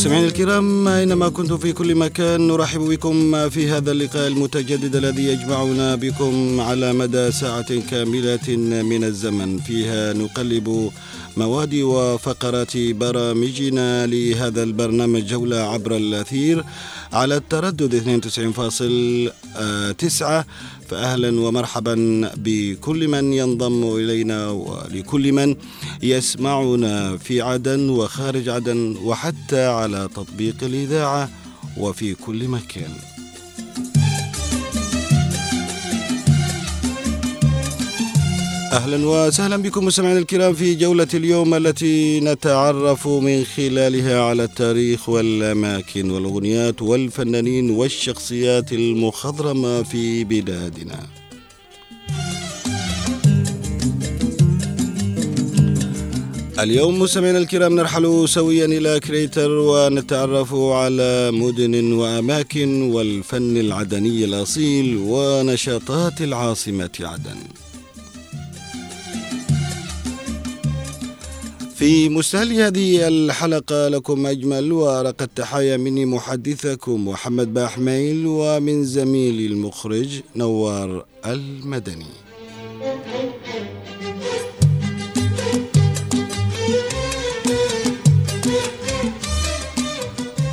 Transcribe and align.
مستمعينا 0.00 0.26
الكرام 0.26 0.88
أينما 0.88 1.28
كنتم 1.28 1.58
في 1.58 1.72
كل 1.72 1.94
مكان 1.94 2.48
نرحب 2.48 2.80
بكم 2.80 3.48
في 3.48 3.70
هذا 3.70 3.92
اللقاء 3.92 4.28
المتجدد 4.28 4.96
الذي 4.96 5.24
يجمعنا 5.24 5.94
بكم 5.94 6.60
على 6.60 6.92
مدى 6.92 7.32
ساعة 7.32 7.80
كاملة 7.90 8.56
من 8.82 9.04
الزمن. 9.04 9.58
فيها 9.58 10.12
نقلب 10.12 10.90
مواد 11.36 11.74
وفقرات 11.74 12.76
برامجنا 12.76 14.06
لهذا 14.06 14.62
البرنامج 14.62 15.26
جولة 15.26 15.56
عبر 15.56 15.96
الأثير 15.96 16.64
على 17.12 17.36
التردد 17.36 17.94
92.9 17.94 20.44
فأهلا 20.90 21.40
ومرحبا 21.40 21.94
بكل 22.36 23.08
من 23.08 23.32
ينضم 23.32 23.96
إلينا 23.96 24.50
ولكل 24.50 25.32
من 25.32 25.56
يسمعنا 26.02 27.16
في 27.16 27.40
عدن 27.40 27.88
وخارج 27.88 28.48
عدن 28.48 28.96
وحتى 29.04 29.66
على 29.66 30.08
تطبيق 30.14 30.56
الإذاعة 30.62 31.30
وفي 31.76 32.14
كل 32.14 32.48
مكان. 32.48 32.90
أهلا 38.72 39.08
وسهلا 39.08 39.56
بكم 39.56 39.84
مستمعينا 39.84 40.18
الكرام 40.18 40.54
في 40.54 40.74
جولة 40.74 41.08
اليوم 41.14 41.54
التي 41.54 42.20
نتعرف 42.20 43.08
من 43.08 43.44
خلالها 43.44 44.22
على 44.22 44.44
التاريخ 44.44 45.08
والأماكن 45.08 46.10
والأغنيات 46.10 46.82
والفنانين 46.82 47.70
والشخصيات 47.70 48.72
المخضرمة 48.72 49.82
في 49.82 50.24
بلادنا. 50.24 51.00
اليوم 56.60 56.98
مستمعينا 56.98 57.38
الكرام 57.38 57.74
نرحل 57.74 58.28
سويا 58.28 58.64
إلى 58.64 59.00
كريتر 59.00 59.50
ونتعرف 59.50 60.54
على 60.54 61.30
مدن 61.30 61.92
وأماكن 61.92 62.82
والفن 62.82 63.56
العدني 63.56 64.24
الأصيل 64.24 64.96
ونشاطات 64.96 66.20
العاصمة 66.20 66.90
عدن. 67.00 67.36
في 71.80 72.08
مستهل 72.08 72.52
هذه 72.52 73.08
الحلقة 73.08 73.88
لكم 73.88 74.26
أجمل 74.26 74.72
وأرق 74.72 75.22
التحايا 75.22 75.76
مني 75.76 76.04
محدثكم 76.04 77.08
محمد 77.08 77.54
باحميل 77.54 78.26
ومن 78.26 78.84
زميلي 78.84 79.46
المخرج 79.46 80.20
نوار 80.36 81.06
المدني. 81.26 82.12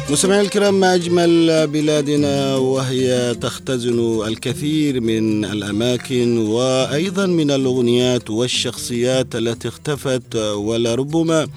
مستمعينا 0.09 0.41
الكرام 0.41 0.79
ما 0.79 0.95
أجمل 0.95 1.67
بلادنا 1.67 2.55
وهي 2.55 3.35
تختزن 3.41 4.27
الكثير 4.27 5.01
من 5.01 5.45
الأماكن 5.45 6.37
وأيضا 6.37 7.25
من 7.25 7.51
الأغنيات 7.51 8.29
والشخصيات 8.29 9.35
التي 9.35 9.67
اختفت 9.67 10.35
ولربما 10.35 11.47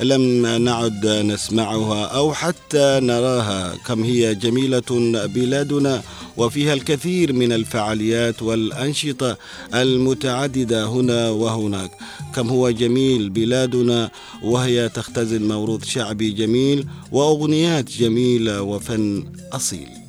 لم 0.00 0.46
نعد 0.46 1.06
نسمعها 1.06 2.04
أو 2.04 2.32
حتى 2.32 3.00
نراها. 3.02 3.74
كم 3.86 4.02
هي 4.02 4.34
جميلة 4.34 4.82
بلادنا. 5.26 6.02
وفيها 6.36 6.74
الكثير 6.74 7.32
من 7.32 7.52
الفعاليات 7.52 8.42
والأنشطة 8.42 9.38
المتعددة 9.74 10.86
هنا 10.86 11.30
وهناك. 11.30 11.90
كم 12.34 12.48
هو 12.48 12.70
جميل 12.70 13.30
بلادنا 13.30 14.10
وهي 14.42 14.88
تختزن 14.88 15.48
موروث 15.48 15.84
شعبي 15.84 16.30
جميل 16.30 16.86
وأغنيات 17.12 17.90
جميلة 17.90 18.62
وفن 18.62 19.24
أصيل. 19.52 20.03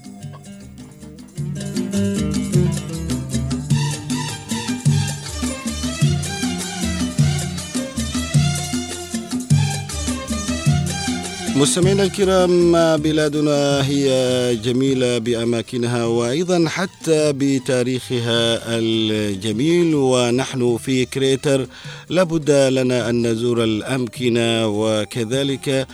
مستمعينا 11.56 12.04
الكرام 12.04 12.72
بلادنا 12.98 13.88
هي 13.88 14.56
جميلة 14.56 15.18
بأماكنها 15.18 16.06
وأيضا 16.06 16.70
حتى 16.70 17.34
بتاريخها 17.34 18.60
الجميل 18.80 19.96
ونحن 19.96 20.78
في 20.78 21.06
كريتر. 21.06 21.68
لابد 22.10 22.52
لنا 22.52 23.10
أن 23.10 23.28
نزور 23.28 23.64
الأمكنة 23.64 24.68
وكذلك 24.68 25.88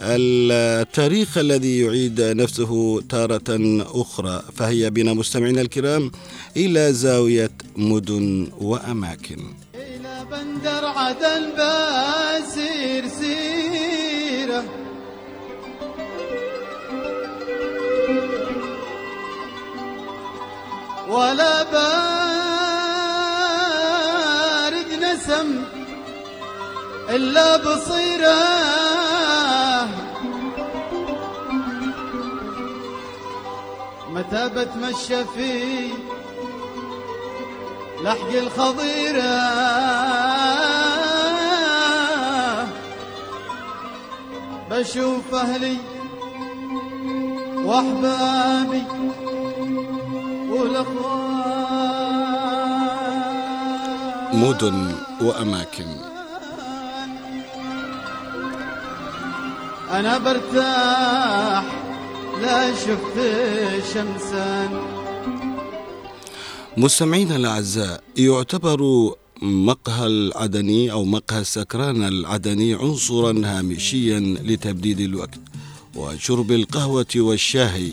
التاريخ 0.00 1.38
الذي 1.38 1.80
يعيد 1.80 2.20
نفسه 2.20 3.00
تارة 3.00 3.82
أخرى. 3.94 4.42
فهي 4.56 4.90
بنا 4.90 5.12
مستمعينا 5.12 5.60
الكرام 5.60 6.10
إلى 6.56 6.92
زاوية 6.92 7.50
مدن 7.76 8.48
وأماكن. 8.60 9.38
إلى 9.74 10.26
بندر 10.30 10.86
عدن 10.86 11.42
بسير 11.58 13.04
سيره 13.20 14.64
ولا 21.08 21.62
بارد 21.62 21.88
نسم 25.02 25.64
إلا 27.08 27.56
بصيرة. 27.56 28.38
متى 34.12 34.48
بتمشى 34.48 35.24
في 35.24 35.90
لحق 38.04 38.32
الخضيرة؟ 38.32 39.38
بشوف 44.70 45.34
أهلي 45.34 45.76
وأحبابي 47.64 48.82
مدن 54.42 54.94
وأماكن. 55.20 55.86
أنا 59.90 60.18
برتاح 60.18 61.64
لا 62.42 62.74
شفت 62.74 63.16
شمسا. 63.94 64.68
مستمعينا 66.76 67.36
الأعزاء 67.36 68.02
يعتبر 68.16 68.80
مقهى 69.42 70.06
العدني 70.06 70.92
أو 70.92 71.04
مقهى 71.04 71.40
السكران 71.40 72.02
العدني 72.08 72.74
عنصرا 72.74 73.42
هامشيا 73.44 74.20
لتبديد 74.20 75.00
الوقت 75.00 75.40
وشرب 75.96 76.52
القهوة 76.52 77.06
والشاي 77.16 77.92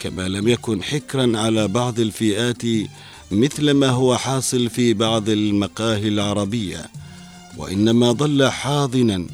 كما 0.00 0.28
لم 0.28 0.48
يكن 0.48 0.82
حكرا 0.82 1.38
على 1.38 1.68
بعض 1.68 2.00
الفئات 2.00 2.62
مثل 3.30 3.70
ما 3.70 3.88
هو 3.90 4.16
حاصل 4.16 4.70
في 4.70 4.94
بعض 4.94 5.28
المقاهي 5.28 6.08
العربية 6.08 6.90
وإنما 7.56 8.12
ظل 8.12 8.48
حاضنا 8.48 9.26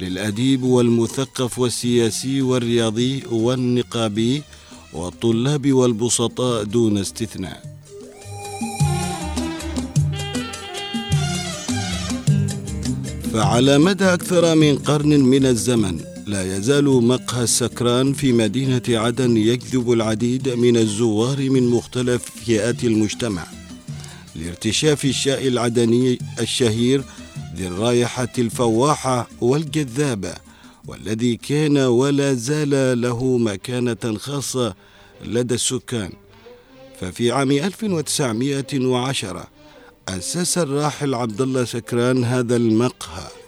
للأديب 0.00 0.62
والمثقف 0.62 1.58
والسياسي 1.58 2.42
والرياضي 2.42 3.22
والنقابي 3.30 4.42
والطلاب 4.92 5.72
والبسطاء 5.72 6.64
دون 6.64 6.98
استثناء. 6.98 7.72
فعلى 13.32 13.78
مدى 13.78 14.04
أكثر 14.04 14.54
من 14.54 14.78
قرن 14.78 15.20
من 15.20 15.46
الزمن 15.46 16.11
لا 16.32 16.56
يزال 16.56 16.84
مقهى 16.84 17.42
السكران 17.42 18.12
في 18.12 18.32
مدينة 18.32 18.82
عدن 18.88 19.36
يجذب 19.36 19.92
العديد 19.92 20.48
من 20.48 20.76
الزوار 20.76 21.50
من 21.50 21.62
مختلف 21.68 22.24
فئات 22.24 22.84
المجتمع 22.84 23.46
لارتشاف 24.36 25.04
الشاي 25.04 25.48
العدني 25.48 26.18
الشهير 26.40 27.04
ذي 27.56 27.66
الرائحة 27.66 28.32
الفواحة 28.38 29.28
والجذابة 29.40 30.34
والذي 30.88 31.36
كان 31.36 31.78
ولا 31.78 32.34
زال 32.34 33.00
له 33.00 33.38
مكانة 33.38 34.18
خاصة 34.18 34.74
لدى 35.24 35.54
السكان. 35.54 36.12
ففي 37.00 37.32
عام 37.32 37.50
1910 37.50 39.46
أسس 40.08 40.58
الراحل 40.58 41.14
عبد 41.14 41.40
الله 41.40 41.64
سكران 41.64 42.24
هذا 42.24 42.56
المقهى. 42.56 43.41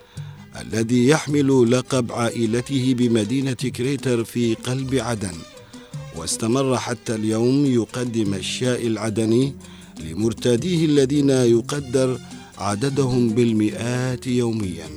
الذي 0.61 1.09
يحمل 1.09 1.71
لقب 1.71 2.13
عائلته 2.13 2.95
بمدينة 2.99 3.53
كريتر 3.53 4.25
في 4.25 4.55
قلب 4.55 4.95
عدن. 4.95 5.35
واستمر 6.17 6.77
حتى 6.79 7.15
اليوم 7.15 7.67
يقدم 7.67 8.35
الشاي 8.35 8.87
العدني 8.87 9.55
لمرتاديه 10.01 10.85
الذين 10.85 11.31
يقدر 11.31 12.19
عددهم 12.59 13.29
بالمئات 13.29 14.27
يوميا. 14.27 14.89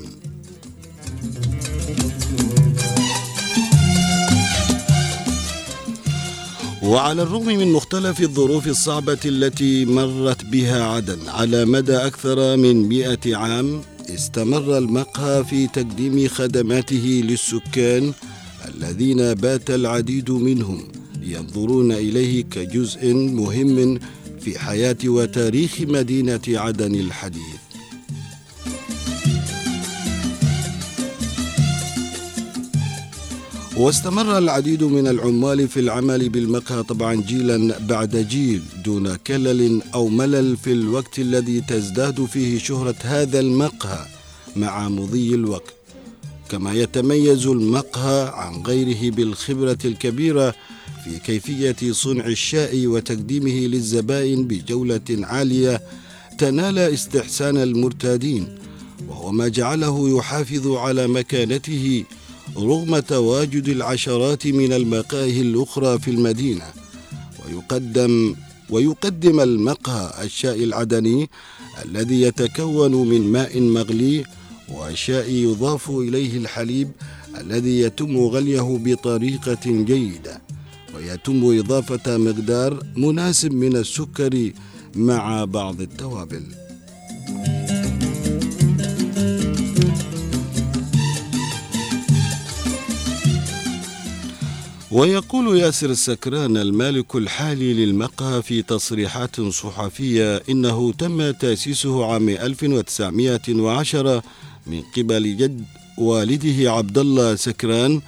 وعلى 6.83 7.21
الرغم 7.21 7.45
من 7.45 7.71
مختلف 7.71 8.21
الظروف 8.21 8.67
الصعبة 8.67 9.17
التي 9.25 9.85
مرت 9.85 10.45
بها 10.45 10.83
عدن 10.83 11.19
على 11.27 11.65
مدى 11.65 11.97
أكثر 11.97 12.57
من 12.57 12.89
مئة 12.89 13.35
عام 13.35 13.81
استمر 14.09 14.77
المقهى 14.77 15.43
في 15.43 15.67
تقديم 15.67 16.27
خدماته 16.27 17.21
للسكان 17.25 18.13
الذين 18.67 19.33
بات 19.33 19.69
العديد 19.69 20.31
منهم 20.31 20.87
ينظرون 21.21 21.91
إليه 21.91 22.43
كجزء 22.43 23.13
مهم 23.13 23.99
في 24.39 24.59
حياة 24.59 24.97
وتاريخ 25.05 25.81
مدينة 25.81 26.41
عدن 26.47 26.95
الحديث. 26.95 27.56
واستمر 33.77 34.37
العديد 34.37 34.83
من 34.83 35.07
العمال 35.07 35.67
في 35.67 35.79
العمل 35.79 36.29
بالمقهى 36.29 36.83
طبعا 36.83 37.15
جيلا 37.15 37.77
بعد 37.79 38.15
جيل 38.15 38.61
دون 38.85 39.15
كلل 39.15 39.81
أو 39.93 40.07
ملل 40.07 40.57
في 40.57 40.71
الوقت 40.71 41.19
الذي 41.19 41.61
تزداد 41.61 42.25
فيه 42.25 42.59
شهرة 42.59 42.95
هذا 43.01 43.39
المقهى 43.39 44.05
مع 44.55 44.89
مضي 44.89 45.35
الوقت. 45.35 45.73
كما 46.49 46.73
يتميز 46.73 47.47
المقهى 47.47 48.31
عن 48.33 48.61
غيره 48.61 49.11
بالخبرة 49.11 49.77
الكبيرة 49.85 50.55
في 51.03 51.19
كيفية 51.25 51.91
صنع 51.91 52.25
الشاي 52.25 52.87
وتقديمه 52.87 53.67
للزبائن 53.67 54.47
بجولة 54.47 55.01
عالية 55.09 55.81
تنال 56.37 56.77
استحسان 56.79 57.57
المرتادين 57.57 58.57
وهو 59.07 59.31
ما 59.31 59.47
جعله 59.47 60.17
يحافظ 60.17 60.67
على 60.67 61.07
مكانته 61.07 62.03
رغم 62.57 62.99
تواجد 62.99 63.69
العشرات 63.69 64.47
من 64.47 64.73
المقاهي 64.73 65.41
الأخرى 65.41 65.99
في 65.99 66.11
المدينة 66.11 66.65
ويقدم 67.45 68.35
ويقدم 68.69 69.39
المقهى 69.39 70.25
الشاي 70.25 70.63
العدني 70.63 71.29
الذي 71.85 72.21
يتكون 72.21 72.91
من 73.09 73.31
ماء 73.31 73.59
مغلي 73.61 74.23
وشاء 74.73 75.29
يضاف 75.29 75.89
إليه 75.89 76.37
الحليب 76.37 76.91
الذي 77.41 77.79
يتم 77.79 78.17
غليه 78.17 78.79
بطريقة 78.85 79.65
جيدة 79.65 80.41
ويتم 80.95 81.59
إضافة 81.59 82.17
مقدار 82.17 82.83
مناسب 82.95 83.51
من 83.53 83.75
السكر 83.75 84.51
مع 84.95 85.45
بعض 85.45 85.81
التوابل. 85.81 86.43
ويقول 94.91 95.57
ياسر 95.59 95.89
السكران 95.89 96.57
المالك 96.57 97.15
الحالي 97.15 97.73
للمقهى 97.85 98.41
في 98.41 98.61
تصريحات 98.61 99.41
صحفية 99.41 100.43
إنه 100.49 100.91
تم 100.91 101.31
تأسيسه 101.31 102.05
عام 102.05 102.29
1910 102.29 104.23
من 104.67 104.81
قبل 104.97 105.37
جد 105.37 105.63
والده 105.97 106.71
عبد 106.71 106.97
الله 106.97 107.35
سكران 107.35 108.01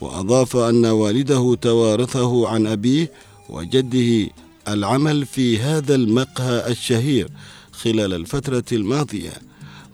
وأضاف 0.00 0.56
أن 0.56 0.86
والده 0.86 1.54
توارثه 1.62 2.48
عن 2.48 2.66
أبيه 2.66 3.10
وجده 3.48 4.30
العمل 4.68 5.26
في 5.26 5.58
هذا 5.58 5.94
المقهى 5.94 6.70
الشهير 6.70 7.28
خلال 7.72 8.14
الفترة 8.14 8.64
الماضية 8.72 9.32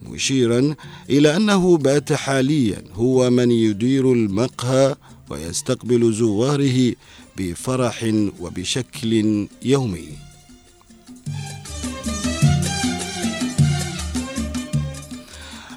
مشيرا 0.02 0.74
إلى 1.10 1.36
أنه 1.36 1.76
بات 1.76 2.12
حاليا 2.12 2.82
هو 2.94 3.30
من 3.30 3.50
يدير 3.50 4.12
المقهى 4.12 4.96
ويستقبل 5.30 6.12
زواره 6.12 6.92
بفرح 7.36 8.12
وبشكل 8.40 9.46
يومي. 9.62 10.08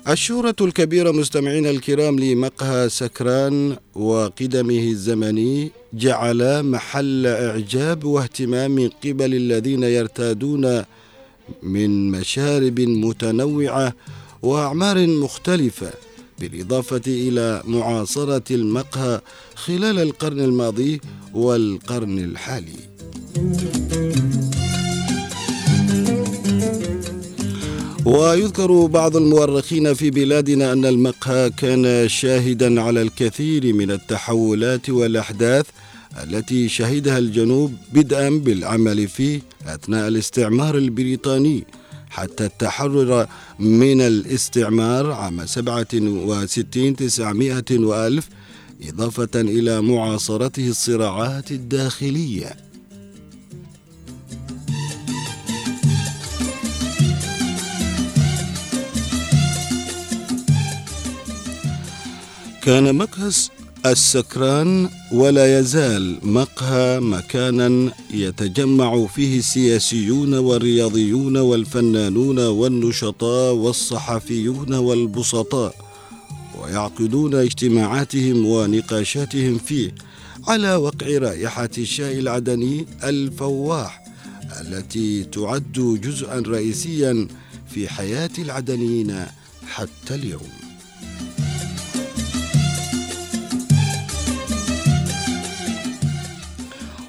الشهرة 0.08 0.56
الكبيرة 0.62 1.12
مستمعين 1.12 1.66
الكرام 1.66 2.20
لمقهى 2.20 2.90
سكران 2.90 3.78
وقدمه 3.96 4.84
الزمني 4.84 5.72
جعل 5.94 6.64
محل 6.64 7.28
إعجاب 7.28 8.04
واهتمام 8.04 8.90
قبل 9.04 9.34
الذين 9.36 9.84
يرتادون 9.84 10.84
من 11.64 12.12
مشارب 12.12 12.80
متنوعة 12.80 13.94
وأعمار 14.42 15.08
مختلفة. 15.08 15.92
بالإضافة 16.42 17.02
إلى 17.08 17.62
معاصرة 17.66 18.44
المقهى 18.52 19.22
خلال 19.56 20.00
القرن 20.00 20.40
الماضي 20.40 21.02
والقرن 21.34 22.20
الحالي. 22.20 22.80
ويذكر 28.06 28.86
بعض 28.86 29.16
المؤرخين 29.18 29.94
في 29.94 30.10
بلادنا 30.10 30.74
أن 30.74 30.86
المقهى 30.86 31.50
كان 31.50 32.10
شاهدا 32.10 32.82
على 32.82 33.02
الكثير 33.02 33.74
من 33.74 33.92
التحولات 33.92 34.90
والأحداث 34.90 35.66
التي 36.24 36.70
شهدها 36.70 37.18
الجنوب 37.18 37.74
بدءا 37.94 38.30
بالعمل 38.30 39.08
فيه 39.08 39.42
أثناء 39.68 40.08
الاستعمار 40.08 40.78
البريطاني 40.78 41.64
حتى 42.12 42.46
التحرر 42.46 43.28
من 43.60 44.02
الاستعمار 44.02 45.12
عام 45.12 45.46
سبعة 45.46 45.88
وستين 45.94 46.96
تسعمائة 46.96 47.72
وألف 47.72 48.30
إضافة 48.82 49.30
إلى 49.36 49.82
معاصرته 49.82 50.68
الصراعات 50.70 51.52
الداخلية. 51.52 52.56
كان 62.64 62.96
مكهس 62.96 63.52
السكران 63.86 64.90
ولا 65.12 65.60
يزال 65.60 66.18
مقهى 66.24 67.00
مكانا 67.00 67.92
يتجمع 68.14 69.06
فيه 69.06 69.40
السياسيون 69.40 70.34
والرياضيون 70.34 71.38
والفنانون 71.38 72.40
والنشطاء 72.40 73.54
والصحفيون 73.54 74.74
والبسطاء 74.74 75.76
ويعقدون 76.62 77.36
اجتماعاتهم 77.36 78.46
ونقاشاتهم 78.46 79.58
فيه 79.58 79.96
على 80.48 80.76
وقع 80.76 81.18
رائحة 81.18 81.70
الشاي 81.78 82.20
العدني 82.20 82.86
الفواح 83.04 84.04
التي 84.62 85.24
تعد 85.24 86.00
جزءا 86.04 86.44
رئيسيا 86.48 87.28
في 87.70 87.88
حياة 87.88 88.32
العدنيين 88.40 89.26
حتى 89.68 90.16
اليوم. 90.16 90.61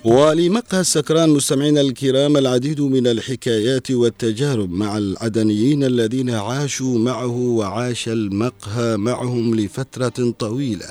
ولمقهى 0.04 0.80
السكران 0.80 1.30
مستمعينا 1.30 1.80
الكرام 1.80 2.36
العديد 2.36 2.80
من 2.80 3.06
الحكايات 3.06 3.90
والتجارب 3.90 4.72
مع 4.72 4.98
العدنيين 4.98 5.84
الذين 5.84 6.30
عاشوا 6.30 6.98
معه 6.98 7.36
وعاش 7.36 8.08
المقهى 8.08 8.96
معهم 8.96 9.54
لفترة 9.54 10.34
طويلة 10.38 10.88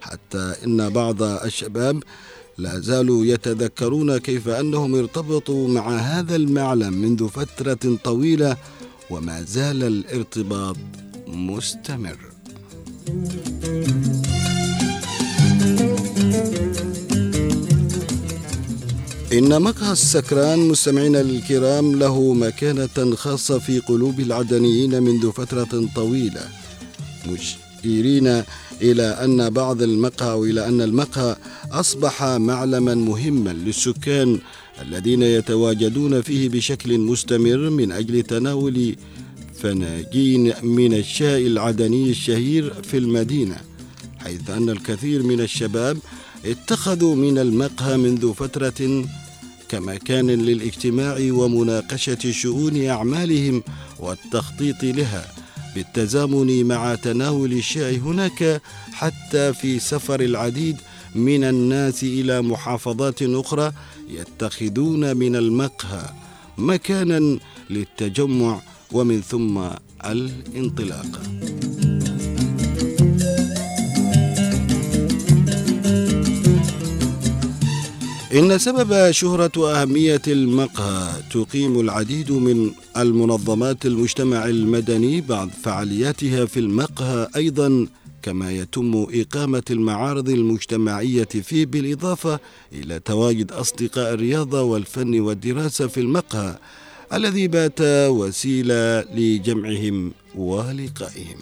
حتى 0.00 0.54
إن 0.66 0.88
بعض 0.90 1.22
الشباب 1.22 2.02
لا 2.58 2.78
زالوا 2.78 3.24
يتذكرون 3.24 4.18
كيف 4.18 4.48
أنهم 4.48 4.94
ارتبطوا 4.94 5.68
مع 5.68 5.96
هذا 5.96 6.36
المعلم 6.36 6.92
منذ 6.92 7.28
فترة 7.28 7.98
طويلة 8.04 8.56
وما 9.10 9.42
زال 9.42 9.82
الارتباط 9.82 10.76
مستمر. 11.26 12.18
إن 19.32 19.62
مقهى 19.62 19.92
السكران 19.92 20.58
مستمعينا 20.58 21.20
الكرام 21.20 21.98
له 21.98 22.32
مكانة 22.32 23.14
خاصة 23.16 23.58
في 23.58 23.78
قلوب 23.78 24.20
العدنيين 24.20 25.02
منذ 25.02 25.32
فترة 25.32 25.88
طويلة. 25.94 26.48
مشيرين 27.26 28.42
إلى 28.82 29.02
أن 29.02 29.50
بعض 29.50 29.82
المقهى 29.82 30.30
أو 30.30 30.44
إلى 30.44 30.68
أن 30.68 30.80
المقهى 30.80 31.36
أصبح 31.70 32.22
معلما 32.24 32.94
مهما 32.94 33.50
للسكان 33.50 34.38
الذين 34.82 35.22
يتواجدون 35.22 36.22
فيه 36.22 36.48
بشكل 36.48 36.98
مستمر 36.98 37.70
من 37.70 37.92
أجل 37.92 38.22
تناول 38.22 38.96
فناجين 39.54 40.52
من 40.62 40.94
الشاي 40.94 41.46
العدني 41.46 42.10
الشهير 42.10 42.74
في 42.82 42.98
المدينة 42.98 43.56
حيث 44.18 44.50
أن 44.50 44.70
الكثير 44.70 45.22
من 45.22 45.40
الشباب 45.40 45.98
اتخذوا 46.44 47.14
من 47.14 47.38
المقهى 47.38 47.96
منذ 47.96 48.34
فترة 48.34 49.04
كمكان 49.68 50.30
للاجتماع 50.30 51.16
ومناقشة 51.20 52.30
شؤون 52.30 52.86
أعمالهم 52.86 53.62
والتخطيط 53.98 54.82
لها 54.84 55.26
بالتزامن 55.74 56.64
مع 56.64 56.94
تناول 56.94 57.52
الشاي 57.52 57.98
هناك 57.98 58.62
حتى 58.92 59.52
في 59.52 59.78
سفر 59.78 60.20
العديد 60.20 60.76
من 61.14 61.44
الناس 61.44 62.02
إلى 62.02 62.42
محافظات 62.42 63.22
أخرى 63.22 63.72
يتخذون 64.08 65.16
من 65.16 65.36
المقهى 65.36 66.10
مكانا 66.58 67.38
للتجمع 67.70 68.60
ومن 68.92 69.20
ثم 69.20 69.60
الانطلاق. 70.04 71.22
إن 78.34 78.58
سبب 78.58 79.10
شهرة 79.10 79.82
أهمية 79.82 80.22
المقهى 80.26 81.22
تقيم 81.30 81.80
العديد 81.80 82.32
من 82.32 82.70
المنظمات 82.96 83.86
المجتمع 83.86 84.44
المدني 84.44 85.20
بعض 85.20 85.48
فعالياتها 85.62 86.44
في 86.44 86.60
المقهى 86.60 87.28
أيضا 87.36 87.86
كما 88.22 88.52
يتم 88.52 89.06
إقامة 89.14 89.62
المعارض 89.70 90.28
المجتمعية 90.28 91.24
فيه 91.24 91.66
بالإضافة 91.66 92.40
إلى 92.72 92.98
تواجد 92.98 93.52
أصدقاء 93.52 94.14
الرياضة 94.14 94.62
والفن 94.62 95.20
والدراسة 95.20 95.86
في 95.86 96.00
المقهى 96.00 96.58
الذي 97.12 97.48
بات 97.48 97.80
وسيلة 98.08 99.00
لجمعهم 99.14 100.12
ولقائهم. 100.34 101.38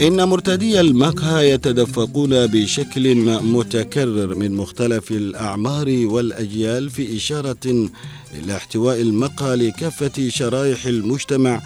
إن 0.00 0.28
مرتدي 0.28 0.80
المقهى 0.80 1.50
يتدفقون 1.50 2.46
بشكل 2.46 3.14
متكرر 3.42 4.34
من 4.34 4.52
مختلف 4.54 5.10
الأعمار 5.10 5.88
والأجيال 5.88 6.90
في 6.90 7.16
إشارة 7.16 7.88
إلى 8.34 8.56
احتواء 8.56 9.00
المقهى 9.00 9.56
لكافة 9.56 10.28
شرائح 10.28 10.86
المجتمع 10.86 11.62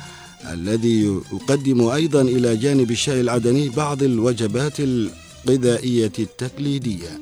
الذي 0.52 1.21
يقدم 1.33 1.88
أيضا 1.88 2.23
إلى 2.23 2.56
جانب 2.56 2.90
الشاي 2.90 3.21
العدني 3.21 3.68
بعض 3.68 4.02
الوجبات 4.02 4.80
الغذائية 4.80 6.12
التقليدية. 6.18 7.21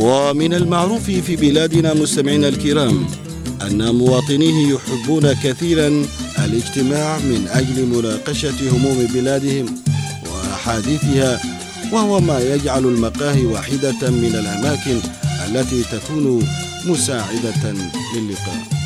ومن 0.00 0.54
المعروف 0.54 1.10
في 1.10 1.36
بلادنا 1.36 1.94
مستمعينا 1.94 2.48
الكرام 2.48 3.06
أن 3.62 3.94
مواطنيه 3.94 4.74
يحبون 4.74 5.32
كثيرا 5.32 6.06
الاجتماع 6.38 7.18
من 7.18 7.48
أجل 7.50 7.86
مناقشة 7.86 8.70
هموم 8.72 9.06
بلادهم 9.14 9.66
وأحاديثها 10.26 11.40
وهو 11.92 12.20
ما 12.20 12.40
يجعل 12.40 12.84
المقاهي 12.84 13.44
واحدة 13.46 14.10
من 14.10 14.34
الأماكن 14.34 15.00
التي 15.46 15.82
تكون 15.82 16.46
مساعدة 16.86 17.74
للقاء. 18.16 18.77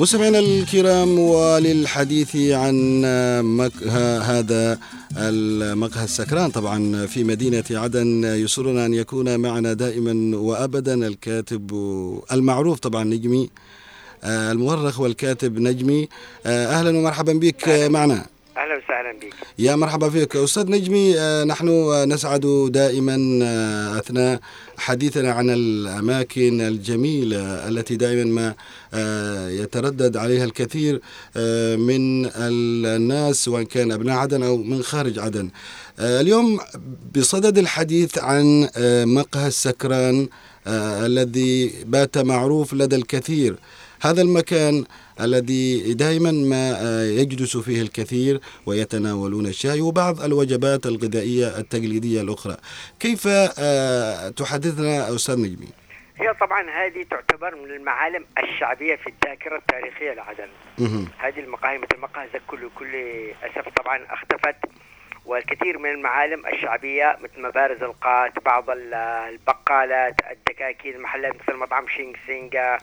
مستمعينا 0.00 0.38
الكرام 0.38 1.18
وللحديث 1.18 2.36
عن 2.36 3.02
مقهى 3.44 4.18
هذا 4.18 4.78
المقهى 5.16 6.04
السكران 6.04 6.50
طبعا 6.50 7.06
في 7.06 7.24
مدينة 7.24 7.64
عدن 7.70 8.24
يسرنا 8.24 8.86
أن 8.86 8.94
يكون 8.94 9.36
معنا 9.40 9.72
دائما 9.72 10.36
وأبدا 10.36 11.06
الكاتب 11.06 11.70
المعروف 12.32 12.78
طبعا 12.78 13.04
نجمي 13.04 13.50
المؤرخ 14.24 15.00
والكاتب 15.00 15.58
نجمي. 15.58 16.08
أهلا 16.46 16.98
ومرحبا 16.98 17.32
بك 17.32 17.68
معنا. 17.68 18.26
أهلا 18.56 18.76
وسهلا 18.76 19.12
بك 19.12 19.34
يا 19.58 19.76
مرحبا 19.76 20.10
فيك. 20.10 20.36
أستاذ 20.36 20.70
نجمي 20.70 21.14
نحن 21.44 21.68
نسعد 22.12 22.68
دائما 22.72 23.16
أثناء 23.98 24.40
حديثنا 24.78 25.32
عن 25.32 25.50
الأماكن 25.50 26.60
الجميلة 26.60 27.68
التي 27.68 27.96
دائما 27.96 28.24
ما 28.24 28.54
يتردد 29.50 30.16
عليها 30.16 30.44
الكثير 30.44 30.94
من 31.76 32.26
الناس 32.36 33.44
سواء 33.44 33.62
كان 33.62 33.92
أبناء 33.92 34.16
عدن 34.16 34.42
أو 34.42 34.56
من 34.56 34.82
خارج 34.82 35.18
عدن. 35.18 35.50
اليوم 35.98 36.60
بصدد 37.16 37.58
الحديث 37.58 38.18
عن 38.18 38.68
مقهى 39.04 39.46
السكران 39.46 40.28
الذي 41.06 41.72
بات 41.84 42.18
معروف 42.18 42.74
لدى 42.74 42.96
الكثير. 42.96 43.56
هذا 44.00 44.22
المكان 44.22 44.84
الذي 45.24 45.94
دائما 45.94 46.32
ما 46.32 47.04
يجلس 47.04 47.56
فيه 47.56 47.82
الكثير 47.82 48.40
ويتناولون 48.66 49.46
الشاي 49.46 49.80
وبعض 49.80 50.20
الوجبات 50.20 50.86
الغذائية 50.86 51.58
التقليدية 51.58 52.20
الأخرى. 52.20 52.56
كيف 53.00 53.28
تحدثنا 54.36 55.14
أستاذ 55.14 55.36
نجمي؟ 55.40 55.68
هي 56.16 56.34
طبعا 56.40 56.70
هذه 56.70 57.02
تعتبر 57.10 57.54
من 57.54 57.70
المعالم 57.70 58.24
الشعبية 58.42 58.96
في 58.96 59.06
الذاكرة 59.06 59.56
التاريخية 59.56 60.12
لعدن 60.12 60.48
هذه 61.18 61.40
المقاهي 61.40 61.78
مثل 61.78 62.00
مقهى 62.00 62.28
زكل 62.34 62.64
وكل 62.64 62.94
أسف 63.42 63.68
طبعا 63.68 64.06
اختفت 64.10 64.56
والكثير 65.26 65.78
من 65.78 65.90
المعالم 65.90 66.46
الشعبية 66.46 67.18
مثل 67.22 67.42
مبارز 67.42 67.82
القات 67.82 68.32
بعض 68.44 68.64
البقالات 68.70 70.14
الدكاكين 70.30 70.94
المحلات 70.94 71.32
مثل 71.34 71.58
مطعم 71.58 71.88
شينغ 71.96 72.14
سينغا 72.26 72.78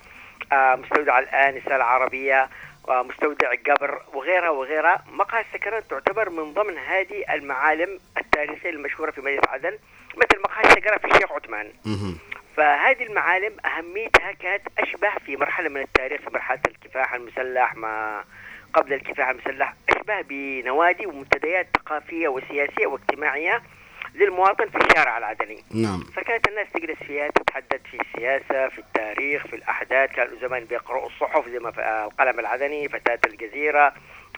مستودع 0.54 1.20
الآنسة 1.20 1.76
العربية 1.76 2.50
ومستودع 2.84 3.52
قبر 3.68 4.02
وغيرها 4.14 4.50
وغيرها. 4.50 5.04
مقهى 5.12 5.42
السكران 5.42 5.88
تعتبر 5.88 6.30
من 6.30 6.54
ضمن 6.54 6.78
هذه 6.78 7.34
المعالم 7.34 8.00
التاريخية 8.18 8.70
المشهورة 8.70 9.12
في 9.12 9.22
مدينة 9.22 9.42
عدن 9.48 9.78
مثل 10.16 10.42
مقهى 10.42 10.64
السكران 10.64 10.98
في 11.00 11.06
الشيخ 11.06 11.32
عثمان. 11.32 11.72
فهذه 12.58 13.04
المعالم 13.04 13.58
أهميتها 13.66 14.32
كانت 14.32 14.62
أشبه 14.80 15.10
في 15.26 15.36
مرحلة 15.38 15.70
من 15.70 15.82
التاريخ 15.82 16.22
في 16.22 16.30
مرحلة 16.34 16.60
الكفاح 16.68 17.14
المسلح 17.14 17.76
ما 17.76 18.24
قبل 18.74 18.94
الكفاح 18.94 19.30
المسلح 19.30 19.74
أشبه 19.90 20.22
بنوادي 20.22 21.06
ومنتديات 21.06 21.68
ثقافية 21.78 22.28
وسياسية 22.28 22.88
واجتماعية 22.88 23.62
للمواطن 24.18 24.70
في 24.70 24.78
الشارع 24.78 25.18
العدني. 25.18 25.64
نعم. 25.74 26.00
فكانت 26.00 26.48
الناس 26.48 26.68
تجلس 26.74 26.98
فيها 26.98 27.28
تتحدث 27.28 27.82
في 27.92 27.98
السياسة 28.02 28.70
في 28.70 28.80
التاريخ 28.80 29.48
في 29.48 29.56
الأحداث. 29.56 30.12
كانوا 30.12 30.40
زمان 30.42 30.64
بيقرأوا 30.64 31.08
الصحف 31.08 31.50
زي 31.50 31.60
ما 31.60 31.70
القلم 32.06 32.40
العدني 32.40 32.90
فتاة 32.90 33.20
الجزيرة 33.26 33.94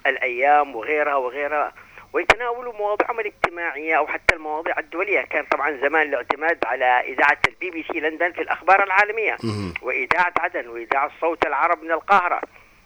الأيام 0.08 0.76
وغيرها 0.76 1.16
وغيرها. 1.16 1.74
ويتناولوا 2.14 2.74
مواضيعهم 2.74 3.20
الاجتماعية 3.20 3.98
أو 3.98 4.08
حتى 4.08 4.36
المواضيع 4.36 4.80
الدولية. 4.80 5.22
كان 5.22 5.46
طبعا 5.52 5.78
زمان 5.82 6.08
الاعتماد 6.08 6.58
على 6.66 6.86
إذاعة 6.86 7.38
البي 7.48 7.70
بي 7.70 7.86
سي 7.94 8.00
لندن 8.00 8.32
في 8.32 8.42
الأخبار 8.42 8.84
العالمية. 8.84 9.38
وإذاعة 9.82 10.34
عدن 10.40 10.68
وإذاعة 10.68 11.12
صوت 11.22 11.46
العرب 11.46 11.84
من 11.84 11.92
القاهرة. 11.92 12.42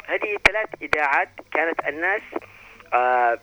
هذه 0.05 0.37
ثلاث 0.47 0.69
إذاعات 0.81 1.29
كانت 1.53 1.79
الناس 1.87 2.21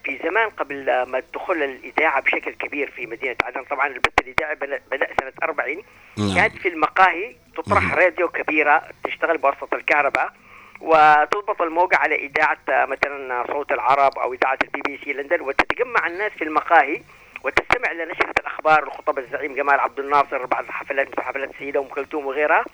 في 0.05 0.19
زمان 0.25 0.51
قبل 0.51 1.03
ما 1.03 1.23
دخول 1.35 1.63
الإذاعة 1.63 2.23
بشكل 2.23 2.53
كبير 2.53 2.91
في 2.91 3.07
مدينة 3.07 3.37
عدن 3.45 3.65
طبعا 3.65 3.87
البث 3.87 4.13
الإذاعي 4.21 4.55
بدأ 4.91 5.09
سنة 5.21 5.33
40 5.43 5.83
نعم. 6.19 6.35
كانت 6.35 6.57
في 6.57 6.69
المقاهي 6.69 7.37
تطرح 7.57 7.95
راديو 7.95 8.29
كبيرة 8.29 8.83
تشتغل 9.05 9.39
بواسطة 9.39 9.75
الكهرباء 9.75 10.33
وتضبط 10.81 11.63
الموقع 11.63 11.99
على 11.99 12.15
إذاعة 12.15 12.59
آه، 12.69 12.87
مثلا 12.87 13.45
صوت 13.47 13.73
العرب 13.73 14.19
أو 14.19 14.35
إذاعة 14.35 14.59
البي 14.65 14.81
بي 14.87 15.01
سي 15.05 15.13
لندن 15.13 15.41
وتتجمع 15.41 16.07
الناس 16.07 16.33
في 16.33 16.45
المقاهي 16.45 17.03
وتستمع 17.45 17.93
لنشرة 17.93 18.35
الأخبار 18.41 18.89
لخطب 18.89 19.19
الزعيم 19.19 19.55
جمال 19.55 19.81
عبد 19.81 19.99
الناصر 19.99 20.47
بعد 20.47 20.65
الحفلات 20.65 21.09
مثل 21.09 21.21
حفلات 21.21 21.51
السيدة 21.51 21.81
أم 21.81 21.85
كلثوم 21.89 22.27
وغيرها. 22.27 22.65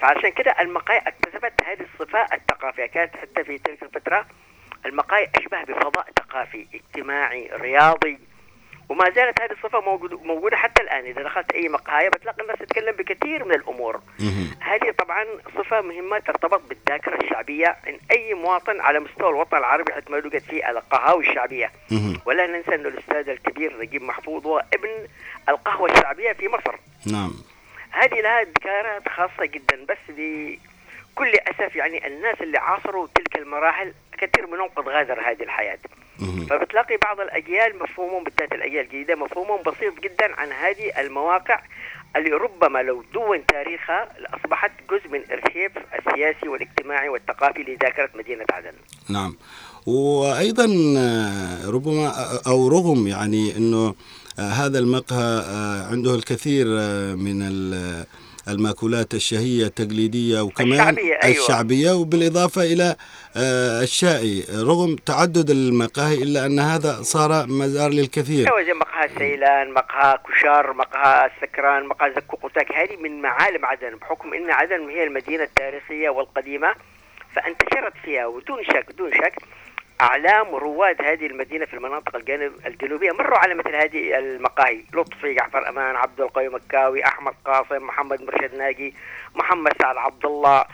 فعشان 0.00 0.30
كده 0.30 0.54
المقاهي 0.60 0.98
أكتسبت 0.98 1.52
هذه 1.64 1.86
الصفة 1.94 2.26
الثقافية 2.32 2.86
كانت 2.86 3.16
حتى 3.16 3.44
في 3.44 3.58
تلك 3.58 3.82
الفترة 3.82 4.26
المقاهي 4.86 5.28
أشبه 5.36 5.64
بفضاء 5.64 6.06
ثقافي 6.18 6.66
اجتماعي 6.74 7.50
رياضي. 7.52 8.18
وما 8.88 9.10
زالت 9.10 9.40
هذه 9.40 9.52
الصفة 9.52 9.80
موجودة, 9.80 10.18
موجودة 10.18 10.56
حتى 10.56 10.82
الآن. 10.82 11.04
إذا 11.04 11.22
دخلت 11.22 11.52
أي 11.52 11.68
مقهى 11.68 12.10
بتلاقي 12.10 12.42
الناس 12.42 12.58
تتكلم 12.58 12.96
بكثير 12.96 13.44
من 13.44 13.54
الأمور. 13.54 14.00
هذه 14.60 14.90
طبعا 14.98 15.24
صفة 15.56 15.80
مهمة 15.80 16.18
ترتبط 16.18 16.62
بالذاكرة 16.68 17.16
الشعبية. 17.22 17.76
إن 17.88 17.98
أي 18.10 18.34
مواطن 18.34 18.80
على 18.80 19.00
مستوى 19.00 19.28
الوطن 19.28 19.56
العربي 19.56 19.92
حتى 19.92 20.12
ما 20.12 20.18
يوجد 20.18 20.38
فيه 20.38 20.70
القهاوي 20.70 21.28
الشعبية. 21.30 21.72
ولا 22.26 22.46
ننسى 22.46 22.74
أن 22.74 22.86
الأستاذ 22.86 23.28
الكبير 23.28 23.80
نجيب 23.80 24.02
محفوظ 24.02 24.46
هو 24.46 24.64
ابن 24.74 25.08
القهوة 25.48 25.92
الشعبية 25.92 26.32
في 26.32 26.48
مصر. 26.48 26.76
نعم. 27.12 27.32
هذه 27.90 28.20
لها 28.20 28.42
ذكريات 28.42 29.08
خاصة 29.08 29.44
جدا 29.46 29.84
بس 29.88 29.98
بكل 31.14 31.34
أسف 31.34 31.76
يعني 31.76 32.06
الناس 32.06 32.40
اللي 32.40 32.58
عاصروا 32.58 33.06
تلك 33.14 33.36
المراحل 33.36 33.92
كثير 34.18 34.46
منهم 34.46 34.68
قد 34.68 34.88
غادر 34.88 35.20
هذه 35.20 35.42
الحياة. 35.42 35.78
فبتلاقي 36.50 36.96
بعض 36.96 37.20
الأجيال 37.20 37.78
مفهومهم 37.78 38.24
بالذات 38.24 38.52
الأجيال 38.52 38.84
الجديدة 38.84 39.14
مفهومهم 39.14 39.62
بسيط 39.62 40.00
جدا 40.00 40.40
عن 40.40 40.52
هذه 40.52 41.00
المواقع 41.00 41.60
اللي 42.16 42.30
ربما 42.30 42.82
لو 42.82 43.04
دون 43.14 43.46
تاريخها 43.46 44.08
لأصبحت 44.18 44.70
جزء 44.90 45.08
من 45.08 45.20
ارشيف 45.32 45.72
السياسي 45.98 46.48
والاجتماعي 46.48 47.08
والثقافي 47.08 47.62
لذاكرة 47.62 48.10
مدينة 48.14 48.44
عدن. 48.52 48.72
نعم 49.08 49.36
وأيضا 49.86 50.94
آه، 50.98 51.70
ربما 51.70 52.06
آه، 52.06 52.40
أو 52.46 52.68
رغم 52.68 53.06
يعني 53.06 53.56
إنه 53.56 53.94
آه، 54.38 54.42
هذا 54.42 54.78
المقهى 54.78 55.44
عنده 55.90 56.14
الكثير 56.14 56.66
من 57.16 57.42
المأكولات 58.48 59.14
الشهية 59.14 59.66
التقليدية 59.66 60.40
وكمان 60.40 60.72
الشعبية، 60.72 61.14
أيوة. 61.24 61.44
الشعبية 61.44 61.92
وبالإضافة 61.92 62.62
إلى 62.62 62.96
آه، 63.36 63.82
الشائي. 63.82 64.44
رغم 64.54 64.96
تعدد 64.96 65.50
المقاهي 65.50 66.14
إلا 66.14 66.46
أن 66.46 66.58
هذا 66.58 67.02
صار 67.02 67.46
مزار 67.46 67.90
للكثير. 67.90 68.48
مقهى 68.74 69.08
سيلان، 69.18 69.72
مقهى 69.72 70.18
كشار، 70.28 70.72
مقهى 70.72 71.30
السكران، 71.30 71.86
مقهى 71.86 72.12
زكو 72.16 72.36
قوتاك 72.36 72.72
هذه 72.72 72.96
من 72.96 73.22
معالم 73.22 73.64
عدن. 73.66 73.96
بحكم 73.96 74.34
إن 74.34 74.50
عدن 74.50 74.88
هي 74.88 75.04
المدينة 75.04 75.42
التاريخية 75.42 76.10
والقديمة 76.10 76.74
فأنتشرت 77.34 77.92
فيها. 78.04 78.26
ودون 78.26 78.64
شك 78.64 78.86
دون 78.98 79.10
شك 79.12 79.34
أعلام 80.00 80.54
ورواد 80.54 81.02
هذه 81.02 81.26
المدينة 81.26 81.64
في 81.64 81.74
المناطق 81.74 82.16
الجنوبية. 82.66 83.12
مروا 83.12 83.38
على 83.38 83.54
مثل 83.54 83.74
هذه 83.74 84.18
المقاهي. 84.18 84.80
لطفي 84.94 85.34
جعفر 85.34 85.68
أمان 85.68 85.96
عبد 85.96 86.20
القوي 86.20 86.48
مكاوي 86.48 87.04
أحمد 87.04 87.34
قاسم 87.44 87.86
محمد 87.86 88.22
مرشد 88.22 88.54
ناجي 88.54 88.94
محمد 89.34 89.72
سعد 89.82 89.96
عبد 89.96 90.26
الله 90.26 90.64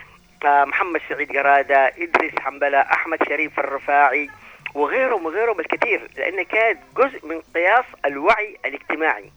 آه، 0.44 0.64
محمد 0.64 1.00
سعيد 1.08 1.36
قرادة 1.36 1.86
إدريس 1.86 2.32
حنبلة 2.40 2.80
أحمد 2.80 3.18
شريف 3.28 3.58
الرفاعي 3.58 4.30
وغيرهم 4.74 5.26
وغيرهم 5.26 5.60
الكثير 5.60 6.08
لأن 6.16 6.42
كانت 6.42 6.78
جزء 6.96 7.26
من 7.26 7.40
قياس 7.54 7.84
الوعي 8.04 8.56
الاجتماعي. 8.64 9.30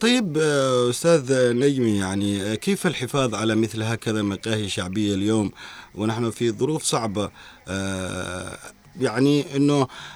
طيب 0.00 0.38
آه، 0.38 0.90
أستاذ 0.90 1.52
نجمي 1.56 1.98
يعني 1.98 2.42
آه، 2.42 2.54
كيف 2.54 2.86
الحفاظ 2.86 3.34
على 3.34 3.54
مثل 3.54 3.82
هكذا 3.82 4.22
مقاهي 4.22 4.68
شعبية 4.68 5.14
اليوم؟ 5.14 5.50
ونحن 5.94 6.30
في 6.30 6.50
ظروف 6.50 6.82
صعبة. 6.82 7.30
آه، 7.68 8.58
يعني 9.00 9.44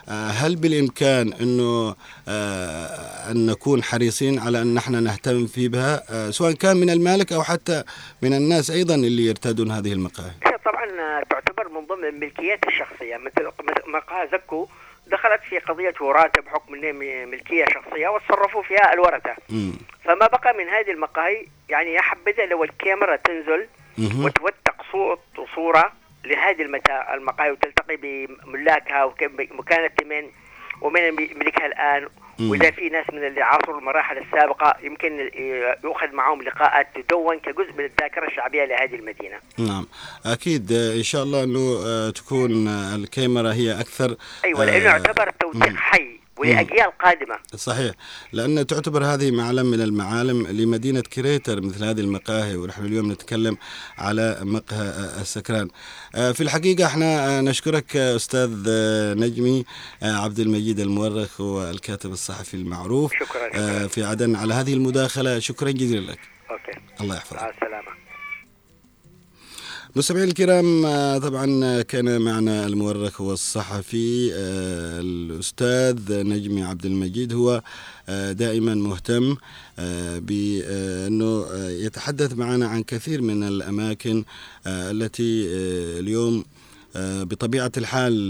آه، 0.09 0.29
هل 0.29 0.57
بالإمكان 0.57 1.33
أنه 1.33 1.95
آه، 2.29 3.31
أن 3.31 3.47
نكون 3.47 3.83
حريصين 3.83 4.39
على 4.39 4.63
أن 4.63 4.75
نحن 4.75 5.03
نهتم 5.03 5.47
في 5.47 5.69
بها؟ 5.69 6.03
آه، 6.11 6.31
سواء 6.31 6.53
كان 6.53 6.77
من 6.77 6.91
المالك 6.91 7.33
أو 7.33 7.43
حتى 7.43 7.83
من 8.23 8.35
الناس 8.35 8.71
أيضا 8.71 8.95
اللي 8.95 9.27
يرتادون 9.27 9.71
هذه 9.71 9.93
المقاهي. 9.93 10.31
هي 10.47 10.59
طبعا 10.65 10.85
آه، 10.85 11.23
تعتبر 11.31 11.69
من 11.69 11.87
ضمن 11.87 12.05
الملكيات 12.05 12.61
الشخصية 12.67 13.17
مثل 13.17 13.47
مقهى 13.93 14.29
زكو 14.33 14.69
دخلت 15.07 15.41
في 15.43 15.59
قضية 15.59 15.95
وراثه 16.01 16.43
بحكم 16.43 16.75
انها 16.75 16.93
م- 16.93 17.29
ملكية 17.31 17.65
شخصية 17.75 18.09
وتصرفوا 18.09 18.63
فيها 18.63 18.93
الورثة 18.93 19.37
مم. 19.49 19.73
فما 20.05 20.27
بقى 20.27 20.55
من 20.55 20.69
هذه 20.69 20.91
المقاهي 20.91 21.47
يعني 21.69 21.93
يا 21.95 22.01
حبذا 22.01 22.47
لو 22.47 22.65
الكاميرا 22.65 23.17
تنزل. 23.17 23.69
وتوثق 24.25 24.83
صوت 24.93 25.21
وصورة 25.39 25.93
لهذه. 26.25 26.63
المقاهي 27.15 27.51
وتلتقي 27.51 27.97
بملاكها 27.97 29.05
ومكانت 29.05 30.03
من 30.05 30.31
ومن 30.81 31.01
يملكها 31.01 31.67
الآن 31.67 32.09
مم. 32.39 32.51
وإذا 32.51 32.71
في 32.71 32.89
ناس 32.89 33.05
من 33.13 33.27
اللي 33.27 33.43
عاصروا 33.43 33.79
المراحل 33.79 34.19
السابقة 34.19 34.75
يمكن 34.83 35.31
يؤخذ 35.85 36.13
معهم 36.13 36.43
لقاءات 36.43 36.87
تدون 36.95 37.39
كجزء 37.39 37.73
من 37.79 37.85
الذاكرة 37.85 38.27
الشعبية 38.27 38.65
لهذه 38.65 38.95
المدينة. 38.95 39.37
نعم 39.59 39.87
أكيد 40.27 40.73
آه، 40.73 40.95
إن 40.97 41.03
شاء 41.03 41.23
الله 41.23 41.45
أنه 41.45 41.79
آه، 41.87 42.11
تكون 42.11 42.69
آه، 42.69 42.95
الكاميرا 42.97 43.53
هي 43.53 43.81
أكثر 43.81 44.17
أيوه 44.45 44.65
لأنه 44.65 44.85
آه، 44.85 44.89
يعتبر 44.89 45.31
توثيق. 45.31 45.77
حي 45.77 46.16
ولاجيال 46.39 46.99
قادمه. 47.05 47.39
صحيح. 47.57 47.95
لأن 48.33 48.67
تعتبر 48.67 49.05
هذه 49.05 49.31
معلم 49.31 49.67
من 49.67 49.81
المعالم 49.81 50.47
لمدينة 50.47 51.01
كريتر 51.01 51.61
مثل 51.61 51.85
هذه 51.85 52.01
المقاهي 52.01 52.57
ونحن 52.57 52.85
اليوم 52.85 53.13
نتكلم 53.13 53.57
على 53.99 54.39
مقهى 54.43 54.89
السكران. 55.21 55.69
آه، 56.15 56.33
في 56.33 56.43
الحقيقة 56.43 56.87
إحنا 56.87 57.39
آه، 57.39 57.41
نشكرك 57.41 57.97
آه، 57.97 58.17
أستاذ 58.17 58.65
آه، 58.69 59.15
نجمي 59.15 59.65
عبد 60.03 60.39
المجيد 60.41 60.81
المؤرخ 60.81 61.41
والكاتب 61.41 62.13
الصحفي 62.13 62.55
المعروف. 62.55 63.13
شكراً، 63.13 63.49
شكراً. 63.49 63.87
في 63.87 64.05
عدن 64.05 64.37
على 64.37 64.55
هذه 64.55 64.75
المداخلة. 64.75 65.39
شكرا 65.39 65.71
جزيلا 65.71 66.13
لك. 66.13 66.19
أوكي. 66.51 66.79
الله 67.01 67.17
يحفظك. 67.17 67.43
مع 67.43 67.51
السلامة. 67.51 68.06
مستمعينا 69.97 70.29
الكرام 70.29 70.87
آه، 70.87 71.19
طبعا 71.19 71.83
كان 71.83 72.21
معنا 72.21 72.67
المؤرخ 72.67 73.21
والصحفي 73.21 74.31
آه، 74.35 75.01
الأستاذ 75.01 76.23
نجمي 76.27 76.63
عبد 76.63 76.87
المجيد. 76.87 77.33
هو 77.33 77.63
آه، 78.09 78.33
دائما 78.33 78.75
مهتم 78.75 79.37
آه، 79.79 80.19
يتحدث 81.71 82.33
معنا 82.33 82.67
عن 82.67 82.83
كثير 82.83 83.23
من 83.23 83.43
الأماكن 83.43 84.25
آه، 84.67 84.91
التي 84.91 85.47
اليوم 86.01 86.45
بطبيعة 86.99 87.73
الحال 87.77 88.29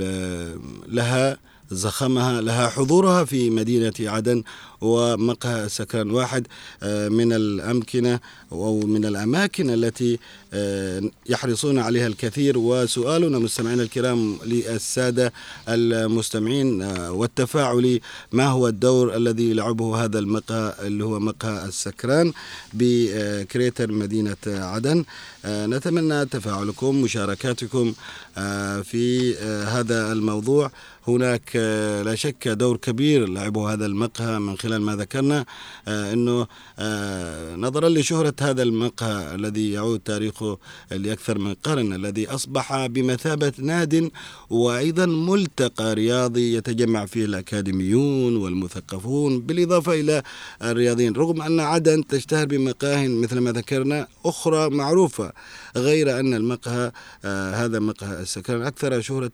لها 0.88 1.38
زخمها 1.70 2.40
لها 2.40 2.68
حضورها 2.68 3.24
في 3.24 3.50
مدينة 3.50 3.92
عدن 4.00 4.42
ومقهى 4.80 5.68
سكران 5.68 6.10
واحد 6.10 6.46
من 6.82 7.32
الأمكنة 7.32 8.20
أو 8.52 8.80
من 8.80 9.04
الأماكن 9.04 9.70
التي 9.70 10.18
آه، 10.54 11.02
يحرصون 11.28 11.78
عليها 11.78 12.06
الكثير. 12.06 12.58
وسؤالنا 12.58 13.38
مستمعينا 13.38 13.82
الكرام 13.82 14.38
للسادة 14.44 15.32
المستمعين 15.68 16.82
آه، 16.82 17.12
والتفاعلي 17.12 18.00
ما 18.32 18.46
هو 18.46 18.68
الدور 18.68 19.16
الذي 19.16 19.50
يلعبه 19.50 20.04
هذا 20.04 20.18
المقهى 20.18 20.74
اللي 20.86 21.04
هو 21.04 21.18
مقهى 21.20 21.64
السكران 21.68 22.32
بكريتر 22.74 23.92
مدينة 23.92 24.36
عدن؟ 24.46 25.04
آه، 25.44 25.66
نتمنى 25.66 26.26
تفاعلكم 26.26 27.02
مشاركاتكم 27.02 27.92
آه، 28.38 28.80
في 28.80 29.34
آه، 29.38 29.64
هذا 29.64 30.12
الموضوع. 30.12 30.70
هناك 31.08 31.50
آه، 31.56 32.02
لا 32.02 32.14
شك 32.14 32.48
دور 32.48 32.76
كبير 32.76 33.28
لعبه 33.28 33.72
هذا 33.72 33.86
المقهى 33.86 34.38
من 34.38 34.58
خلال 34.58 34.80
ما 34.82 34.96
ذكرنا 34.96 35.44
آه، 35.88 36.12
إنه 36.12 36.46
آه، 36.78 37.56
نظرا 37.56 37.88
لشهرة 38.36 38.50
هذا 38.50 38.62
المقهى 38.62 39.34
الذي 39.34 39.72
يعود 39.72 40.00
تاريخه 40.00 40.58
لأكثر 40.90 41.38
من 41.38 41.54
قرن 41.54 41.92
الذي 41.92 42.28
أصبح 42.28 42.86
بمثابة 42.86 43.52
ناد 43.58 44.10
وأيضا 44.50 45.06
ملتقى 45.06 45.94
رياضي 45.94 46.54
يتجمع 46.54 47.06
فيه 47.06 47.24
الأكاديميون 47.24 48.36
والمثقفون 48.36 49.40
بالإضافة 49.40 49.92
إلى 49.92 50.22
الرياضيين. 50.62 51.12
رغم 51.12 51.42
أن 51.42 51.60
عدن 51.60 52.06
تشتهر 52.06 52.46
بمقاه 52.46 53.06
مثل 53.08 53.38
ما 53.38 53.52
ذكرنا 53.52 54.06
أخرى 54.24 54.70
معروفة 54.70 55.32
غير 55.76 56.20
أن 56.20 56.34
المقهى 56.34 56.92
آه، 57.24 57.54
هذا 57.54 57.78
مقهى 57.78 58.20
السكران 58.22 58.62
أكثر 58.62 59.00
شهرة 59.00 59.32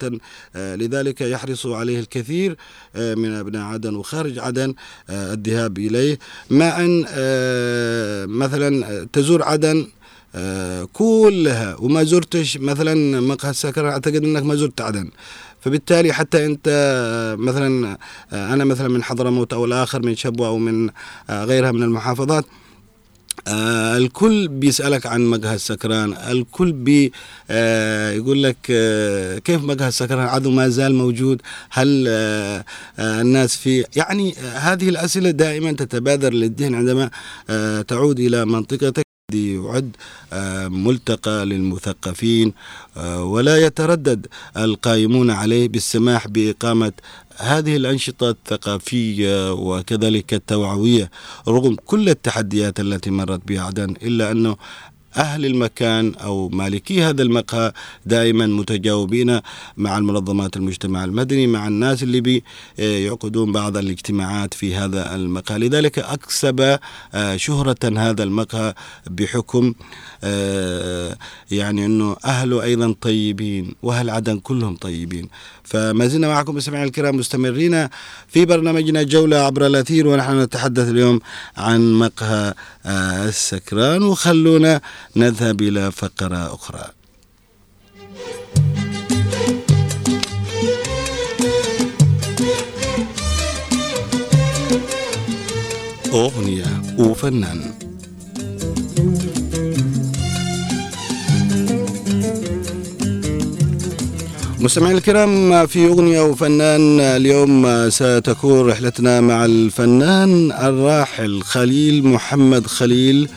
آه، 0.57 0.77
لذلك 0.77 1.21
يحرص 1.21 1.67
عليه 1.67 2.01
الكثير 2.01 2.57
آه، 2.97 3.15
من 3.15 3.33
أبناء 3.35 3.63
عدن 3.63 3.95
وخارج 3.95 4.39
عدن 4.39 4.75
آه، 5.11 5.33
الذهاب 5.35 5.79
إليه. 5.79 6.19
مع 6.51 6.81
أن 6.81 7.05
آه، 7.09 8.27
مثلا 8.27 8.71
تزور 9.13 9.43
عدن 9.43 9.87
آه، 10.35 10.89
كلها. 10.93 11.77
وما 11.79 12.05
زرتش 12.05 12.57
مثلا 12.57 13.21
مقهى 13.21 13.51
السكران 13.51 13.93
أعتقد 13.93 14.25
أنك 14.25 14.43
ما 14.43 14.55
زرت 14.55 14.81
عدن. 14.81 15.11
فبالتالي 15.61 16.13
حتى 16.13 16.47
أنت 16.47 16.67
آه، 16.69 17.35
مثلا 17.35 17.99
آه، 18.33 18.55
أنا 18.55 18.65
مثلا 18.65 18.89
من 18.89 19.03
حضرموت 19.03 19.53
أو 19.53 19.65
الآخر 19.65 20.03
من 20.03 20.17
شبوة 20.17 20.47
أو 20.47 20.59
من 20.59 20.91
غيرها 21.31 21.73
من 21.73 21.83
المحافظات 21.83 22.45
آه 23.49 23.97
الكل 23.97 24.49
بيسألك 24.49 25.07
عن 25.07 25.27
مقهى 25.27 25.55
السكران 25.55 26.13
الكل 26.31 26.73
بي 26.73 27.13
آه 27.51 28.11
يقول 28.11 28.43
لك 28.43 28.57
آه 28.71 29.39
كيف 29.39 29.65
مقهى 29.65 29.89
السكران 29.89 30.27
عدو 30.29 30.51
ما 30.51 30.69
زال 30.69 30.95
موجود. 30.95 31.43
هل 31.71 32.05
آه 32.09 32.65
آه 32.99 33.21
الناس 33.21 33.57
في 33.57 33.85
يعني 33.97 34.35
آه 34.39 34.59
هذه 34.59 34.89
الأسئلة 34.89 35.31
دائما 35.31 35.73
تتبادر 35.73 36.33
للذهن 36.33 36.75
عندما 36.75 37.11
آه 37.51 37.83
تعود 37.83 38.21
إلى 38.21 38.45
منطقتك. 38.45 39.12
يعد 39.35 39.97
آه، 40.33 40.69
ملتقى 40.69 41.47
للمثقفين 41.47 42.53
آه، 42.97 43.25
ولا 43.25 43.57
يتردد 43.57 44.27
القائمون 44.57 45.31
عليه 45.31 45.69
بالسماح 45.69 46.29
بإقامة 46.29 46.93
هذه 47.37 47.77
الأنشطة 47.77 48.31
الثقافية 48.31 49.53
وكذلك 49.53 50.35
التوعوية 50.35 51.11
رغم 51.49 51.77
كل 51.87 52.09
التحديات 52.09 52.81
التي 52.81 53.11
مرت 53.11 53.41
بها 53.49 53.63
عدن 53.63 53.91
إلا 54.03 54.31
أنه 54.31 54.57
أهل 55.17 55.47
المكان 55.47 56.15
أو 56.15 56.49
مالكي 56.49 57.03
هذا 57.03 57.23
المقهى 57.23 57.73
دائما 58.07 58.47
متجاوبين 58.47 59.41
مع 59.77 59.99
المنظمات 59.99 60.57
المجتمع 60.57 61.05
المدني 61.05 61.47
مع 61.47 61.69
الناس 61.69 62.03
اللي 62.03 62.43
بيعقدون 62.79 63.53
بعض 63.53 63.77
الاجتماعات 63.77 64.55
في 64.55 64.75
هذا 64.75 65.15
المقهى. 65.15 65.59
لذلك 65.59 65.99
أكسب 65.99 66.79
آه، 67.15 67.37
شهرة 67.37 67.77
هذا 67.97 68.23
المقهى 68.23 68.75
بحكم 69.11 69.75
آه، 70.25 71.17
يعني 71.51 71.87
أنه 71.87 72.17
أهله 72.25 72.63
أيضا 72.63 72.95
طيبين 73.01 73.75
وأهل 73.83 74.11
عدن 74.11 74.39
كلهم 74.39 74.77
طيبين. 74.77 75.29
فما 75.65 76.07
زلنا 76.07 76.29
معكم 76.29 76.55
مستمعينا 76.55 76.87
الكرام 76.87 77.17
مستمرين 77.17 77.89
في 78.29 78.45
برنامجنا 78.45 79.03
جولة 79.03 79.37
عبر 79.37 79.67
الأثير 79.67 80.09
ونحن 80.09 80.41
نتحدث 80.41 80.89
اليوم 80.89 81.21
عن 81.57 81.93
مقهى 81.93 82.55
آه، 82.87 83.29
السكران. 83.29 84.03
وخلونا 84.03 84.81
نذهب 85.17 85.63
إلى 85.63 85.93
فقرة 85.93 86.55
أخرى. 86.55 86.85
أغنية 96.13 96.83
وفنان 96.99 97.75
مستمعينا 104.61 104.99
الكرام 104.99 105.67
في 105.67 105.87
أغنية 105.87 106.21
وفنان 106.21 107.01
اليوم 107.01 107.91
ستكون 107.91 108.69
رحلتنا 108.69 109.21
مع 109.21 109.45
الفنان 109.45 110.53
الراحل 110.53 111.43
خليل 111.43 112.07
محمد 112.07 112.67
خليل. 112.67 113.29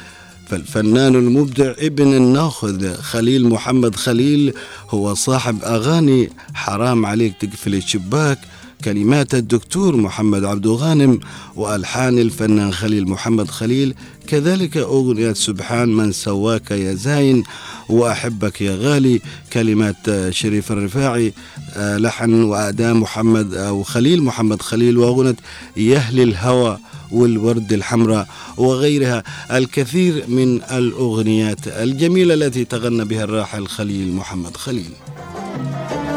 فالفنان 0.47 1.15
المبدع 1.15 1.73
ابن 1.79 2.13
الناخذ 2.13 2.93
خليل 2.95 3.49
محمد 3.49 3.95
خليل 3.95 4.53
هو 4.89 5.13
صاحب 5.13 5.63
أغاني 5.63 6.29
حرام 6.53 7.05
عليك 7.05 7.34
تقفل 7.39 7.75
الشباك 7.75 8.39
كلمات 8.84 9.34
الدكتور 9.36 9.95
محمد 9.95 10.43
عبد 10.43 10.67
غانم 10.67 11.19
وألحان 11.55 12.17
الفنان 12.19 12.73
خليل 12.73 13.08
محمد 13.10 13.49
خليل 13.49 13.95
كذلك 14.27 14.77
أغنية 14.77 15.33
سبحان 15.33 15.89
من 15.89 16.11
سواك 16.11 16.71
يا 16.71 16.93
زاين 16.93 17.43
وأحبك 17.89 18.61
يا 18.61 18.75
غالي 18.75 19.21
كلمات 19.53 20.29
شريف 20.29 20.71
الرفاعي 20.71 21.33
آه، 21.75 21.97
لحن 21.97 22.43
وأداء 22.43 22.93
محمد 22.93 23.53
أو 23.53 23.83
خليل 23.83 24.23
محمد 24.23 24.61
خليل 24.61 24.97
وأغنية 24.97 25.35
يهلي 25.77 26.23
الهوى 26.23 26.77
والورد 27.11 27.73
الحمراء 27.73 28.27
وغيرها 28.57 29.23
الكثير 29.51 30.23
من 30.27 30.61
الأغنيات 30.63 31.67
الجميلة 31.67 32.33
التي 32.33 32.65
تغنى 32.65 33.05
بها 33.05 33.23
الراحل 33.23 33.67
خليل 33.67 34.13
محمد 34.13 34.57
خليل. 34.57 34.91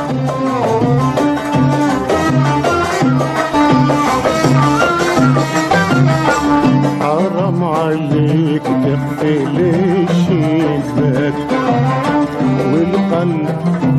حرام 0.09 0.58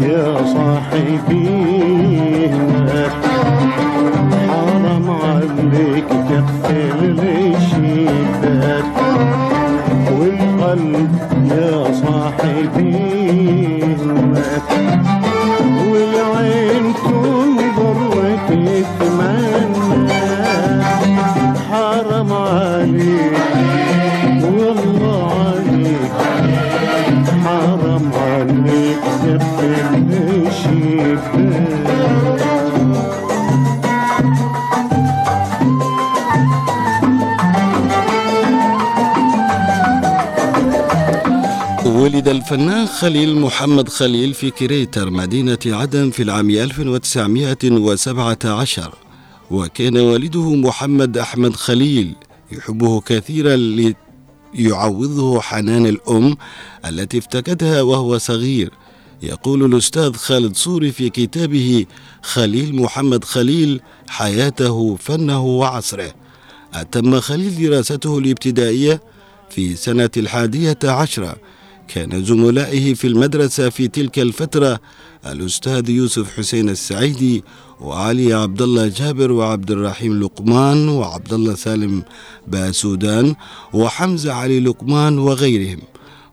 يا 0.10 0.44
صاحبي. 0.54 1.50
حرام 4.50 5.08
عليك 5.10 6.19
ولد 42.00 42.28
الفنان 42.28 42.88
خليل 42.88 43.36
محمد 43.36 43.90
خليل 43.90 44.34
في 44.34 44.52
كريتر 44.52 45.10
مدينة 45.10 45.58
عدن 45.66 46.10
في 46.10 46.24
العام 46.24 46.50
1917 46.50 48.94
وكان 49.52 49.98
والده 49.98 50.56
محمد 50.56 51.18
أحمد 51.18 51.56
خليل 51.56 52.16
يحبه 52.52 53.02
كثيرا 53.02 53.56
ليعوضه 54.54 55.42
حنان 55.42 55.86
الأم 55.86 56.38
التي 56.86 57.18
افتقدها 57.18 57.82
وهو 57.82 58.18
صغير. 58.18 58.72
يقول 59.24 59.66
الأستاذ 59.66 60.14
خالد 60.14 60.56
صوري 60.56 60.92
في 60.92 61.10
كتابه 61.10 61.86
خليل 62.22 62.76
محمد 62.76 63.24
خليل 63.24 63.82
حياته 64.08 64.96
فنه 64.96 65.42
وعصره. 65.42 66.14
أتم 66.74 67.20
خليل 67.20 67.70
دراسته 67.70 68.18
الابتدائية 68.18 69.02
في 69.50 69.76
سنة 69.76 70.10
الحادية 70.18 70.80
عشرة. 70.84 71.36
كان 71.94 72.26
زملائه 72.26 72.94
في 72.94 73.08
المدرسة 73.08 73.70
في 73.70 73.88
تلك 73.88 74.20
الفترة 74.20 74.80
الأستاذ 75.26 75.90
يوسف 75.90 76.38
حسين 76.38 76.70
السعيدي 76.70 77.44
وعلي 77.82 78.34
عبد 78.34 78.62
الله 78.62 78.88
جابر 78.88 79.32
وعبد 79.32 79.72
الرحيم 79.72 80.20
لقمان 80.24 80.90
وعبد 80.90 81.34
الله 81.34 81.56
سالم 81.56 82.04
باسودان 82.48 83.36
وحمزة 83.74 84.34
علي 84.34 84.60
لقمان 84.60 85.20
وغيرهم. 85.20 85.80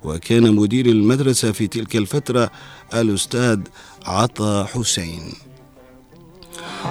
وكان 0.04 0.54
مدير 0.54 0.86
المدرسة 0.86 1.52
في 1.52 1.66
تلك 1.66 1.96
الفترة 1.96 2.50
الأستاذ 2.94 3.60
عطا 4.06 4.64
حسين. 4.64 5.22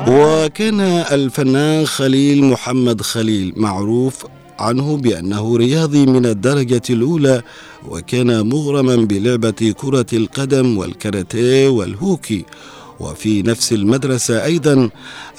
وكان 0.08 0.80
الفنان 1.12 1.86
خليل 1.86 2.44
محمد 2.46 3.02
خليل 3.02 3.54
معروف 3.56 4.26
عنه 4.60 4.98
بأنه 4.98 5.58
رياضي 5.58 6.06
من 6.06 6.26
الدرجة 6.26 6.82
الأولى 6.90 7.42
وكان 7.90 8.50
مغرما 8.50 8.96
بلعبة 8.96 9.74
كرة 9.78 10.06
القدم 10.14 10.78
والكاراتيه 10.78 11.68
والهوكي. 11.70 12.46
وفي 13.00 13.42
نفس 13.42 13.74
المدرسة 13.74 14.44
أيضا 14.44 14.90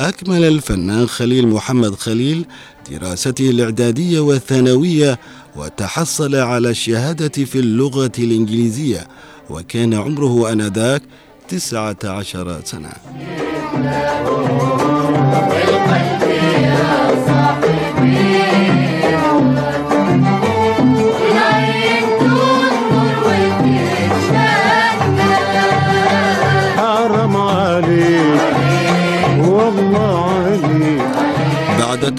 أكمل 0.00 0.44
الفنان 0.44 1.06
خليل 1.06 1.48
محمد 1.48 1.94
خليل 1.94 2.46
دراسته 2.90 3.50
الإعدادية 3.50 4.20
والثانوية 4.20 5.18
وتحصل 5.56 6.34
على 6.36 6.70
الشهادة 6.70 7.44
في 7.44 7.58
اللغة 7.58 8.12
الإنجليزية 8.18 9.08
وكان 9.50 9.94
عمره 9.94 10.52
آنذاك 10.52 11.02
تسعة 11.48 11.96
عشر 12.04 12.60
سنة. 12.64 12.92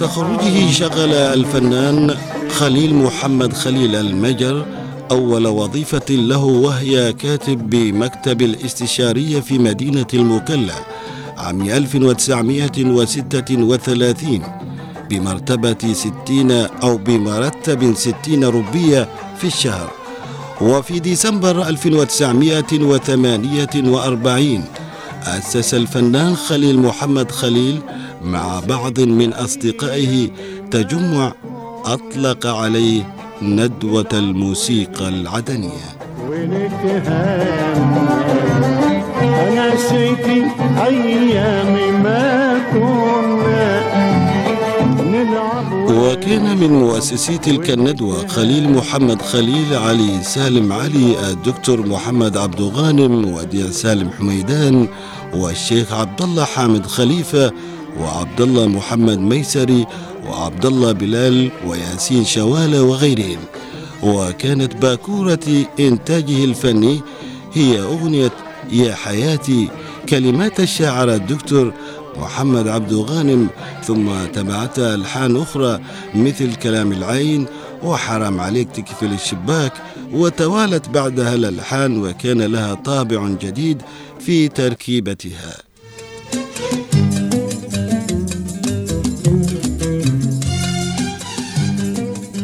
بعد 0.08 0.16
تخرجه 0.16 0.72
شغل 0.72 1.12
الفنان 1.12 2.14
خليل 2.50 2.94
محمد 2.94 3.52
خليل 3.52 3.96
المجر 3.96 4.66
أول 5.10 5.46
وظيفة 5.46 6.14
له 6.14 6.44
وهي 6.44 7.12
كاتب 7.12 7.70
بمكتب 7.70 8.42
الاستشارية 8.42 9.40
في 9.40 9.58
مدينة 9.58 10.06
المكلا 10.14 10.74
عام 11.36 11.62
1936 11.62 14.42
بمرتبة 15.10 15.92
ستين 15.92 16.50
أو 16.52 16.96
بمرتب 16.96 17.94
ستين 17.94 18.44
ربية 18.44 19.08
في 19.38 19.46
الشهر. 19.46 19.90
وفي 20.60 20.98
ديسمبر 20.98 21.68
1948 21.68 24.64
أسس 25.26 25.74
الفنان 25.74 26.36
خليل 26.36 26.78
محمد 26.78 27.30
خليل 27.30 27.80
مع 28.24 28.60
بعض 28.68 29.00
من 29.00 29.32
أصدقائه 29.32 30.28
تجمع 30.70 31.32
أطلق 31.84 32.46
عليه 32.46 33.02
ندوة 33.42 34.08
الموسيقى 34.12 35.08
العدنية. 35.08 35.88
أنا 39.22 39.74
نسيتي 39.74 40.44
أيام 40.86 42.02
ما 42.02 42.58
كنا 42.72 43.82
نلعب 45.02 45.72
وكان 45.90 46.56
من 46.56 46.70
مؤسسي 46.72 47.38
تلك 47.38 47.70
الندوة 47.70 48.26
خليل 48.26 48.70
محمد 48.72 49.22
خليل 49.22 49.74
علي 49.74 50.22
سالم 50.22 50.72
علي 50.72 51.30
الدكتور 51.30 51.86
محمد 51.86 52.36
عبد 52.36 52.60
غانم 52.60 53.32
وديع 53.34 53.70
سالم 53.70 54.10
حميدان 54.18 54.88
والشيخ 55.34 55.92
عبد 55.92 56.22
الله 56.22 56.44
حامد 56.44 56.86
خليفة 56.86 57.52
وعبد 58.00 58.40
الله 58.40 58.66
محمد 58.66 59.18
ميسري 59.18 59.86
وعبد 60.26 60.66
الله 60.66 60.92
بلال 60.92 61.50
وياسين 61.66 62.24
شوالة 62.24 62.82
وغيرهم. 62.82 63.38
وكانت 64.02 64.76
باكورة 64.76 65.66
إنتاجه 65.80 66.44
الفني 66.44 67.00
هي 67.54 67.80
أغنية 67.80 68.32
يا 68.72 68.94
حياتي 68.94 69.68
كلمات 70.08 70.60
الشاعر 70.60 71.14
الدكتور 71.14 71.72
محمد 72.16 72.68
عبد 72.68 72.92
غانم 72.92 73.48
ثم 73.84 74.24
تبعتها 74.32 74.94
ألحان 74.94 75.36
أخرى 75.36 75.80
مثل 76.14 76.54
كلام 76.54 76.92
العين 76.92 77.46
وحرام 77.82 78.40
عليك 78.40 78.70
تكفل 78.70 79.12
الشباك 79.12 79.72
وتوالت 80.12 80.88
بعدها 80.88 81.34
الألحان 81.34 82.02
وكان 82.02 82.42
لها 82.42 82.74
طابع 82.74 83.28
جديد 83.28 83.82
في 84.20 84.48
تركيبتها. 84.48 85.67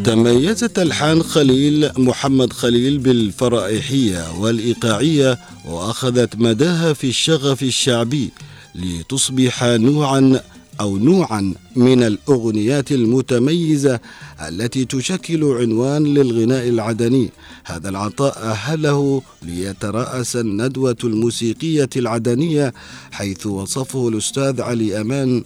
تميزت 0.05 0.79
ألحان 0.79 1.23
خليل 1.23 1.91
محمد 1.97 2.53
خليل 2.53 2.99
بالفرائحية 2.99 4.41
والإيقاعية 4.41 5.39
وأخذت 5.65 6.37
مداها 6.37 6.93
في 6.93 7.09
الشغف 7.09 7.63
الشعبي 7.63 8.31
لتصبح 8.75 9.65
نوعا 9.65 10.41
أو 10.81 10.99
نوعا 10.99 11.55
من 11.77 12.03
الأغنيات 12.03 12.93
المتميزة 12.93 14.01
التي 14.49 14.85
تشكل 14.85 15.45
عنوان 15.45 16.05
للغناء 16.05 16.69
العدني. 16.69 17.31
هذا 17.65 17.89
العطاء 17.89 18.39
أهله 18.39 19.23
ليترأس 19.43 20.37
الندوة 20.37 20.97
الموسيقية 21.05 21.91
العدنية 21.97 22.75
حيث 23.13 23.47
وصفه 23.47 24.09
الأستاذ 24.09 24.61
علي 24.61 25.01
أمان 25.01 25.45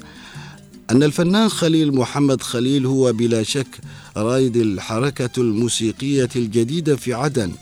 أن 0.91 1.03
الفنان 1.03 1.49
خليل 1.49 1.95
محمد 1.95 2.43
خليل 2.43 2.87
هو 2.87 3.13
بلا 3.13 3.43
شك 3.43 3.67
رائد 4.23 4.57
الحركة 4.57 5.31
الموسيقية 5.39 6.29
الجديدة 6.37 6.97
في 6.97 7.15
عدن 7.15 7.53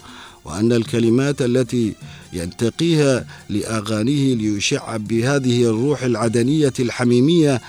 وأن 0.45 0.73
الكلمات 0.73 1.43
التي 1.43 1.93
ينتقيها 2.33 3.27
لأغانيه 3.49 4.35
ليشع 4.35 4.97
بهذه 4.97 5.65
الروح 5.65 6.03
العدنية 6.03 6.73
الحميمية 6.81 7.61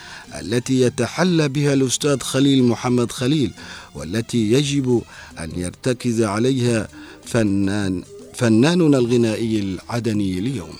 التي 0.41 0.81
يتحلى 0.81 1.49
بها 1.49 1.73
الأستاذ 1.73 2.19
خليل 2.19 2.63
محمد 2.63 3.11
خليل 3.11 3.51
والتي 3.95 4.51
يجب 4.51 5.01
أن 5.39 5.51
يرتكز 5.55 6.21
عليها 6.21 6.87
فنان 7.25 8.03
فناننا 8.33 8.97
الغنائي 8.97 9.59
العدني 9.59 10.39
اليوم. 10.39 10.75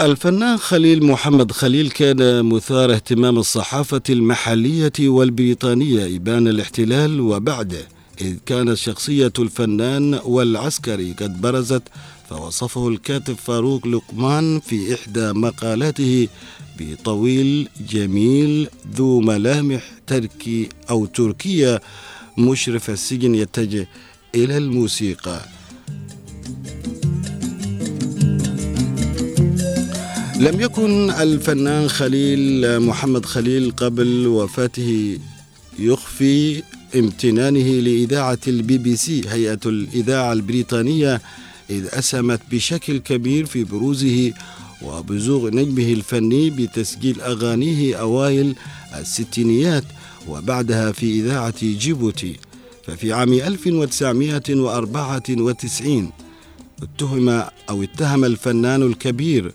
الفنان 0.00 0.56
خليل 0.56 1.04
محمد 1.04 1.52
خليل 1.52 1.90
كان 1.90 2.44
مثار 2.44 2.92
اهتمام 2.92 3.38
الصحافة 3.38 4.02
المحلية 4.10 4.92
والبريطانية 5.00 6.16
إبان 6.16 6.48
الاحتلال 6.48 7.20
وبعده 7.20 7.88
إذ 8.20 8.36
كانت 8.46 8.74
شخصية 8.74 9.32
الفنان 9.38 10.20
والعسكري 10.24 11.12
قد 11.12 11.40
برزت 11.40 11.82
فوصفه 12.30 12.88
الكاتب 12.88 13.34
فاروق 13.34 13.86
لقمان 13.86 14.60
في 14.60 14.94
إحدى 14.94 15.32
مقالاته 15.32 16.28
بطويل 16.78 17.68
جميل 17.90 18.68
ذو 18.96 19.20
ملامح 19.20 19.82
تركي 20.06 20.68
أو 20.90 21.06
تركية 21.06 21.80
مشرف 22.38 22.90
السجن 22.90 23.34
يتجه 23.34 23.88
إلى 24.34 24.56
الموسيقى. 24.58 25.59
لم 30.40 30.60
يكن 30.60 31.10
الفنان 31.10 31.88
خليل 31.88 32.80
محمد 32.80 33.26
خليل 33.26 33.70
قبل 33.70 34.26
وفاته 34.26 35.18
يخفي 35.78 36.62
امتنانه 36.96 37.80
لإذاعة 37.80 38.38
البي 38.48 38.78
بي 38.78 38.96
سي 38.96 39.22
هيئة 39.28 39.58
الإذاعة 39.66 40.32
البريطانية 40.32 41.20
إذ 41.70 41.86
أسهمت 41.92 42.40
بشكل 42.52 42.98
كبير 42.98 43.46
في 43.46 43.64
بروزه 43.64 44.32
وبزوغ 44.82 45.48
نجمه 45.48 45.92
الفني 45.92 46.50
بتسجيل 46.50 47.20
أغانيه 47.20 47.96
أوائل 47.96 48.54
الستينيات 48.98 49.84
وبعدها 50.28 50.92
في 50.92 51.20
إذاعة 51.20 51.54
جيبوتي. 51.62 52.36
ففي 52.86 53.12
عام 53.12 53.32
1994 53.32 56.10
اتهم 56.82 57.28
أو 57.70 57.82
اتهم 57.82 58.24
الفنان 58.24 58.82
الكبير 58.82 59.52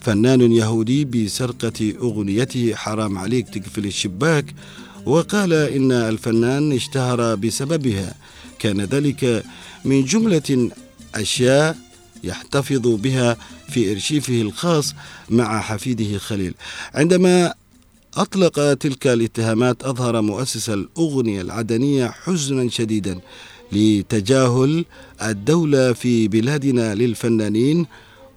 فنان 0.00 0.52
يهودي 0.52 1.04
بسرقة 1.04 1.94
أغنيته 2.02 2.74
حرام 2.74 3.18
عليك 3.18 3.48
تقفل 3.48 3.86
الشباك. 3.86 4.54
وقال 5.06 5.52
إن 5.52 5.92
الفنان 5.92 6.72
اشتهر 6.72 7.34
بسببها. 7.34 8.14
كان 8.58 8.80
ذلك 8.80 9.44
من 9.84 10.04
جملة 10.04 10.70
أشياء 11.14 11.78
يحتفظ 12.24 12.86
بها 12.86 13.36
في 13.68 13.92
إرشيفه 13.92 14.40
الخاص 14.40 14.94
مع 15.30 15.60
حفيده 15.60 16.18
خليل. 16.18 16.54
عندما 16.94 17.54
أطلق 18.16 18.74
تلك 18.74 19.06
الاتهامات 19.06 19.82
أظهر 19.82 20.20
مؤسس 20.20 20.70
الأغنية 20.70 21.40
العدنية 21.40 22.06
حزنا 22.06 22.70
شديدا 22.70 23.20
لتجاهل 23.72 24.84
الدولة 25.22 25.92
في 25.92 26.28
بلادنا 26.28 26.94
للفنانين 26.94 27.86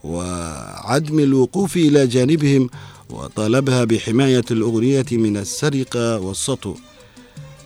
وعدم 0.04 1.20
الوقوف 1.20 1.78
إلى 1.78 2.08
جانبهم 2.08 2.70
وطالبها 3.10 3.84
بحماية 3.84 4.46
الأغنية 4.52 5.06
من 5.12 5.38
السرقة 5.38 6.20
والسطو. 6.20 6.76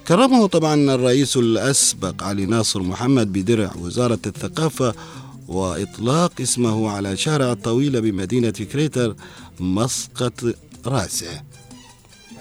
كرمه 0.07 0.47
طبعا 0.47 0.75
الرئيس 0.75 1.37
الأسبق 1.37 2.23
علي 2.23 2.45
ناصر 2.45 2.81
محمد 2.81 3.33
بدرع 3.33 3.71
وزارة 3.81 4.19
الثقافة 4.25 4.93
وإطلاق 5.47 6.31
اسمه 6.41 6.89
على 6.89 7.17
شارع 7.17 7.53
طويلة 7.53 7.99
بمدينة 7.99 8.49
كريتر 8.49 9.15
مسقط 9.59 10.33
راسه. 10.85 11.41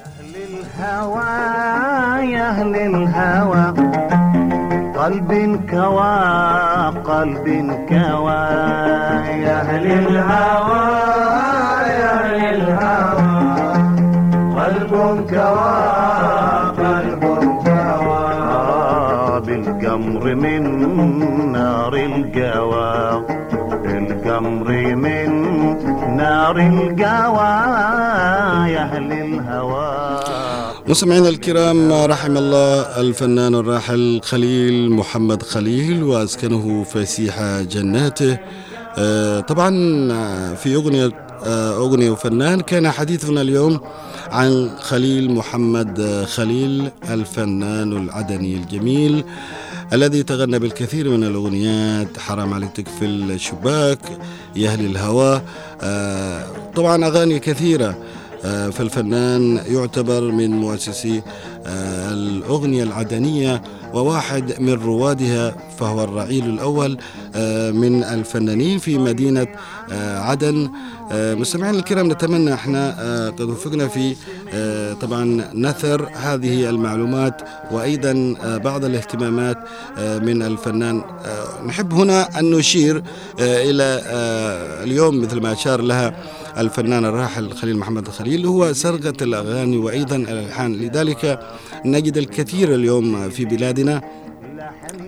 أهل 0.06 0.34
الهوى 0.36 2.32
يا 2.32 2.50
أهل 2.50 2.76
الهوى. 2.76 4.35
قلب 4.98 5.30
كوى 5.70 6.16
قلب 7.04 7.46
كوى. 7.88 8.46
يا 9.44 9.60
أهل 9.60 9.86
الهوى 9.86 10.86
يا 12.00 12.12
أهل 12.20 12.40
الهوى. 12.54 13.26
قلب 14.60 14.92
كوى 15.30 15.76
قلب 16.78 17.22
كوى. 17.64 18.26
بالقمر 19.46 20.24
من 20.34 20.62
نار 21.52 21.94
القوى. 21.94 23.22
بالقمر 23.82 24.68
من 24.96 25.30
نار 26.16 26.56
القوى 26.56 27.54
يا 28.74 28.82
أهل 28.82 29.12
الهوى. 29.12 30.15
مستمعينا 30.88 31.28
الكرام 31.28 31.92
رحم 31.92 32.36
الله 32.36 33.00
الفنان 33.00 33.54
الراحل 33.54 34.20
خليل 34.24 34.90
محمد 34.90 35.42
خليل 35.42 36.02
وأسكنه 36.02 36.84
فسيح 36.84 37.60
جناته. 37.60 38.38
آه، 38.98 39.40
طبعا 39.40 39.70
في 40.54 40.74
أغنية 40.74 41.10
آه، 41.44 41.76
أغنية 41.76 42.10
وفنان 42.10 42.60
كان 42.60 42.90
حديثنا 42.90 43.40
اليوم 43.40 43.80
عن 44.30 44.70
خليل 44.80 45.30
محمد 45.30 46.00
آه، 46.00 46.24
خليل 46.24 46.90
الفنان 47.10 47.92
العدني 47.92 48.56
الجميل 48.56 49.24
الذي 49.92 50.22
تغنى 50.22 50.58
بالكثير 50.58 51.08
من 51.08 51.24
الأغنيات 51.24 52.18
حرام 52.18 52.54
عليك 52.54 52.70
تكفي 52.72 53.04
الشباك 53.04 53.98
يا 54.56 54.70
أهل 54.70 54.86
الهوى. 54.86 55.42
طبعا 56.76 57.06
أغاني 57.06 57.38
كثيرة. 57.38 57.98
فالفنان 58.42 59.60
يعتبر 59.66 60.30
من 60.30 60.50
مؤسسي 60.50 61.22
آه، 61.66 62.12
الأغنية 62.12 62.82
العدنية 62.82 63.62
وواحد 63.94 64.60
من 64.60 64.72
روادها 64.72 65.54
فهو 65.78 66.04
الرعيل 66.04 66.44
الأول 66.44 66.98
آه، 67.34 67.70
من 67.70 68.04
الفنانين 68.04 68.78
في 68.78 68.98
مدينة 68.98 69.46
آه، 69.92 70.18
عدن. 70.18 70.64
آه، 70.64 70.70
مستمعينا 71.12 71.78
الكرام 71.78 72.12
نتمنى 72.12 72.54
إحنا 72.54 72.96
آه، 72.98 73.30
قد 73.30 73.40
وفقنا 73.40 73.88
في 73.88 74.16
آه، 74.54 74.92
طبعا 74.92 75.44
نثر 75.54 76.08
هذه 76.14 76.70
المعلومات 76.70 77.42
وأيضا 77.70 78.34
آه، 78.44 78.56
بعض 78.56 78.84
الاهتمامات 78.84 79.56
آه، 79.98 80.18
من 80.18 80.42
الفنان 80.42 81.02
آه، 81.24 81.66
نحب 81.66 81.92
هنا 81.94 82.38
أن 82.38 82.50
نشير 82.50 82.96
آه، 83.40 83.70
إلى 83.70 84.02
آه، 84.06 84.84
اليوم 84.84 85.20
مثل 85.22 85.40
ما 85.40 85.52
أشار 85.52 85.80
لها 85.82 86.16
الفنان 86.58 87.04
الراحل 87.04 87.52
خليل 87.52 87.76
محمد 87.76 88.06
الخليل 88.06 88.46
هو 88.46 88.72
سرقة 88.72 89.14
الأغاني 89.22 89.76
وأيضا 89.76 90.16
الألحان. 90.16 90.74
لذلك 90.74 91.40
نجد 91.84 92.16
الكثير 92.18 92.74
اليوم 92.74 93.30
في 93.30 93.44
بلادنا 93.44 94.02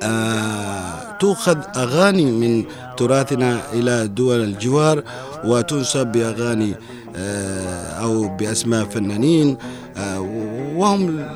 آه 0.03 1.17
تؤخذ 1.21 1.57
أغاني 1.77 2.25
من 2.25 2.65
تراثنا 2.99 3.51
إلى 3.73 3.95
دول 4.19 4.41
الجوار 4.51 5.03
وتنسب 5.45 6.07
بأغاني 6.13 6.75
آه 7.17 8.05
أو 8.05 8.37
بأسماء 8.37 8.85
فنانين 8.85 9.49
آه 9.97 10.21
وهم 10.77 11.27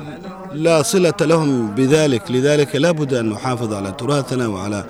لا 0.66 0.82
صلة 0.82 1.20
لهم 1.20 1.50
بذلك. 1.74 2.22
لذلك 2.30 2.76
لا 2.76 2.90
بد 2.90 3.14
أن 3.14 3.26
نحافظ 3.34 3.70
على 3.78 3.90
تراثنا 3.92 4.46
وعلى 4.48 4.84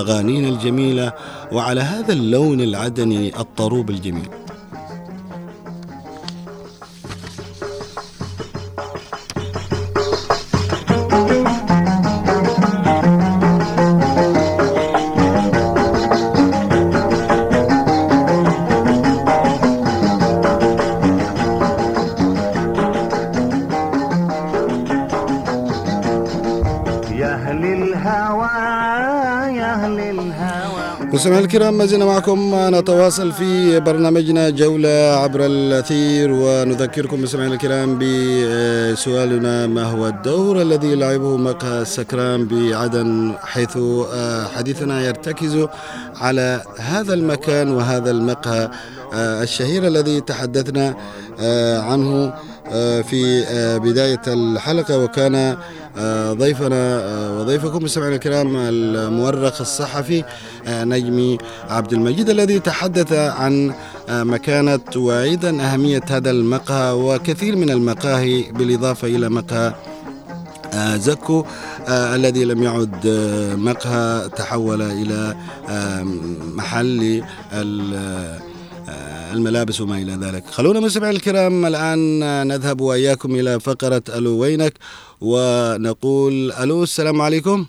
أغانينا 0.00 0.48
الجميلة 0.48 1.12
وعلى 1.52 1.80
هذا 1.80 2.12
اللون 2.12 2.60
العدني 2.60 3.22
الطروب 3.40 3.90
الجميل. 3.90 4.28
مستمعينا 31.18 31.44
الكرام 31.44 31.78
ما 31.78 31.86
زلنا 31.86 32.04
معكم 32.04 32.54
نتواصل 32.54 33.32
في 33.32 33.80
برنامجنا 33.80 34.50
جولة 34.50 34.88
عبر 35.22 35.46
الأثير 35.46 36.32
ونذكركم 36.32 37.22
مستمعينا 37.22 37.54
الكرام 37.54 37.98
بسؤالنا 37.98 39.66
ما 39.66 39.82
هو 39.82 40.06
الدور 40.06 40.62
الذي 40.62 40.94
لعبه 40.94 41.36
مقهى 41.36 41.82
السكران 41.82 42.46
بعدن 42.46 43.34
حيث 43.42 43.76
آه، 43.76 44.46
حديثنا 44.46 45.00
يرتكز 45.06 45.66
على 46.16 46.62
هذا 46.78 47.14
المكان 47.14 47.70
وهذا 47.70 48.10
المقهى 48.10 48.70
آه، 49.14 49.42
الشهير 49.42 49.86
الذي 49.86 50.20
تحدثنا 50.20 50.94
آه، 51.40 51.80
عنه. 51.80 52.34
في 53.02 53.44
آه، 53.48 53.78
بداية 53.78 54.20
الحلقة 54.26 54.98
وكان 54.98 55.56
آه، 55.98 56.32
ضيفنا 56.32 57.00
آه، 57.02 57.40
وضيفكم 57.40 57.84
مستمعينا 57.84 58.14
الكرام 58.14 58.56
المؤرخ 58.56 59.60
الصحفي 59.60 60.24
آه، 60.66 60.84
نجمي 60.84 61.38
عبد 61.70 61.92
المجيد 61.92 62.30
الذي 62.30 62.58
تحدث 62.60 63.12
عن 63.12 63.72
آه، 64.08 64.22
مكانة 64.22 64.80
وأيضا 64.96 65.50
أهمية 65.50 66.02
هذا 66.10 66.30
المقهى 66.30 66.92
وكثير 66.92 67.56
من 67.56 67.70
المقاهي 67.70 68.42
بالإضافة 68.52 69.08
إلى 69.08 69.28
مقهى 69.28 69.74
آه، 70.74 70.96
زكو 70.96 71.44
آه، 71.88 72.14
الذي 72.14 72.44
لم 72.44 72.62
يعد 72.62 73.06
آه، 73.06 73.54
مقهى 73.54 74.28
تحول 74.36 74.82
إلى 74.82 75.36
آه، 75.68 76.02
محل 76.54 77.22
آه، 77.52 78.38
الملابس 79.32 79.80
وما 79.80 79.98
إلى 79.98 80.12
ذلك. 80.12 80.46
خلونا 80.46 80.80
مستمعي 80.80 81.10
الكرام 81.10 81.66
الآن 81.66 82.20
نذهب 82.48 82.80
وإياكم 82.80 83.34
إلى 83.34 83.60
فقرة 83.60 84.02
ألو 84.08 84.38
وينك؟ 84.38 84.74
ونقول 85.20 86.52
ألو 86.52 86.82
السلام 86.82 87.20
عليكم. 87.20 87.66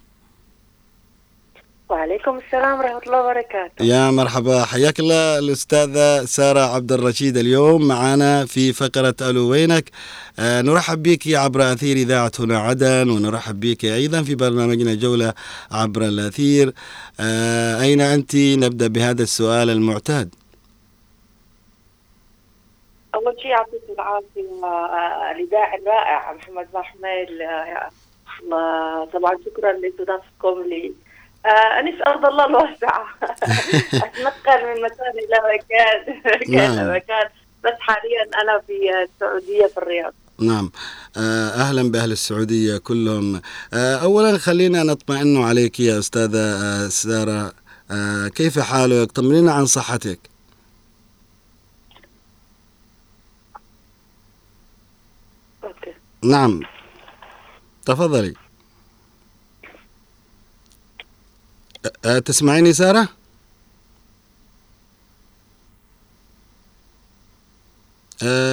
وعليكم 1.89 2.39
السلام 2.45 2.80
ورحمة 2.80 3.02
الله 3.08 3.22
وبركاته. 3.22 3.86
يا 3.86 4.12
مرحبا 4.12 4.65
حياك 4.65 5.00
الله 5.00 5.39
الأستاذة 5.39 6.26
سارة 6.26 6.60
عبد 6.60 6.91
الرشيد 6.91 7.38
اليوم 7.38 7.88
معنا 7.88 8.45
في 8.45 8.74
فقرة 8.74 9.15
ألو 9.22 9.50
وينك. 9.50 9.91
آه 10.39 10.62
نرحب 10.62 11.04
بك 11.04 11.28
عبر 11.28 11.74
أثير 11.74 11.98
إذاعة 11.98 12.32
هنا 12.39 12.58
عدن 12.58 13.10
ونرحب 13.10 13.60
بك 13.60 13.86
أيضا 13.86 14.24
في 14.24 14.36
برنامجنا 14.36 14.93
جولة 14.93 15.34
عبر 15.72 16.02
الأثير. 16.06 16.74
آه 17.19 17.82
أين 17.82 18.02
أنت؟ 18.02 18.36
نبدأ 18.36 18.88
بهذا 18.88 19.24
السؤال 19.24 19.69
المعتاد. 19.69 20.30
أول 23.20 23.36
شيء 23.42 23.52
يعطيك 23.52 23.82
العافية 23.90 24.64
آه، 24.64 25.32
الإذاعي 25.32 25.80
الرائع 25.80 26.34
محمد 26.34 26.68
محمل 26.74 27.42
آه، 28.52 29.06
طبعا 29.14 29.38
شكرا 29.46 29.72
لاستضافتكم 29.72 30.62
لي. 30.70 30.94
آه، 31.46 31.80
أرض 32.08 32.26
الله 32.26 32.46
الواسعة. 32.46 33.06
أتنقل 34.06 34.66
من 34.66 34.82
مكان 34.82 35.14
إلى 35.14 35.38
مكان 35.54 36.22
مكان 36.26 36.76
نعم. 36.76 36.96
مكان. 36.96 37.30
بس 37.64 37.74
حاليا 37.80 38.42
أنا 38.42 38.62
في 38.68 39.04
السعودية 39.04 39.66
في 39.66 39.78
الرياض. 39.78 40.14
نعم. 40.40 40.72
آه 41.18 41.50
أهلا 41.50 41.92
بأهل 41.92 42.12
السعودية 42.12 42.78
كلهم. 42.78 43.42
آه 43.74 43.96
أولا 43.96 44.38
خلينا 44.38 44.84
نطمئن 44.84 45.44
عليك 45.44 45.80
يا 45.80 46.00
أستاذة 46.00 46.40
آه 46.40 46.88
سارة. 46.88 47.52
آه 47.92 48.28
كيف 48.28 48.60
حالك؟ 48.60 49.12
طمنينا 49.12 49.52
عن 49.54 49.66
صحتك. 49.66 50.29
نعم. 56.24 56.62
تفضلي. 57.86 58.34
تسمعيني 62.26 62.74
سارة؟ 62.74 63.10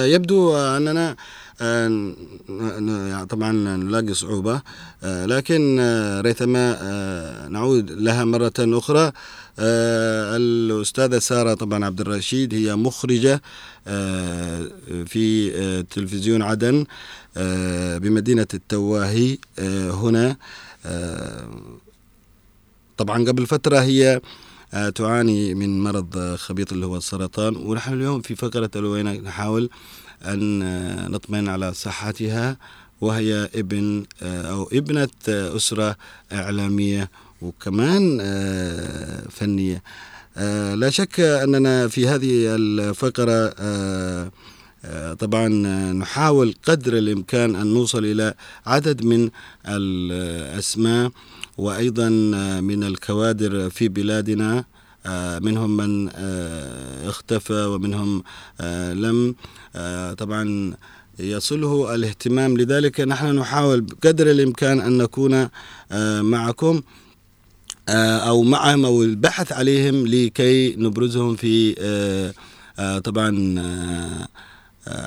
يبدو 0.05 0.57
أننا 0.57 1.15
يعني 1.59 3.25
طبعا 3.25 3.51
نلاقي 3.51 4.13
صعوبة 4.13 4.61
لكن 5.03 5.79
ريثما 6.25 7.47
نعود 7.47 7.91
لها 7.91 8.25
مرة 8.25 8.53
أخرى. 8.59 9.11
الأستاذة 9.59 11.19
سارة 11.19 11.53
طبعا 11.53 11.85
عبد 11.85 12.01
الرشيد 12.01 12.53
هي 12.53 12.75
مخرجة 12.75 13.41
أه، 13.87 14.69
في 15.05 15.51
أه، 15.55 15.81
تلفزيون 15.81 16.41
عدن 16.41 16.85
بمدينة 18.01 18.47
التواهي 18.53 19.37
هنا. 19.89 20.35
طبعا 22.97 23.25
قبل 23.25 23.45
فترة 23.47 23.79
هي 23.79 24.21
آه، 24.73 24.89
تعاني 24.89 25.53
من 25.53 25.83
مرض 25.83 26.17
آه، 26.17 26.35
خبيط 26.35 26.71
اللي 26.73 26.85
هو 26.85 26.97
السرطان 26.97 27.55
ونحن 27.55 27.93
اليوم 27.93 28.21
في 28.21 28.35
فقرة 28.35 28.69
ألوينا 28.75 29.13
نحاول 29.13 29.69
أن 30.25 30.61
آه، 30.61 31.07
نطمئن 31.07 31.49
على 31.49 31.73
صحتها 31.73 32.57
وهي 33.01 33.49
ابن 33.55 34.05
آه، 34.23 34.41
أو 34.51 34.69
ابنة 34.73 35.09
آه، 35.29 35.55
أسرة 35.55 35.95
إعلامية. 36.33 37.09
وكمان 37.41 38.17
آه، 38.21 39.23
فنية. 39.29 39.83
آه، 40.37 40.75
لا 40.75 40.89
شك 40.89 41.19
أننا 41.19 41.87
في 41.87 42.07
هذه 42.07 42.55
الفقرة 42.55 43.53
آه، 43.59 44.31
طبعا 45.19 45.47
نحاول 45.93 46.55
قدر 46.67 46.97
الإمكان 46.97 47.55
أن 47.55 47.67
نوصل 47.67 48.05
إلى 48.05 48.33
عدد 48.65 49.03
من 49.03 49.29
الأسماء 49.67 51.11
وأيضا 51.57 52.09
من 52.59 52.83
الكوادر 52.83 53.69
في 53.69 53.87
بلادنا 53.87 54.65
منهم 55.41 55.77
من 55.77 56.09
اختفى 57.07 57.65
ومنهم 57.65 58.23
لم 58.93 59.35
طبعا 60.17 60.73
يصله 61.19 61.95
الاهتمام. 61.95 62.57
لذلك 62.57 63.01
نحن 63.01 63.35
نحاول 63.35 63.81
بقدر 63.81 64.31
الإمكان 64.31 64.79
أن 64.79 64.97
نكون 64.97 65.49
معكم. 66.21 66.81
آه، 67.89 68.17
أو 68.17 68.43
معهم 68.43 68.85
أو 68.85 69.03
البحث 69.03 69.51
عليهم 69.51 70.07
لكي 70.07 70.75
نبرزهم 70.75 71.35
في 71.35 71.75
آه، 71.79 72.33
آه، 72.79 72.99
طبعا 72.99 73.29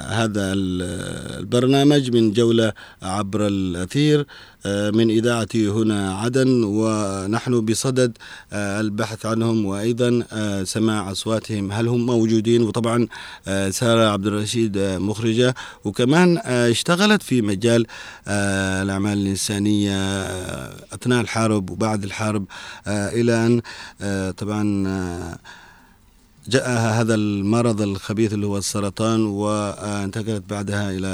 هذا 0.09 0.53
ال- 0.53 1.39
البرنامج 1.41 2.11
من 2.17 2.33
جولة 2.33 2.73
عبر 3.03 3.47
الأثير 3.47 4.27
آه، 4.67 4.91
من 4.91 5.11
إذاعة 5.11 5.49
هنا 5.55 6.15
عدن 6.15 6.65
ونحن 6.65 7.61
بصدد 7.61 8.19
آه، 8.53 8.81
البحث 8.81 9.27
عنهم 9.27 9.67
وأيضا 9.67 10.23
آه، 10.33 10.63
سماع 10.65 11.11
أصواتهم. 11.13 11.73
هل 11.73 11.89
هم 11.89 12.07
موجودين؟ 12.07 12.63
وطبعا 12.63 13.07
سارة 13.71 14.09
عبد 14.11 14.27
الرشيد 14.27 14.79
مخرجة. 14.79 15.55
وكمان 15.85 16.39
اشتغلت 16.39 17.23
في 17.23 17.43
مجال 17.43 17.87
الأعمال 18.29 19.19
الإنسانية 19.19 20.23
أثناء 20.95 21.21
الحرب 21.21 21.71
وبعد 21.71 22.05
الحرب 22.05 22.45
إلى 22.89 23.47
أن 23.47 23.61
طبعا 24.33 25.39
جاءها 26.49 27.01
هذا 27.01 27.15
المرض 27.15 27.83
الخبيث 27.83 28.33
اللي 28.33 28.47
هو 28.47 28.59
السرطان 28.59 29.27
وانتقلت 29.27 30.43
بعدها 30.51 30.91
إلى 30.91 31.09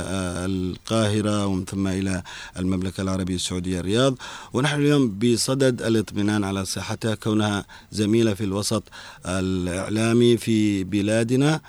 القاهرة 0.47 1.47
ومن 1.47 1.65
ثم 1.65 1.87
إلى 1.89 2.23
المملكة 2.59 3.01
العربية 3.01 3.35
السعودية 3.35 3.81
الرياض. 3.81 4.15
ونحن 4.53 4.81
اليوم 4.81 5.19
بصدد 5.19 5.83
الاطمئنان 5.83 6.45
على 6.45 6.65
صحتها 6.65 7.15
كونها 7.15 7.65
زميلة 7.93 8.35
في 8.35 8.45
الوسط 8.45 8.83
الإعلامي 9.27 10.37
في 10.37 10.85
بلادنا. 10.85 11.61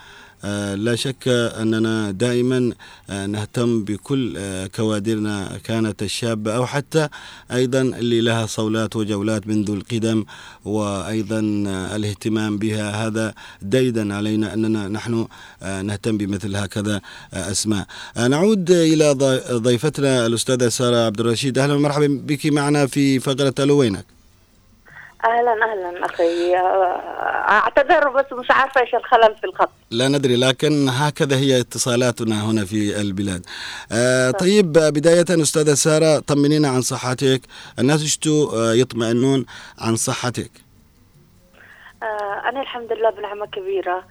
لا 0.75 0.95
شك 0.95 1.27
أننا 1.27 2.11
دائما 2.11 2.71
آه، 3.09 3.25
نهتم 3.25 3.83
بكل 3.83 4.33
آه، 4.37 4.67
كوادرنا 4.67 5.59
كانت 5.63 6.03
الشابة 6.03 6.55
أو 6.55 6.65
حتى 6.65 7.07
أيضا 7.51 7.81
اللي 7.81 8.21
لها 8.21 8.45
صولات 8.45 8.95
وجولات 8.95 9.47
منذ 9.47 9.71
القدم 9.71 10.25
وأيضا 10.65 11.63
آه، 11.67 11.95
الاهتمام 11.95 12.57
بها. 12.57 13.07
هذا 13.07 13.33
ديدا 13.61 14.15
علينا 14.15 14.53
أننا 14.53 14.87
نحن 14.87 15.27
آه، 15.63 15.81
نهتم 15.81 16.17
بمثل 16.17 16.55
هكذا 16.55 17.01
آه، 17.33 17.51
أسماء. 17.51 17.85
آه، 18.17 18.27
نعود 18.27 18.71
إلى 18.71 19.11
ضي- 19.11 19.41
ضيفتنا 19.57 20.25
الأستاذة 20.25 20.69
سارة 20.69 20.97
عبد 21.05 21.19
الرشيد 21.19 21.57
أهلا 21.57 21.73
ومرحبا 21.73 22.07
بك 22.07 22.45
معنا 22.45 22.87
في 22.87 23.19
فقرة 23.19 23.53
ألو 23.59 23.77
وينك؟ 23.77 24.16
أهلا 25.25 25.51
أهلا 25.51 26.05
أخي. 26.05 26.55
آه، 26.55 26.61
أعتذر 27.49 28.09
بس 28.09 28.25
مش 28.33 28.51
عارفة 28.51 28.81
إيش 28.81 28.95
الخلل 28.95 29.35
في 29.35 29.43
الخط. 29.43 29.69
لا 29.91 30.07
ندري 30.07 30.35
لكن 30.35 30.89
هكذا 30.89 31.35
هي 31.37 31.59
اتصالاتنا 31.59 32.45
هنا 32.45 32.65
في 32.65 33.01
البلاد. 33.01 33.45
آه 33.91 34.31
طيب 34.31 34.71
بداية 34.73 35.25
أستاذة 35.29 35.73
سارة 35.73 36.19
طمنينا 36.19 36.67
عن 36.69 36.81
صحتك. 36.81 37.41
الناس 37.79 38.03
يشتوا 38.03 38.51
آه 38.53 38.73
يطمئنون 38.73 39.45
عن 39.79 39.95
صحتك. 39.95 40.51
آه، 42.03 42.49
أنا 42.49 42.61
الحمد 42.61 42.93
لله 42.93 43.09
بنعمة 43.09 43.45
كبيرة. 43.45 44.03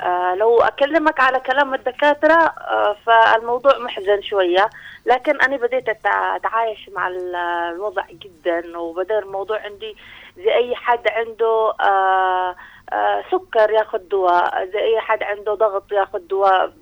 آه، 0.00 0.34
لو 0.34 0.58
أكلمك 0.62 1.20
على 1.20 1.40
كلام 1.40 1.74
الدكاترة 1.74 2.34
آه، 2.44 2.96
فالموضوع 3.06 3.78
محزن 3.78 4.22
شوية 4.22 4.70
لكن 5.06 5.40
أنا 5.40 5.56
بديت 5.56 5.90
أتع- 5.90 6.34
أتعايش 6.34 6.88
مع 6.88 7.08
ال- 7.08 7.36
الوضع 7.74 8.04
جدا 8.10 8.78
وبدأ 8.78 9.18
الموضوع 9.18 9.60
عندي 9.60 9.96
زي 10.36 10.54
أي 10.54 10.74
حد 10.76 11.08
عنده 11.08 11.72
آه، 11.80 12.56
آه، 12.92 13.24
سكر 13.30 13.70
ياخذ 13.70 13.98
دواء 13.98 14.64
زي 14.72 14.78
أي 14.78 15.00
حد 15.00 15.22
عنده 15.22 15.54
ضغط 15.54 15.92
ياخذ 15.92 16.18
دواء 16.18 16.72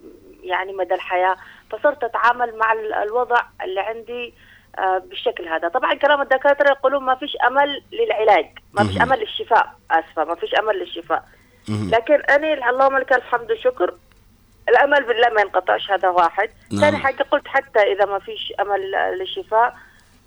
يعني 0.42 0.72
مدى 0.72 0.94
الحياة 0.94 1.36
فصرت 1.70 2.04
أتعامل 2.04 2.56
مع 2.58 2.72
ال- 2.72 2.92
الوضع 2.94 3.42
اللي 3.64 3.80
عندي 3.80 4.34
آه، 4.78 4.98
بالشكل 4.98 5.48
هذا 5.48 5.68
طبعا 5.68 5.94
كلام 5.94 6.20
الدكاترة 6.20 6.70
يقولون 6.70 7.02
ما 7.04 7.14
فيش 7.14 7.36
أمل 7.46 7.82
للعلاج 7.92 8.46
ما 8.72 8.84
فيش. 8.84 9.00
أمل 9.02 9.18
للشفاء 9.18 9.72
آسفة 9.90 10.24
ما 10.24 10.34
فيش 10.34 10.54
أمل 10.54 10.78
للشفاء. 10.78 11.24
لكن 11.68 12.22
أنا 12.30 12.70
اللهم 12.70 12.98
لك 12.98 13.12
الحمد 13.12 13.50
والشكر. 13.50 13.94
الأمل 14.68 15.04
بالله 15.04 15.28
ما 15.28 15.40
ينقطعش 15.40 15.90
هذا 15.90 16.08
واحد. 16.08 16.50
نعم. 16.72 16.80
ثاني 16.80 16.96
حاجة 16.96 17.22
قلت 17.30 17.48
حتى 17.48 17.80
إذا 17.92 18.04
ما 18.04 18.18
فيش 18.18 18.52
أمل 18.60 18.90
للشفاء 19.18 19.76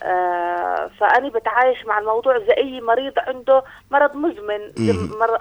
آه 0.03 0.89
فأنا 0.99 1.29
بتعايش 1.29 1.85
مع 1.85 1.99
الموضوع 1.99 2.39
زي 2.39 2.53
أي 2.57 2.81
مريض 2.81 3.13
عنده 3.17 3.63
مرض 3.91 4.15
مزمن 4.15 4.91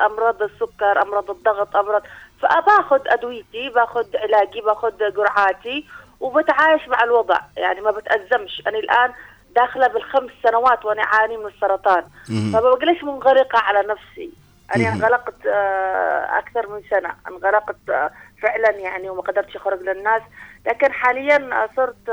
أمراض 0.07 0.43
السكر 0.43 1.03
أمراض 1.03 1.31
الضغط 1.31 1.77
أمراض 1.77 2.03
فباخذ 2.43 3.01
أدويتي 3.07 3.69
باخذ 3.69 4.17
علاجي 4.17 4.61
باخذ 4.61 4.93
جرعاتي 4.99 5.87
وبتعايش 6.21 6.89
مع 6.89 7.05
الوضع. 7.05 7.41
يعني 7.57 7.81
ما 7.81 7.91
بتأزمش. 7.91 8.63
أنا 8.67 8.79
الآن 8.79 9.13
داخلة 9.55 9.87
بالخمس 9.87 10.31
سنوات 10.43 10.85
وأنا 10.85 11.03
أعاني 11.03 11.37
من 11.37 11.47
السرطان. 11.47 12.05
فما 12.53 12.61
بقلش 12.61 13.03
منغلقة 13.03 13.59
على 13.59 13.89
نفسي. 13.89 14.31
مهم. 14.77 14.87
انغلقت 14.87 15.47
آه، 15.47 16.39
أكثر 16.39 16.69
من 16.69 16.81
سنة. 16.91 17.11
انغلقت 17.29 17.77
آه، 17.89 18.11
فعلا 18.43 18.71
يعني 18.71 19.11
وما 19.11 19.23
قدرتش 19.23 19.57
أخرج 19.57 19.81
للناس. 19.81 20.23
لكن 20.67 20.93
حاليا 20.93 21.37
آه، 21.37 21.69
صرت 21.77 22.09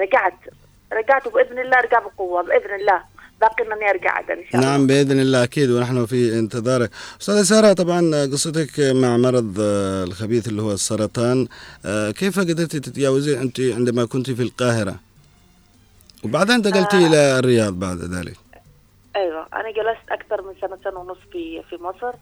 رجعت. 0.00 0.38
رجعت 0.92 1.26
وبإذن 1.26 1.58
الله 1.58 1.78
أرجع 1.78 1.98
بقوة 1.98 2.42
بإذن 2.42 2.74
الله. 2.74 3.02
باقي 3.40 3.64
إنني 3.64 3.90
أرجع 3.90 4.10
عدن 4.10 4.32
إن 4.32 4.44
شاء 4.52 4.60
الله. 4.60 4.70
نعم 4.70 4.86
بإذن 4.86 5.20
الله 5.20 5.44
أكيد 5.44 5.70
ونحن 5.70 6.06
في 6.06 6.38
انتظارك. 6.38 6.90
أستاذة 7.20 7.42
سارة 7.42 7.72
طبعا 7.72 8.00
قصتك 8.32 8.80
مع 8.80 9.16
مرض 9.16 9.54
الخبيث 10.06 10.48
اللي 10.48 10.62
هو 10.62 10.72
السرطان 10.72 11.48
كيف 12.18 12.38
قدرتي 12.38 12.80
تتجاوزين 12.80 13.38
أنت 13.40 13.60
عندما 13.60 14.04
كنت 14.06 14.30
في 14.30 14.42
القاهرة. 14.42 14.94
وبعدين 16.24 16.54
انتقلتي 16.54 16.96
آه. 16.96 17.06
إلى 17.06 17.38
الرياض 17.38 17.72
بعد 17.72 17.98
ذلك. 17.98 18.36
أيوه 19.16 19.46
أنا 19.54 19.70
جلست 19.70 20.10
أكثر 20.10 20.42
من 20.42 20.54
سنة 20.60 20.78
سنة 20.84 21.00
ونص 21.00 21.18
في 21.32 21.62
في 21.62 21.76
مصر 21.82 22.14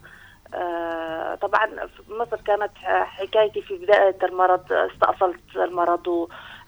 آه 0.53 1.35
طبعا 1.35 1.65
في 1.67 2.13
مصر 2.13 2.37
كانت 2.45 2.71
حكايتي 2.85 3.61
في 3.61 3.75
بداية 3.77 4.17
المرض 4.23 4.73
استأصلت 4.73 5.39
المرض 5.55 6.07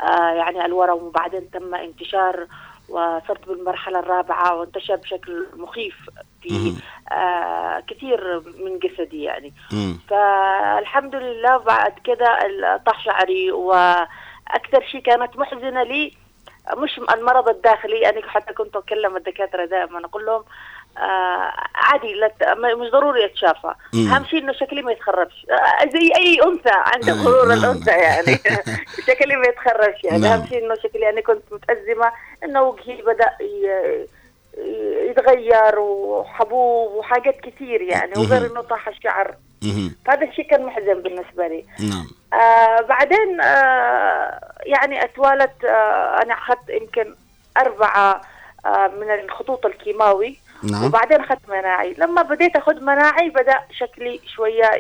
آه 0.02 0.30
يعني 0.34 0.66
الورم 0.66 1.04
وبعدين 1.04 1.52
تم 1.52 1.76
انتشار 1.76 2.48
وصرت 2.90 3.48
بالمرحلة 3.48 4.00
الرابعة 4.00 4.56
وانتشر 4.56 4.96
بشكل 4.96 5.46
مخيف 5.56 5.96
في. 6.42 6.74
آه 7.12 7.80
كثير 7.88 8.40
من 8.40 8.80
جسدي 8.80 9.24
يعني 9.24 9.54
مم. 9.72 9.98
فالحمد 10.10 11.16
لله 11.16 11.58
بعد 11.58 11.94
كده 12.04 12.28
طاح 12.86 13.04
شعري 13.06 13.52
وأكثر 13.52 14.84
شيء 14.92 15.02
كانت 15.02 15.38
محزنة 15.38 15.84
لي 15.84 16.12
مش 16.78 17.00
المرض 17.16 17.50
الداخلي 17.50 18.10
أنا 18.10 18.30
حتى 18.30 18.54
كنت 18.54 18.76
أكلم 18.76 19.18
الدكاترة 19.18 19.66
دائما 19.66 20.06
أقول 20.06 20.26
لهم 20.26 20.44
آه 20.98 21.54
عادي 21.76 22.14
لا 22.14 22.28
ت- 22.28 22.44
ما- 22.58 22.76
مش 22.76 22.90
ضروري 22.92 23.26
أتشافى 23.26 23.74
مم. 23.94 24.08
أهم 24.14 24.26
شيء 24.26 24.40
إنه 24.40 24.54
شكلي 24.54 24.82
ما 24.82 24.92
يتخربش 24.92 25.46
آه 25.52 25.90
زي 25.90 26.12
أي 26.18 26.40
أنثى 26.44 27.08
نعم، 27.08 27.22
غرور. 27.28 27.54
الأنثى 27.54 27.92
يعني 27.92 28.38
شكلي 29.08 29.36
ما 29.36 29.48
يتخربش 29.48 30.04
يعني 30.04 30.18
نعم. 30.22 30.32
أهم 30.40 30.48
شيء 30.48 30.66
إنه 30.66 30.76
شكلي 30.76 31.10
أنا 31.10 31.22
كنت 31.22 31.44
متأزمة 31.52 32.12
إنه 32.44 32.62
وجهي 32.64 33.02
بدأ 33.02 33.30
ي- 33.42 34.08
يتغير 35.10 35.80
وحبوب 35.80 36.92
وحاجات 36.92 37.42
كثير 37.42 37.82
يعني 37.82 38.12
وغير. 38.18 38.46
إنه 38.52 38.62
طاح 38.62 38.88
الشعر 38.88 39.36
فهذا 40.06 40.28
الشيء 40.28 40.48
كان 40.50 40.66
محزن 40.66 41.02
بالنسبة 41.02 41.48
لي. 41.48 41.66
نعم. 41.80 42.08
آه 42.42 42.82
بعدين 42.82 43.42
آه 43.42 44.40
يعني 44.66 45.04
أتوالت 45.04 45.64
آه 45.66 46.22
أنا 46.24 46.34
أخذت 46.34 46.70
يمكن 46.70 47.16
أربعة 47.58 48.22
آه 48.66 48.88
من 48.88 49.12
الخطوط 49.12 49.66
الكيماوي. 49.66 50.38
نعم. 50.72 50.86
وبعدين 50.86 51.20
أخذت 51.20 51.50
مناعي. 51.50 51.94
لما 51.98 52.22
بديت 52.22 52.56
أخذ 52.56 52.82
مناعي 52.82 53.30
بدأ 53.30 53.60
شكلي 53.72 54.20
شوية 54.36 54.72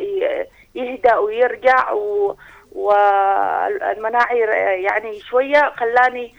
يهدأ 0.76 1.18
ويرجع 1.18 1.92
و 1.92 2.36
والمناعي 2.72 4.40
يعني 4.84 5.20
شوية 5.20 5.74
خلاني 5.78 6.36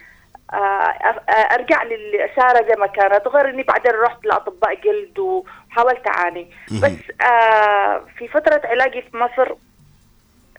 أرجع 0.53 1.82
للساره 1.82 2.66
زي 2.68 2.74
ما 2.78 2.86
كانت 2.86 3.28
غير 3.28 3.49
إني 3.51 3.62
بعدين 3.62 3.92
رحت 3.92 4.24
لأطباء 4.24 4.74
جلد 4.74 5.18
وحاولت 5.18 6.07
أعاني. 6.09 6.51
بس 6.82 7.22
آه، 7.26 8.03
في 8.18 8.28
فترة 8.28 8.61
علاجي 8.64 9.03
في 9.03 9.16
مصر 9.16 9.55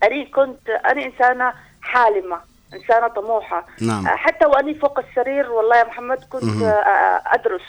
أنا 0.03 0.25
كنت 0.25 0.69
أنا 0.69 1.05
إنسانة 1.05 1.53
حالمة 1.81 2.39
إنسانة 2.73 3.07
طموحة. 3.07 3.65
نعم. 3.81 4.07
آه، 4.07 4.15
حتى 4.15 4.45
وأني 4.45 4.73
فوق 4.73 4.99
السرير 4.99 5.51
والله 5.51 5.77
يا 5.77 5.83
محمد 5.83 6.23
كنت. 6.29 6.43
آه، 6.63 6.67
آه، 6.69 7.21
أدرس. 7.25 7.61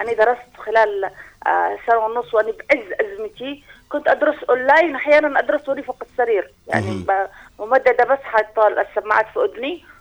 أنا 0.00 0.12
درست 0.12 0.56
خلال 0.56 1.10
آه، 1.46 1.78
سنة 1.86 1.98
ونص 1.98 2.34
وأني 2.34 2.52
بعز 2.52 2.84
أزمتي 3.00 3.64
كنت 3.88 4.08
أدرس 4.08 4.44
أونلاين 4.50 4.94
أحيانا 4.94 5.38
أدرس 5.38 5.68
وأني 5.68 5.82
فوق 5.82 6.02
السرير. 6.10 6.50
يعني 6.66 7.04
ممددة 7.58 8.04
بس 8.04 8.18
حاطه 8.22 8.68
السماعات 8.68 9.26
في 9.34 9.38
أذني. 9.44 9.84
آه، 9.84 9.97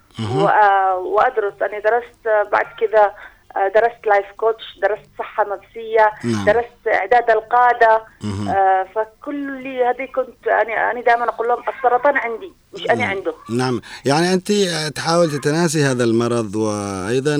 وأدرس. 1.00 1.54
أنا 1.62 1.80
درست 1.80 2.28
آه، 2.28 2.44
بعد 2.52 2.66
كده 2.80 3.14
آه، 3.58 3.68
درست 3.68 4.08
life 4.08 4.26
coach 4.38 4.64
درست 4.82 5.10
صحة 5.20 5.44
نفسية 5.44 6.12
نعم. 6.24 6.46
درست 6.46 6.88
إعداد 6.88 7.30
القادة. 7.30 8.04
مهم. 8.24 8.50
آه، 8.50 8.88
فكل 8.96 9.68
هذه 9.68 10.06
كنت 10.16 10.48
أنا 10.48 10.92
أنا 10.92 11.02
دائما 11.02 11.30
أقول 11.30 11.48
لهم 11.48 11.64
السرطان 11.78 12.18
عندي 12.18 12.54
مش 12.74 12.90
أنا 12.90 13.06
عنده 13.06 13.34
نعم. 13.50 13.82
يعني 14.06 14.34
أنت 14.34 14.52
تحاول 14.96 15.32
تتناسي 15.32 15.84
هذا 15.84 16.04
المرض 16.04 16.56
وأيضا 16.56 17.38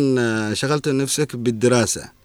شغلت 0.54 0.88
نفسك 0.88 1.36
بالدراسة. 1.36 2.18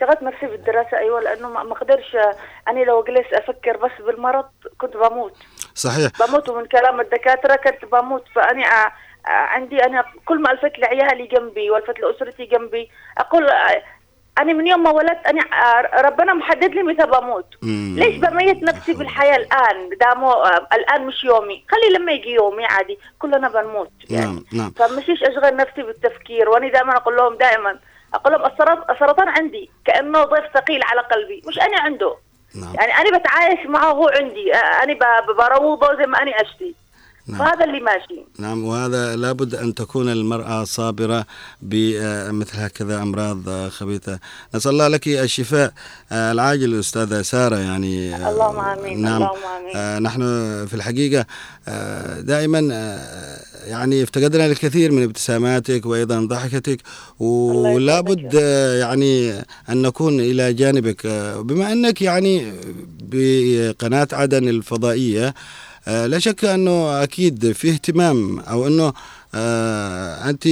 شغلت 0.00 0.22
نفسي 0.22 0.46
بالدراسة 0.46 0.98
أيوة 0.98 1.20
لأنه 1.20 1.48
ما 1.48 1.72
أقدرش 1.72 2.14
آه، 2.16 2.36
أنا 2.68 2.80
لو 2.80 3.04
جلست 3.04 3.32
أفكر 3.32 3.76
بس 3.76 4.06
بالمرض 4.06 4.44
كنت 4.78 4.96
بموت. 4.96 5.34
صحيح. 5.74 6.10
بموت 6.26 6.48
ومن 6.48 6.66
كلام 6.66 7.00
الدكاترة 7.00 7.56
كنت 7.56 7.84
بموت. 7.92 8.24
فأنا 8.34 8.62
آه، 8.66 8.66
آه، 8.86 8.92
عندي 9.28 9.84
أنا 9.84 10.04
كل 10.26 10.40
ما 10.42 10.50
ألفت 10.52 10.78
لعيالي 10.78 11.26
جنبي 11.26 11.70
وألفت 11.70 12.00
لأسرتي 12.00 12.44
جنبي 12.44 12.90
أقول 13.18 13.48
آه، 13.48 13.82
أنا 14.38 14.52
من 14.52 14.66
يوم 14.66 14.82
ما 14.82 14.90
ولدت 14.90 15.26
أنا 15.26 15.40
آه، 15.42 16.00
ربنا 16.00 16.34
محدد 16.34 16.74
لي 16.74 16.82
متى 16.82 17.06
بموت. 17.06 17.46
ليش 17.96 18.16
بميت 18.16 18.62
نفسي 18.62 18.92
بالحياة 18.92 19.36
الآن؟ 19.36 19.88
دامو 20.00 20.30
آه، 20.32 20.68
الآن 20.74 21.06
مش 21.06 21.24
يومي. 21.24 21.64
خلي 21.68 21.98
لما 21.98 22.12
يجي 22.12 22.30
يومي 22.34 22.64
عادي 22.64 22.98
كلنا 23.18 23.48
بنموت 23.48 23.90
يعني. 24.10 24.24
نعم 24.26 24.44
نعم. 24.52 24.70
فمشيش 24.70 25.22
أشغل 25.22 25.56
نفسي 25.56 25.82
بالتفكير 25.82 26.48
وأنا 26.48 26.68
دائما 26.68 26.96
أقول 26.96 27.16
لهم 27.16 27.34
دائما 27.34 27.78
أقول 28.14 28.32
لهم 28.32 28.42
السرط- 28.46 28.90
السرطان 28.90 29.28
عندي 29.28 29.70
كأنه 29.84 30.24
ضيف 30.24 30.44
ثقيل 30.54 30.80
على 30.84 31.00
قلبي 31.00 31.42
مش 31.48 31.60
أنا 31.60 31.80
عنده. 31.80 32.16
نعم. 32.54 32.74
يعني 32.74 32.92
أنا 33.08 33.18
بتعايش 33.18 33.66
معه 33.66 33.90
هو 33.92 34.08
عندي. 34.08 34.54
آه، 34.54 34.58
أنا 34.82 35.20
بروضه 35.38 35.94
زي 35.96 36.06
ما 36.06 36.22
أنا 36.22 36.30
أشتي. 36.30 36.74
نعم. 37.28 37.38
فهذا 37.38 37.64
اللي 37.64 37.80
ماشي. 37.80 38.24
نعم 38.38 38.64
وهذا 38.64 39.16
لابد 39.16 39.54
أن 39.54 39.74
تكون 39.74 40.08
المرأة 40.08 40.64
صابرة 40.64 41.26
بمثل 41.62 42.58
هكذا 42.58 43.02
أمراض 43.02 43.68
خبيثة. 43.68 44.18
نسأل 44.54 44.70
الله 44.72 44.88
لك 44.88 45.08
الشفاء 45.08 45.72
آه، 46.12 46.32
العاجل 46.32 46.78
أستاذة 46.78 47.22
سارة 47.22 47.56
يعني 47.56 48.14
آه، 48.14 48.30
اللهم 48.30 48.60
آمين، 48.60 49.02
نعم. 49.02 49.22
اللهم 49.22 49.38
آمين. 49.60 49.76
آه، 49.76 49.98
نحن 49.98 50.20
في 50.66 50.74
الحقيقة 50.74 51.26
دائما 52.20 52.58
يعني 53.66 54.02
افتقدنا 54.02 54.46
الكثير 54.46 54.92
من 54.92 55.02
ابتساماتك 55.02 55.86
وأيضا 55.86 56.20
ضحكتك 56.20 56.78
ولابد 57.18 58.34
يعني 58.80 59.32
أن 59.68 59.82
نكون 59.82 60.20
إلى 60.20 60.52
جانبك. 60.52 61.06
بما 61.40 61.72
أنك 61.72 62.02
يعني 62.02 62.52
بقناة 63.02 64.08
عدن 64.12 64.48
الفضائية 64.48 65.34
لا 65.88 66.18
شك 66.18 66.44
أنه 66.44 67.02
أكيد 67.02 67.52
في 67.52 67.70
اهتمام 67.70 68.40
أو 68.40 68.66
أنه 68.66 68.92
آه، 69.34 70.30
أنت 70.30 70.44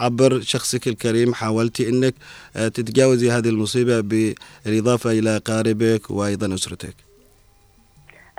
عبر 0.00 0.40
شخصك 0.40 0.88
الكريم 0.88 1.34
حاولت 1.34 1.80
أنك 1.80 2.14
آه، 2.56 2.68
تتجاوزي 2.68 3.30
هذه 3.30 3.48
المصيبة 3.48 4.00
بالإضافة 4.00 5.10
إلى 5.10 5.38
قاربك 5.38 6.10
وأيضا 6.10 6.54
أسرتك. 6.54 6.94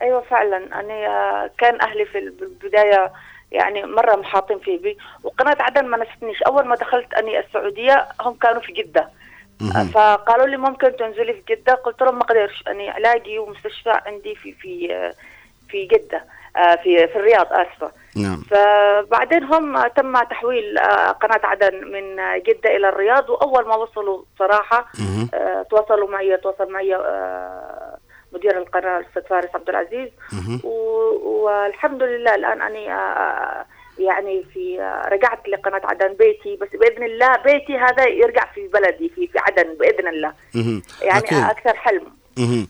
أيوه 0.01 0.22
فعلا. 0.22 0.58
أنا 0.80 0.93
آه، 0.93 1.51
كان 1.58 1.82
أهلي 1.82 2.06
في 2.06 2.18
البدايه 2.18 3.12
يعني 3.51 3.86
مرة 3.86 4.16
محاطين 4.16 4.60
في 4.60 4.78
بي 4.78 4.97
وقناة 5.24 5.58
عدن 5.60 5.86
ما 5.86 5.97
نستنيش. 5.97 6.41
أول 6.41 6.68
ما 6.68 6.76
دخلت 6.76 7.14
أني 7.14 7.39
السعودية 7.39 8.08
هم 8.22 8.34
كانوا 8.34 8.62
في 8.62 8.72
جدة. 8.72 9.10
مهم. 9.62 9.88
فقالوا 9.88 10.47
لي 10.47 10.58
ممكن 10.58 10.95
تنزلي 10.99 11.34
في 11.34 11.56
جدة. 11.56 11.74
قلت 11.74 12.01
لهم 12.01 12.16
ما 12.16 12.22
أقدرش 12.22 12.64
أني 12.68 12.89
علاجي 12.89 13.39
ومستشفى 13.39 14.01
عندي 14.06 14.36
في 14.36 14.51
في 14.51 14.93
آه، 14.93 15.14
في 15.76 15.86
جدة 15.86 16.23
آه، 16.57 16.76
في 16.76 17.07
في 17.07 17.15
الرياض 17.15 17.47
آسفة 17.51 17.91
نعم 18.15 18.43
فبعدين 18.49 19.43
هم 19.43 19.88
تم 19.88 20.23
تحويل 20.23 20.78
آه، 20.78 21.11
قناة 21.11 21.41
عدن 21.43 21.91
من 21.91 22.15
جدة 22.43 22.76
إلى 22.76 22.89
الرياض 22.89 23.30
وأول 23.30 23.67
ما 23.67 23.76
وصلوا 23.76 24.23
صراحة. 24.39 24.88
آه، 25.34 25.65
تواصلوا 25.69 26.09
معي 26.09 26.38
تواصل 26.38 26.71
معي 26.71 26.97
مدير 28.34 28.57
القناة 28.57 28.99
الأستاذ 28.99 29.21
فارس 29.23 29.49
عبد 29.55 29.69
العزيز 29.69 30.09
والحمد 30.63 32.03
لله 32.03 32.36
الآن 32.36 32.61
آه، 32.61 33.65
يعني 33.99 34.43
في 34.53 34.80
رجعت 35.11 35.47
لقناة 35.47 35.82
عدن 35.84 36.13
بيتي 36.13 36.55
بس 36.55 36.69
بإذن 36.69 37.03
الله 37.03 37.38
بيتي 37.38 37.78
هذا 37.78 38.07
يرجع 38.07 38.45
في 38.53 38.67
بلدي 38.67 39.09
في 39.09 39.28
في 39.28 39.39
عدن 39.39 39.73
بإذن 39.80 40.07
الله. 40.07 40.34
يعني 41.01 41.19
أكيد. 41.19 41.38
أكثر 41.38 41.73
حلم. 41.76 42.24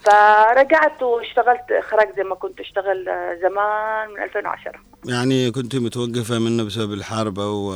فرجعت 0.05 1.03
واشتغلت 1.03 1.72
إخراج 1.72 2.07
زي 2.18 2.24
ما 2.24 2.36
كنت 2.36 2.59
أشتغل 2.59 3.09
آه، 3.09 3.36
زمان 3.41 4.09
من 4.09 4.24
2010 4.24 4.72
يعني 5.05 5.51
كنت 5.51 5.76
متوقفة 5.76 6.39
منه 6.39 6.63
بسبب 6.63 6.93
الحرب 6.93 7.39
أو 7.39 7.76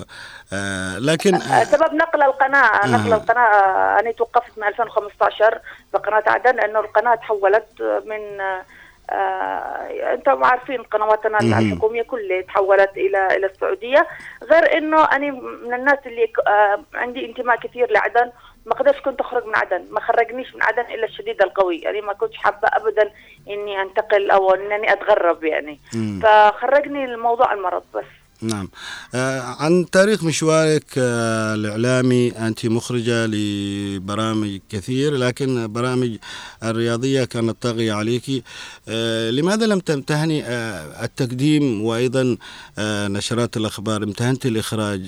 آه 0.53 0.97
لكن 0.99 1.35
آه، 1.35 1.61
آه 1.61 1.63
سبب 1.63 1.93
نقل 1.93 2.23
القناة 2.23 2.87
نقل 2.87 3.13
آه. 3.13 3.17
القناة 3.17 3.41
آه، 3.41 3.99
أنا 3.99 4.11
توقفت 4.11 4.57
من 4.57 4.63
2015 4.63 5.59
بقناة 5.93 6.23
عدن 6.27 6.55
لأنه 6.55 6.79
القناة 6.79 7.15
تحولت 7.15 7.81
من 8.05 8.41
آه، 8.41 8.63
آه، 9.11 10.13
أنتم 10.13 10.43
عارفين 10.43 10.83
قنواتنا 10.83 11.37
مهم. 11.41 11.71
الحكومية 11.71 12.01
كلها 12.01 12.41
تحولت 12.41 12.91
إلى 12.97 13.27
إلى 13.37 13.45
السعودية 13.45 14.07
غير 14.43 14.77
إنه 14.77 15.03
أنا 15.03 15.31
من 15.65 15.73
الناس 15.73 15.99
اللي 16.05 16.31
آه، 16.47 16.83
عندي 16.93 17.25
انتماء 17.25 17.55
كثير 17.59 17.91
لعدن 17.91 18.31
ما 18.69 18.75
قدرتش 18.75 18.99
كنت 19.05 19.19
أخرج 19.21 19.45
من 19.45 19.55
عدن 19.55 19.83
ما 19.91 19.99
خرجنيش 19.99 20.55
من 20.55 20.61
عدن 20.63 20.81
إلا 20.93 21.05
الشديد 21.05 21.41
القوي 21.41 21.77
يعني 21.77 22.01
ما 22.01 22.13
كنتش 22.13 22.37
حابة 22.37 22.67
أبدا 22.67 23.11
إني 23.47 23.81
أنتقل 23.81 24.31
أو 24.31 24.51
إنني 24.53 24.93
أتغرب 24.93 25.43
يعني. 25.43 25.79
مم. 25.93 26.19
فخرجني 26.23 27.05
الموضوع 27.05 27.53
المرض 27.53 27.83
بس. 27.95 28.03
نعم. 28.41 28.69
آه 29.15 29.41
عن 29.59 29.85
تاريخ 29.91 30.23
مشوارك 30.23 30.85
آه 30.97 31.53
الإعلامي 31.55 32.31
أنت 32.47 32.65
مخرجة 32.65 33.25
لبرامج 33.25 34.59
كثير 34.71 35.13
لكن 35.13 35.73
برامج 35.73 36.17
الرياضية 36.63 37.25
كانت 37.25 37.61
طاغية 37.63 37.93
عليك. 37.93 38.43
آه 38.89 39.29
لماذا 39.29 39.65
لم 39.65 39.79
تمتهني 39.79 40.43
آه 40.43 41.03
التقديم 41.05 41.85
وأيضا 41.85 42.37
آه 42.79 43.07
نشرات 43.07 43.57
الأخبار؟ 43.57 44.03
امتهنت 44.03 44.45
الإخراج. 44.45 45.01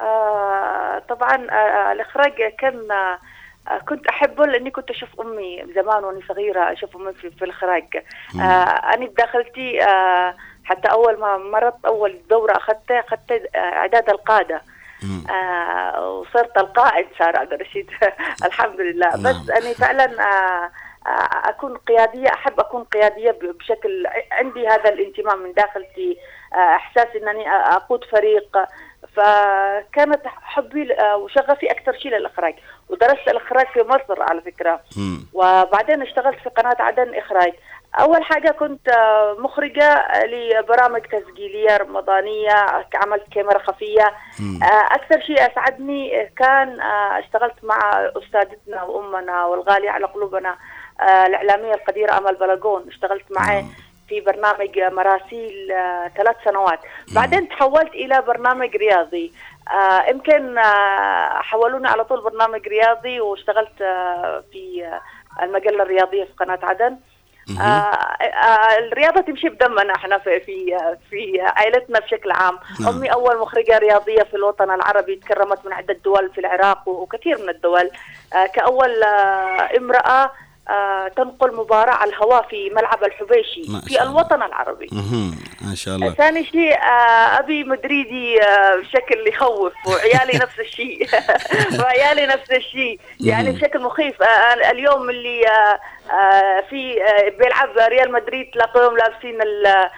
آه 0.00 0.49
طبعا 1.08 1.46
آه 1.50 1.92
الإخراج 1.92 2.32
كان 2.58 2.90
آه 2.90 3.18
كنت 3.88 4.06
احبه 4.06 4.46
لأني 4.46 4.70
كنت 4.70 4.90
أشوف 4.90 5.20
أمي 5.20 5.64
زمان 5.74 6.04
وأنا 6.04 6.20
صغيرة 6.28 6.72
أشوف 6.72 6.96
أمي 6.96 7.12
في, 7.12 7.30
في 7.30 7.44
الإخراج. 7.44 8.04
آه 8.40 8.42
أنا 8.94 9.06
بداخلتي 9.06 9.82
آه 9.84 10.34
حتى 10.64 10.88
أول 10.90 11.18
ما 11.20 11.36
مرت 11.36 11.74
أول 11.86 12.18
دورة 12.30 12.52
أخذتها 12.56 13.00
أخذت 13.00 13.30
آه، 13.54 13.58
إعداد 13.58 14.10
القادة. 14.10 14.62
آه 15.30 16.10
وصرت 16.10 16.58
القائد 16.58 17.06
سارة 17.18 17.38
عبد 17.38 17.52
الرشيد. 17.52 17.90
الحمد 18.46 18.80
لله. 18.80 19.08
نعم. 19.16 19.22
بس 19.22 19.50
أنا 19.50 19.72
فعلا 19.74 20.04
آه 20.04 20.70
آه، 21.06 21.48
أكون 21.48 21.76
قيادية 21.76 22.28
أحب 22.28 22.60
أكون 22.60 22.84
قيادية 22.84 23.30
ب- 23.30 23.56
بشكل 23.58 24.06
عندي 24.32 24.68
هذا 24.68 24.88
الانتماء 24.88 25.36
من 25.36 25.52
داخلتي. 25.52 26.18
آه، 26.54 26.76
إحساس 26.76 27.06
أنني 27.16 27.48
آه، 27.50 27.76
أقود 27.76 28.04
فريق. 28.04 28.56
فكانت 29.16 30.20
حبي 30.26 30.94
آه، 30.94 31.16
وشغفي 31.16 31.70
أكثر 31.70 31.92
شيء 31.92 32.12
للإخراج. 32.12 32.54
ودرست 32.88 33.28
الإخراج 33.28 33.66
في 33.66 33.82
مصر 33.82 34.22
على 34.22 34.40
فكرة. 34.40 34.80
مم. 34.96 35.26
وبعدين 35.32 36.02
اشتغلت 36.02 36.38
في 36.38 36.48
قناة 36.48 36.76
عدن 36.78 37.14
إخراج. 37.14 37.52
أول 38.00 38.22
حاجة 38.24 38.50
كنت 38.50 38.88
آه، 38.88 39.36
مخرجة 39.38 39.84
آه، 39.84 40.26
لبرامج 40.26 41.00
تسجيلية 41.00 41.76
رمضانية 41.76 42.54
عملت 42.94 43.24
كاميرا 43.32 43.58
خفية. 43.58 44.14
مم. 44.40 44.62
آه، 44.62 44.94
أكثر 44.94 45.20
شيء 45.20 45.52
أسعدني 45.52 46.30
كان 46.36 46.80
اشتغلت 47.18 47.64
مع 47.64 47.78
أستاذتنا 48.16 48.82
وأمنا 48.82 49.44
والغالية 49.44 49.90
على 49.90 50.06
قلوبنا 50.06 50.56
الإعلامية 51.26 51.74
القديرة 51.74 52.18
أمل 52.18 52.34
بلقون 52.34 52.84
اشتغلت 52.88 53.24
معاه. 53.30 53.64
في 54.10 54.20
برنامج 54.20 54.78
مراسيل 54.78 55.72
آه، 55.72 56.08
ثلاث 56.08 56.36
سنوات. 56.44 56.80
بعدين 57.14 57.48
تحولت 57.48 57.94
إلى 57.94 58.22
برنامج 58.26 58.76
رياضي. 58.76 59.32
آه، 59.70 60.10
يمكن 60.10 60.58
آه، 60.58 61.42
حولوني 61.42 61.88
على 61.88 62.04
طول 62.04 62.20
برنامج 62.20 62.68
رياضي 62.68 63.20
واشتغلت 63.20 63.76
في 64.52 64.90
المجلة 65.42 65.82
الرياضية 65.82 66.24
في 66.24 66.32
قناة 66.32 66.58
عدن. 66.62 66.96
آه 67.60 67.62
آه 67.62 68.78
الرياضة 68.78 69.20
تمشي 69.20 69.48
بدمنا 69.48 69.94
إحنا 69.94 70.18
في 70.18 70.40
في 70.40 70.78
في 71.10 71.40
عائلتنا 71.40 71.98
بشكل 71.98 72.30
عام، 72.30 72.58
نعم. 72.80 72.88
أمي 72.94 73.12
أول 73.12 73.38
مخرجة 73.38 73.78
رياضية 73.78 74.22
في 74.22 74.34
الوطن 74.34 74.70
العربي 74.70 75.16
تكرمت 75.16 75.66
من 75.66 75.72
عدة 75.72 75.96
دول 76.04 76.30
في 76.34 76.40
العراق 76.40 76.88
وكثير 76.88 77.38
من 77.42 77.48
الدول، 77.48 77.90
آه 78.34 78.46
كأول 78.46 79.02
امرأة 79.76 80.32
تنقل 81.16 81.56
مباراة 81.56 81.92
على 81.94 82.10
الهواء 82.10 82.46
في 82.50 82.70
ملعب 82.70 83.04
الحبيشي 83.04 83.62
في. 83.88 84.02
الوطن 84.02 84.42
العربي. 84.42 84.88
ما 85.60 85.74
شاء 85.74 85.94
الله 85.96 86.10
ثاني 86.10 86.44
شيء 86.44 86.74
آه، 86.78 87.38
أبي 87.38 87.64
مدريدي 87.64 88.42
آه، 88.42 88.76
بشكل 88.76 89.28
يخوف 89.28 89.72
وعيالي 89.86 90.38
نفس 90.38 90.60
الشيء 90.60 91.06
وعيالي 91.80 92.26
نفس 92.26 92.50
الشيء 92.50 93.00
يعني. 93.20 93.50
بشكل 93.52 93.80
مخيف 93.82 94.22
آه، 94.22 94.70
اليوم 94.70 95.10
اللي 95.10 95.48
آه، 95.48 95.78
آه، 96.12 96.64
في 96.70 97.02
آه، 97.02 97.28
بيلعب 97.38 97.68
ريال 97.78 98.12
مدريد 98.12 98.50
تلاقيهم 98.50 98.96
لابسين 98.96 99.42
ال- 99.42 99.90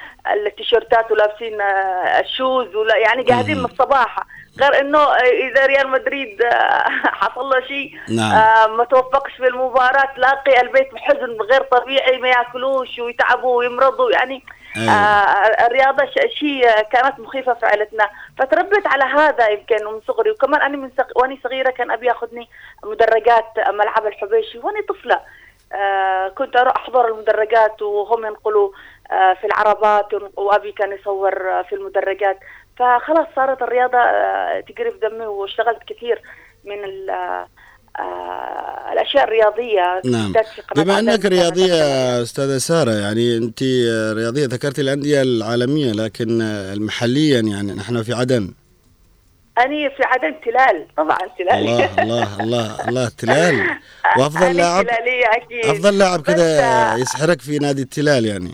التيشيرتات 0.47 1.11
ولابسين 1.11 1.61
آه، 1.61 2.20
الشوز 2.20 2.75
ولا 2.75 2.97
يعني 2.97 3.23
جاهزين 3.23 3.59
من. 3.59 3.64
الصباح 3.64 4.16
غير 4.61 4.81
إنه 4.81 5.15
إذا 5.15 5.67
ريال 5.67 5.89
مدريد 5.89 6.43
آه، 6.43 6.85
حصل 7.21 7.45
له 7.51 7.61
شيء 7.61 7.91
نعم. 8.09 8.33
آه، 8.33 8.67
ما 8.67 8.85
توفقش 8.85 9.33
في 9.33 9.47
المباراة 9.47 10.15
تلاقي 10.17 10.61
البيت 10.61 10.95
بحزن 10.95 11.37
غير 11.51 11.63
طبيعي 11.63 12.19
ما 12.19 12.29
ياكلوش 12.29 12.99
ويتعبوا 12.99 13.57
ويمرضوا 13.59 14.11
يعني 14.11 14.43
أيوة. 14.77 14.93
آه 14.93 15.67
الرياضة 15.67 16.07
شيء 16.39 16.83
كانت 16.93 17.21
مخيفة 17.21 17.55
في 17.55 17.67
عائلتنا 17.67 18.11
فتربيت 18.39 18.87
على 18.87 19.05
هذا 19.05 19.49
يمكن 19.49 19.85
من 19.85 20.01
صغري 20.07 20.31
وكمان 20.31 20.63
أنا 20.63 20.77
من 20.77 20.91
صغ... 20.97 21.05
واني 21.17 21.41
صغيرة 21.45 21.71
كان 21.71 21.91
أبي 21.91 22.07
ياخذني 22.07 22.49
مدرجات 22.85 23.59
ملعب 23.69 24.07
الحبيشي 24.07 24.59
واني 24.59 24.83
طفلة 24.83 25.21
آه 25.73 26.29
كنت 26.29 26.57
أروح 26.57 26.77
أحضر 26.77 27.09
المدرجات 27.09 27.83
وهم 27.83 28.27
ينقلوا 28.27 28.71
آه 29.11 29.35
في 29.35 29.47
العربات 29.47 30.09
وأبي 30.37 30.73
كان 30.73 30.93
يصور 30.93 31.63
في 31.63 31.75
المدرجات 31.75 32.39
فخلاص 32.83 33.26
صارت 33.37 33.62
الرياضة 33.62 33.99
آه 33.99 34.61
تجري 34.61 34.91
في 34.91 34.99
دمي 35.09 35.26
واشتغلت 35.26 35.78
كثير 35.87 36.22
من 36.64 36.85
ال- 36.85 37.11
آه 37.11 37.47
آه 37.99 38.93
الأشياء 38.93 39.24
الرياضية. 39.24 40.01
نعم. 40.05 40.33
بما 40.76 40.99
أنك 40.99 41.24
رياضية. 41.24 41.74
أستاذة 42.22 42.59
سارة 42.59 42.91
يعني 42.93 43.37
أنت 43.37 43.62
رياضية 44.16 44.47
ذكرت 44.47 44.78
الأندية 44.78 45.22
العالمية 45.22 45.93
لكن 45.93 46.39
محليا 46.87 47.41
يعني 47.41 47.72
نحن 47.72 48.03
في 48.03 48.12
عدن. 48.14 48.53
أنا 49.59 49.89
في 49.89 50.03
عدن 50.05 50.35
تلال 50.45 50.87
طبعا 50.97 51.18
تلال. 51.39 51.53
الله 51.59 52.03
الله 52.03 52.41
الله 52.43 52.89
الله 52.89 53.09
تلال. 53.18 53.66
وأفضل 54.18 54.57
لاعب 54.57 54.87
أفضل 55.64 55.99
لاعب 55.99 56.20
كذا 56.22 56.61
آه، 56.61 56.97
يسحرك 56.97 57.41
في 57.41 57.59
نادي 57.59 57.83
التلال 57.83 58.26
يعني. 58.26 58.53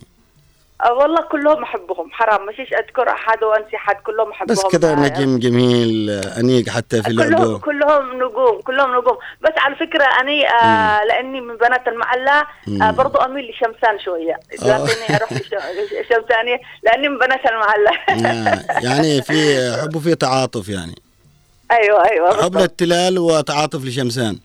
والله 0.86 1.22
كلهم 1.22 1.62
أحبهم. 1.62 2.10
حرام 2.12 2.46
مشيش 2.46 2.72
أذكر 2.72 3.08
أحد 3.08 3.42
وأنسي 3.44 3.76
حد 3.76 3.96
كلهم 3.96 4.30
أحبهم. 4.30 4.56
بس 4.56 4.62
كذا 4.66 4.92
آه، 4.92 4.94
نجم 4.94 5.38
جميل 5.38 6.10
أنيق 6.10 6.68
حتى 6.68 7.02
في 7.02 7.08
كلهم 7.10 7.30
لعبه 7.30 7.58
كلهم 7.58 8.16
نجوم 8.16 8.60
كلهم 8.60 8.90
نجوم. 8.90 9.16
بس 9.42 9.52
على 9.56 9.74
فكرة 9.76 10.04
أنا 10.04 10.32
آه 10.62 11.04
لأني 11.04 11.40
من 11.40 11.56
بنات 11.56 11.88
المعلة 11.88 12.44
آه 12.82 12.90
برضو 12.90 13.18
أميل 13.18 13.50
لشمسان 13.50 13.98
شوية. 14.04 14.34
آه. 14.62 14.84
لكني 14.84 15.16
أروح 15.16 15.32
لش- 15.32 16.08
شمسانية 16.10 16.60
لأني 16.82 17.08
من 17.08 17.18
بنات 17.18 17.40
المعلة 17.46 17.90
آه، 18.10 18.64
يعني 18.84 19.22
في 19.22 19.58
حب 19.82 19.96
وفي 19.96 20.14
تعاطف 20.14 20.68
يعني. 20.68 20.94
أيوه 21.72 22.10
أيوه 22.10 22.42
حب. 22.44 22.56
للتلال 22.58 23.18
وتعاطف 23.18 23.84
لشمسان. 23.84 24.38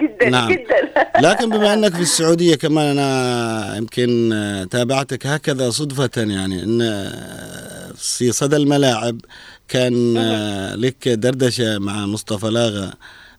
جدا 0.00 0.28
نعم. 0.28 0.50
جدا 0.50 0.92
لكن 1.30 1.50
بما 1.50 1.74
إنك 1.74 1.94
في 1.94 2.00
السعودية 2.00 2.54
كمان 2.56 2.98
أنا 2.98 3.76
يمكن 3.76 4.32
آه، 4.32 4.64
تابعتك 4.64 5.26
هكذا 5.26 5.70
صدفة 5.70 6.10
يعني 6.16 6.62
إن 6.62 6.82
آه، 6.82 7.92
في 7.92 8.32
صدى 8.32 8.56
الملاعب 8.56 9.20
كان 9.68 10.16
آه، 10.16 10.74
لك 10.74 11.08
دردشة 11.08 11.78
مع 11.78 12.06
مصطفى 12.06 12.46
لاغا 12.46 12.90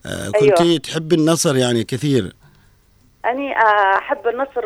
آه، 0.05 0.29
كنت 0.39 0.61
أيوة. 0.61 0.77
تحب 0.77 1.13
النصر 1.13 1.55
يعني 1.55 1.83
كثير 1.83 2.33
آه، 3.55 3.97
أحب 3.97 4.27
النصر 4.27 4.61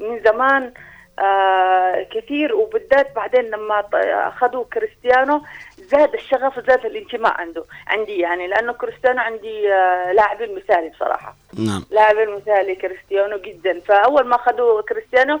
من 0.00 0.20
زمان 0.24 0.72
آه، 1.18 2.06
كثير 2.14 2.54
وبالذات 2.54 3.14
بعدين 3.16 3.44
لما 3.44 3.84
أخذوا 4.28 4.64
كريستيانو 4.72 5.42
زاد 5.92 6.14
الشغف 6.14 6.58
وزاد 6.58 6.86
الانتماء 6.86 7.32
عنده 7.40 7.64
عندي 7.86 8.18
يعني 8.18 8.46
لأنه 8.46 8.72
كريستيانو 8.72 9.20
عندي 9.20 9.72
آه، 9.72 10.12
لاعب 10.12 10.42
مثالي 10.42 10.88
بصراحة. 10.88 11.36
نعم. 11.58 11.84
لاعب 11.90 12.16
مثالي 12.28 12.74
كريستيانو 12.74 13.38
جدا. 13.38 13.80
فأول 13.80 14.26
ما 14.26 14.36
أخذوا 14.36 14.82
كريستيانو 14.82 15.40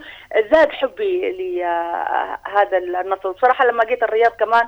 زاد 0.52 0.68
حبي 0.70 1.32
لهذا 1.58 2.78
النصر. 2.78 3.30
بصراحة 3.30 3.66
لما 3.66 3.84
جيت 3.84 4.02
الرياض 4.02 4.32
كمان 4.32 4.64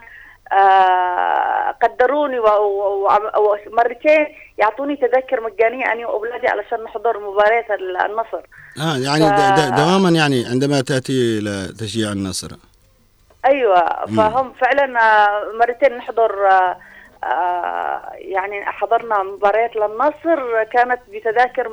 آه، 0.53 1.71
قدروني 1.83 2.39
ومرتين 2.39 4.27
يعطوني 4.59 4.97
تذاكر 4.97 5.41
مجانية 5.41 5.93
أنا 5.93 6.07
وأولادي 6.09 6.49
علشان 6.49 6.85
نحضر 6.85 7.19
مباريات 7.31 7.71
ال- 7.71 7.97
النصر. 7.97 8.43
آه 8.81 8.97
يعني 8.97 9.25
د- 9.25 9.75
دواما 9.77 10.11
يعني 10.11 10.45
عندما 10.47 10.81
تأتي 10.81 11.39
إلى 11.39 11.69
تشجيع 11.79 12.13
النصر. 12.13 12.49
أيوه 13.45 14.07
فهم 14.17 14.53
فعلا 14.53 15.01
آه، 15.01 15.53
مرتين 15.53 15.97
نحضر 15.97 16.47
آه، 16.51 16.77
آه، 17.25 18.13
يعني 18.15 18.65
حضرنا 18.67 19.23
مباريات 19.23 19.77
للنصر 19.77 20.65
كانت 20.65 21.01
بتذاكر. 21.09 21.69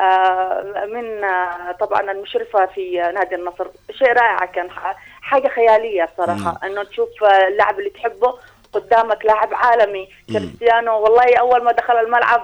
آه، 0.00 0.84
من 0.86 1.20
طبعا 1.80 2.00
المشرفة 2.10 2.66
في 2.66 2.98
نادي 3.14 3.34
النصر. 3.34 3.66
شيء 3.90 4.12
رائع 4.12 4.36
كان 4.44 4.70
ح- 4.70 4.96
حاجة 5.22 5.48
خيالية 5.48 6.04
بصراحه 6.04 6.58
إنه 6.66 6.82
تشوف 6.82 7.08
اللاعب 7.48 7.78
اللي 7.78 7.90
تحبه 7.90 8.34
قدامك 8.72 9.24
لاعب 9.24 9.48
عالمي 9.52 10.08
كريستيانو. 10.32 11.00
والله 11.00 11.36
أول 11.36 11.64
ما 11.64 11.72
دخل 11.72 11.94
الملعب 11.98 12.42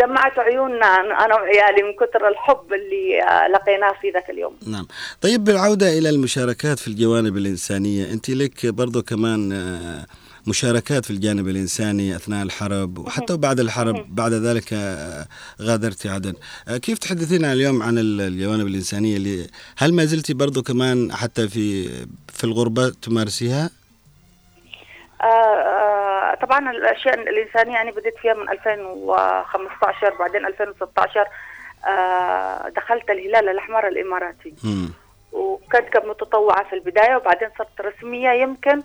دمعت 0.00 0.38
عيوننا 0.38 0.86
أنا 1.24 1.34
وعيالي 1.34 1.82
من 1.82 1.92
كثر 2.00 2.28
الحب 2.28 2.72
اللي 2.72 3.22
آه، 3.22 3.48
لقيناه 3.48 3.92
في 4.00 4.10
ذاك 4.10 4.30
اليوم. 4.30 4.56
نعم. 4.66 4.86
طيب 5.20 5.44
بالعودة 5.44 5.98
إلى 5.98 6.08
المشاركات 6.10 6.78
في 6.78 6.88
الجوانب 6.88 7.36
الإنسانية 7.36 8.12
أنت 8.12 8.30
لك 8.30 8.66
برضو 8.66 9.02
كمان 9.02 9.52
آه، 9.52 10.06
مشاركات 10.46 11.04
في 11.04 11.10
الجانب 11.10 11.48
الإنساني 11.48 12.16
أثناء 12.16 12.42
الحرب 12.42 12.98
وحتى 12.98 13.36
بعد 13.36 13.60
الحرب 13.60 14.14
بعد 14.14 14.32
ذلك 14.32 14.72
آه، 14.72 15.26
غادرت 15.62 16.06
عدن. 16.06 16.34
كيف 16.82 16.98
تحدثينا 16.98 17.52
اليوم 17.52 17.82
عن 17.82 17.98
ال- 17.98 18.20
الجوانب 18.20 18.66
الإنسانية 18.66 19.16
اللي 19.16 19.46
هل 19.76 19.94
ما 19.94 20.04
زلت 20.04 20.32
برضو 20.32 20.62
كمان 20.62 21.12
حتى 21.12 21.48
في 21.48 21.88
في 22.32 22.44
الغربة 22.44 22.88
تمارسيها؟ 23.02 23.70
آه، 25.22 25.91
طبعا 26.40 26.70
الأشياء 26.70 27.14
الإنسانية 27.14 27.72
يعني 27.74 27.90
بديت 27.90 28.16
فيها 28.18 28.34
من 28.34 28.48
2015 28.48 30.14
بعدين 30.18 30.46
2016 30.46 31.26
آه، 31.88 32.68
دخلت 32.68 33.10
الهلال 33.10 33.48
الأحمر 33.48 33.88
الإماراتي. 33.88 34.54
وكنت 35.32 35.88
كمتطوعه 35.92 36.64
في 36.64 36.72
البداية 36.72 37.16
وبعدين 37.16 37.48
صرت 37.58 37.80
رسمية 37.80 38.30
يمكن 38.30 38.82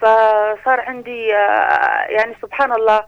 فصار 0.00 0.80
عندي 0.80 1.36
آه، 1.36 2.04
يعني 2.08 2.34
سبحان 2.42 2.72
الله 2.72 3.04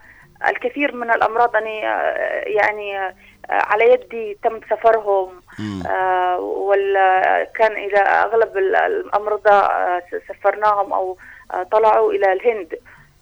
الكثير 0.48 0.94
من 0.94 1.10
الأمراض 1.10 1.56
أني 1.56 1.88
آه، 1.88 2.42
يعني 2.46 3.14
على 3.50 3.92
يدي 3.92 4.38
تم 4.42 4.60
سفرهم. 4.70 5.40
آه، 5.86 6.38
ولا 6.38 7.44
كان 7.54 7.72
إلى 7.72 7.98
أغلب 7.98 8.56
ال- 8.58 8.76
الامرضه 8.76 9.62
سفرناهم 10.28 10.92
أو 10.92 11.16
طلعوا 11.72 12.12
إلى 12.12 12.32
الهند 12.32 12.74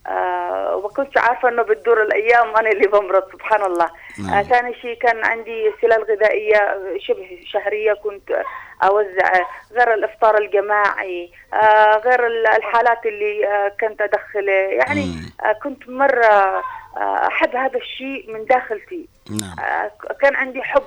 آه، 0.09 0.77
وما 0.77 0.89
كنتش 0.89 1.17
عارفة 1.17 1.49
إنه 1.49 1.63
بتدور 1.63 2.03
الأيام 2.03 2.57
أنا 2.57 2.71
اللي 2.71 2.87
بمرض 2.89 3.33
سبحان 3.33 3.63
الله 3.63 3.89
نعم. 4.19 4.35
آه، 4.39 4.43
ثاني 4.43 4.75
شيء 4.75 4.95
كان 4.99 5.25
عندي 5.25 5.71
سلال 5.83 6.05
غذائية 6.05 6.79
شبه 6.99 7.39
شهرية 7.47 7.93
كنت 7.93 8.43
أوزع 8.85 9.33
غير 9.73 9.95
الإفطار 9.95 10.39
الجماعي 10.39 11.33
آه، 11.55 11.97
غير 11.97 12.27
ال- 12.27 12.47
الحالات 12.47 13.07
اللي 13.07 13.47
آه، 13.47 13.73
كنت 13.81 14.01
ادخل 14.01 14.49
يعني 14.49 15.05
مم. 15.07 15.47
آه، 15.49 15.53
كنت 15.53 15.89
مرة 15.89 16.63
آه، 16.97 17.27
أحب 17.29 17.57
هذا 17.57 17.77
الشيء 17.79 18.33
من 18.33 18.45
داخلتي 18.45 19.09
نعم 19.31 19.57
آه، 19.67 19.91
كان 20.21 20.37
عندي 20.37 20.63
حب 20.63 20.83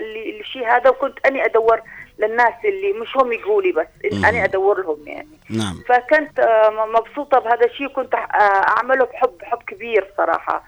للشيء 0.00 0.66
هذا 0.68 0.90
وكنت 0.90 1.26
أني 1.26 1.44
أدور 1.44 1.80
للناس 2.18 2.54
اللي 2.64 2.92
مش 2.92 3.16
هم 3.16 3.32
يقولوا 3.32 3.62
لي 3.62 3.72
بس 3.72 4.12
مم. 4.12 4.24
اني 4.24 4.44
أدور 4.44 4.82
لهم 4.82 4.98
يعني 5.06 5.28
نعم 5.50 5.82
فكنت 5.88 6.40
آه، 6.40 6.86
مبسوطة 6.94 7.38
بهذا 7.38 7.66
الشيء 7.66 7.86
وكنت 7.86 8.14
آه، 8.14 8.18
أعمله 8.78 9.04
بحب 9.04 9.32
حب 9.42 9.62
كبير 9.66 10.12
صراحة 10.16 10.64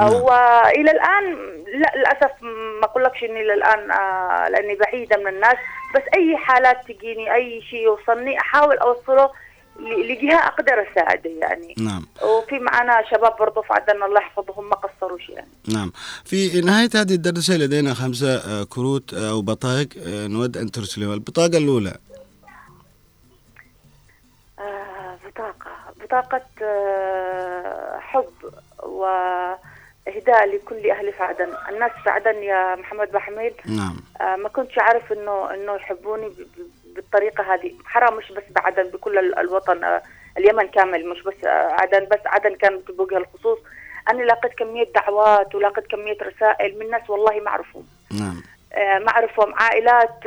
نعم. 0.00 0.12
والى 0.12 0.90
الآن 0.90 1.32
لا 1.74 1.92
للأسف 1.96 2.42
ما 2.80 2.84
أقولكش 2.84 3.24
إني 3.24 3.52
آه، 3.92 4.48
لأني 4.48 4.74
بعيدة 4.74 5.16
من 5.16 5.28
الناس 5.28 5.56
بس 5.94 6.02
أي 6.16 6.36
حالات 6.36 6.76
تجيني 6.88 7.34
أي 7.34 7.62
شيء 7.62 7.82
يوصلني 7.82 8.38
أحاول 8.38 8.76
أوصله 8.78 9.30
لجهة 9.80 10.46
أقدر 10.46 10.86
أساعده 10.92 11.30
يعني. 11.30 11.74
نعم. 11.78 12.06
وفي 12.22 12.58
معنا 12.58 13.02
شباب 13.10 13.36
برضو 13.40 13.62
في 13.62 13.72
عدن 13.72 14.02
الله 14.02 14.20
يحفظهم 14.20 14.68
ما 14.68 14.74
قصروش 14.76 15.28
يعني. 15.28 15.48
نعم. 15.68 15.92
في 16.24 16.60
نهاية 16.60 16.90
هذه 16.94 17.14
الدردشة 17.14 17.54
لدينا 17.56 17.94
خمسة 17.94 18.36
آه، 18.36 18.64
كروت 18.64 19.14
آه، 19.14 19.30
أو 19.30 19.42
بطايق 19.42 19.88
آه، 20.06 20.26
نود 20.26 20.56
البطاقة 20.98 21.58
الأولى. 21.58 21.94
آه، 24.58 25.18
بطاقة. 25.26 25.70
بطاقة 26.04 26.42
آه، 26.62 27.98
حب 27.98 28.32
وإهداء 28.82 30.54
لكل 30.54 30.90
أهل 30.90 31.12
في 31.12 31.22
عدن. 31.22 31.48
الناس 31.68 31.90
في 32.04 32.10
عدن 32.10 32.42
يا 32.42 32.74
محمد 32.76 33.12
بحميد 33.12 33.52
نعم. 33.66 33.96
آه، 34.20 34.36
ما 34.36 34.48
كنتش 34.48 34.78
عارف 34.78 35.12
إنه 35.12 35.54
إنه 35.54 35.74
يحبوني 35.74 36.28
ب- 37.00 37.02
ب- 37.02 37.04
بالطريقة 37.04 37.54
هذه. 37.54 37.72
حرام 37.84 38.16
مش 38.16 38.32
بس 38.32 38.42
بعدن 38.50 38.82
بكل 38.82 39.18
ال- 39.18 39.38
الوطن 39.38 39.84
آه، 39.84 40.02
اليمن 40.38 40.68
كامل 40.68 41.08
مش 41.08 41.22
بس 41.22 41.44
آه، 41.44 41.72
عدن 41.72 42.04
بس 42.04 42.20
عدن 42.26 42.54
كانت 42.56 42.90
بوجه 42.90 43.16
الخصوص. 43.16 43.58
أنا 44.10 44.22
لاقيت 44.22 44.54
كمية 44.54 44.86
دعوات 44.94 45.54
ولاقيت 45.54 45.86
كمية 45.86 46.16
رسائل 46.22 46.78
من 46.78 46.90
ناس 46.90 47.10
والله 47.10 47.40
ما 47.40 47.48
أعرفهم. 47.48 47.84
نعم. 48.20 48.42
آه، 48.72 48.98
ما 48.98 49.08
أعرفهم. 49.08 49.54
عائلات 49.54 50.24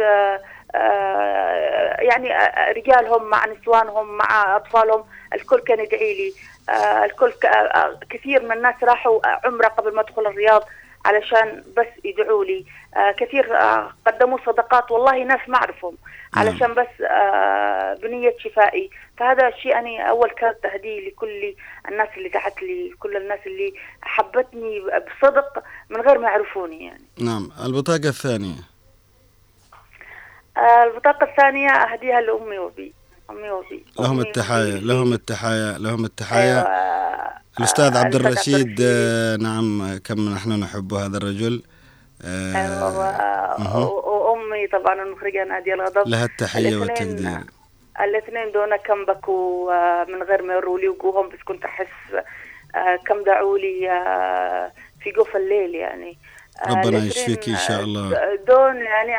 يعني 2.00 2.30
رجالهم 2.74 3.24
مع 3.30 3.46
نسوانهم 3.46 4.18
مع 4.18 4.56
أطفالهم. 4.56 5.04
الكل 5.34 5.60
كان 5.60 5.80
يدعي 5.80 6.14
لي. 6.14 6.34
الكل 7.06 7.34
كثير 8.10 8.44
من 8.44 8.52
الناس 8.52 8.76
راحوا 8.84 9.20
عمرة 9.48 9.68
قبل 9.68 9.96
ما 9.96 10.02
أدخل 10.02 10.28
الرياض 10.28 10.64
علشان 11.06 11.64
بس 11.78 11.88
يدعوا 12.04 12.46
لي. 12.46 12.66
كثير 13.18 13.58
آه 13.62 13.94
قدموا 14.08 14.38
صدقات 14.46 14.92
والله 14.92 15.24
ناس 15.24 15.40
ما 15.48 15.56
أعرفهم 15.58 15.98
علشان 16.34 16.74
بس 16.74 17.02
آه 17.12 17.94
بنية 17.94 18.36
شفائي. 18.40 18.90
فهذا 19.18 19.48
الشيء 19.48 19.80
أنا 19.80 20.10
أول 20.10 20.30
كانت 20.30 20.58
تهديه 20.64 21.08
لكل 21.10 21.56
الناس 21.90 22.08
اللي 22.18 22.30
دعت 22.30 22.62
لي 22.62 22.94
كل 23.00 23.18
الناس 23.18 23.40
اللي 23.46 23.74
حبتني 24.02 24.82
بصدق 24.82 25.64
من 25.90 26.02
غير 26.02 26.18
ما 26.20 26.28
يعرفوني 26.28 26.86
يعني. 26.86 27.04
نعم. 27.20 27.50
البطاقة 27.66 28.10
الثانية. 28.10 28.56
آه 30.58 30.84
البطاقة 30.84 31.24
الثانية 31.32 31.70
أهديها 31.70 32.22
لأمي 32.22 32.58
وأبي. 32.58 32.94
أمي 33.30 33.50
وأبي. 33.50 33.86
لهم 34.00 34.20
التحايا. 34.20 34.80
لهم 34.80 35.14
التحايا 35.14 35.78
لهم 35.78 36.06
التحايا. 36.06 36.68
أيوة. 36.68 37.34
الأستاذ 37.60 37.96
آه، 37.96 38.00
عبد 38.00 38.16
الرشيد 38.16 38.78
آه، 38.82 39.36
نعم. 39.36 39.98
كم 39.98 40.34
نحن 40.34 40.60
نحب 40.60 40.94
هذا 40.94 41.18
الرجل. 41.18 41.64
آه، 42.26 43.88
وأمي 44.06 44.68
طبعا 44.68 45.02
المخرجة 45.04 45.44
نادية 45.44 45.74
الغضب. 45.74 46.08
لها 46.08 46.26
الاثنين- 46.56 46.76
والتقدير. 46.80 47.40
الاثنين 48.02 48.52
دون 48.52 48.76
كم 48.76 49.06
بكوا 49.06 49.74
آه، 49.74 50.06
من 50.06 50.24
غير 50.24 50.42
ما 50.42 50.54
يروا 50.54 50.80
لي 50.80 50.90
وجوههم 50.90 51.30
بس 51.30 51.40
كنت 51.46 51.66
أحس 51.66 51.88
آه، 52.76 52.96
كم 53.08 53.24
دعوا 53.24 53.58
لي 53.58 53.92
آه، 53.92 54.72
في 55.04 55.12
جوف 55.12 55.36
الليل 55.36 55.76
يعني. 55.76 56.18
ربنا 56.70 56.98
يشفيك 56.98 57.50
إن 57.50 57.56
شاء 57.58 57.82
الله. 57.82 58.36
دون 58.48 58.76
يعني 58.78 59.14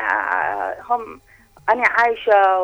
هم 0.89 1.21
أنا 1.69 1.83
عايشة 1.87 2.59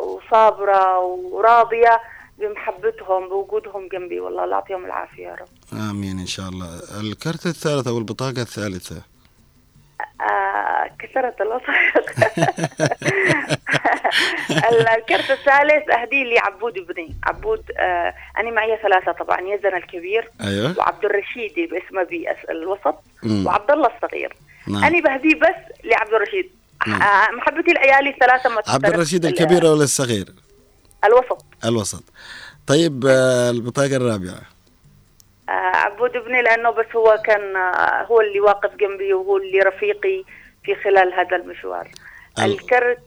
وصابرة 0.00 0.98
وراضية 0.98 2.00
بمحبتهم 2.38 3.28
بوجودهم 3.28 3.88
جنبي 3.92 4.20
والله 4.20 4.44
الله 4.44 4.54
يعطيهم 4.56 4.84
العافية 4.84 5.26
يا 5.26 5.34
رب. 5.34 5.78
آمين 5.90 6.18
إن 6.18 6.26
شاء 6.26 6.48
الله. 6.48 6.80
الكرت 7.00 7.46
الثالث 7.46 7.86
أو 7.86 7.98
البطاقة 7.98 8.42
الثالثة. 8.42 9.02
آه 10.30 10.90
كثرت 10.98 11.40
الوثائق 11.40 12.10
الكرت 14.98 15.30
الثالث 15.30 15.90
أهدي 15.90 16.24
لي 16.24 16.38
عبود 16.38 16.78
ابني. 16.78 17.14
عبود 17.24 17.62
آه 17.78 18.14
أنا 18.38 18.50
معي 18.50 18.78
ثلاثة 18.82 19.12
طبعا 19.12 19.40
يزن 19.40 19.76
الكبير 19.76 20.30
أيوه. 20.40 20.74
وعبد 20.78 21.04
الرشيد 21.04 21.52
باسم 21.54 21.98
أبي 21.98 22.26
أس- 22.28 22.50
الوسط 22.50 22.94
مم. 23.22 23.46
وعبد 23.46 23.70
الله 23.70 23.90
الصغير. 23.96 24.36
نعم. 24.68 24.84
أنا 24.84 25.00
بهديه 25.00 25.34
بس 25.34 25.84
لعبد 25.84 26.14
الرشيد. 26.14 26.50
نعم. 26.86 27.02
آه 27.02 27.30
محبتي 27.30 27.72
لعيالي 27.72 28.16
ثلاثة 28.20 28.50
ما 28.50 28.62
عبد. 28.68 28.86
الرشيد 28.86 29.24
ال- 29.24 29.32
الكبير 29.32 29.66
ولا 29.66 29.84
الصغير؟ 29.84 30.26
الوسط. 31.04 31.44
الوسط. 31.64 32.04
طيب 32.66 33.06
آه، 33.06 33.50
البطاقة 33.50 33.96
الرابعة. 33.96 34.34
آه 34.34 34.51
عبود 35.48 36.16
ابني 36.16 36.42
لأنه 36.42 36.70
بس 36.70 36.86
هو 36.96 37.18
كان 37.26 37.56
آه 37.56 38.02
هو 38.02 38.20
اللي 38.20 38.40
واقف 38.40 38.74
جنبي 38.76 39.12
وهو 39.14 39.36
اللي 39.36 39.58
رفيقي 39.58 40.24
في 40.64 40.74
خلال 40.74 41.12
هذا 41.14 41.36
المشوار. 41.36 41.88
ال- 42.38 42.44
الكرت 42.44 42.98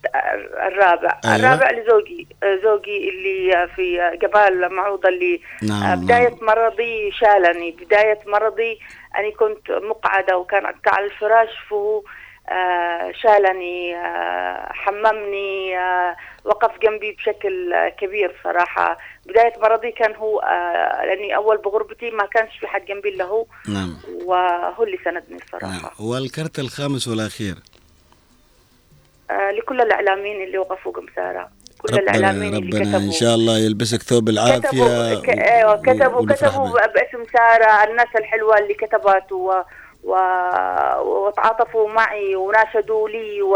الرابع. 0.68 1.20
أيوة. 1.26 1.36
الرابع 1.36 1.72
لزوجي 1.72 2.28
آه، 2.44 2.60
زوجي 2.64 3.10
اللي 3.10 3.56
آه، 3.56 3.66
في 3.66 4.02
آه، 4.02 4.16
جبال 4.16 4.74
معوضة 4.74 5.10
اللي 5.10 5.42
نعم، 5.64 5.84
آه، 5.84 5.96
بداية 5.96 6.30
نعم. 6.30 6.38
مرضي 6.42 7.12
شالني. 7.12 7.72
بداية 7.72 8.20
مرضي 8.26 8.80
أنا 9.18 9.30
كنت 9.30 9.72
مقعدة 9.72 10.38
وكانت 10.38 10.88
على 10.88 11.06
الفراش 11.06 11.50
فهو 11.70 12.02
آه، 12.50 13.12
شالني 13.12 13.96
آه، 13.96 14.70
حممني 14.74 15.78
آه، 15.80 16.16
وقف 16.44 16.80
جنبي 16.80 17.12
بشكل 17.12 17.74
آه، 17.74 17.90
كبير 17.90 18.36
صراحة. 18.44 18.98
بداية 19.26 19.54
مرضي 19.62 19.92
كان 19.92 20.16
هو 20.16 20.40
آه، 20.40 21.06
لأني 21.06 21.36
أول 21.36 21.58
بغربتي 21.58 22.12
ما 22.12 22.26
كانش 22.26 22.58
في 22.60 22.68
حد 22.68 22.86
جنبي 22.86 23.10
إلا 23.10 23.26
هو. 23.26 23.46
نعم. 23.68 23.98
وهو 24.26 24.84
اللي 24.84 24.98
سندني 25.06 25.24
نعم. 25.30 25.40
الصراحة 25.46 25.94
والكرت 26.00 26.60
الخامس 26.60 27.08
والأخير؟ 27.08 27.56
آه، 29.32 29.52
لكل 29.52 29.82
الإعلاميين 29.82 30.44
اللي 30.44 30.58
وقفوا 30.58 30.92
قمسارة 30.92 31.50
كل 31.78 31.94
ربنا 31.94 32.12
الإعلاميين 32.12 32.56
اللي 32.56 32.78
ربنا 32.78 32.98
إن 32.98 33.00
كتبوا 33.00 33.12
شاء 33.12 33.36
الله 33.36 33.58
يلبسك 33.58 34.02
ثوب 34.02 34.30
العافية 34.30 34.60
كتبوا 34.60 35.22
ك... 35.22 35.30
أيوه 35.30 35.82
كتبوا 35.82 36.26
كتبوا 36.34 36.88
باسم 36.88 37.24
سارة 37.34 37.84
الناس 37.90 38.08
الحلوة 38.20 38.58
اللي 38.58 38.74
كتبت 38.74 39.32
و... 39.32 39.54
و... 40.04 40.16
وتعاطفوا 41.02 41.90
معي 41.90 42.36
وناشدوا 42.36 43.10
لي 43.10 43.42
و... 43.42 43.56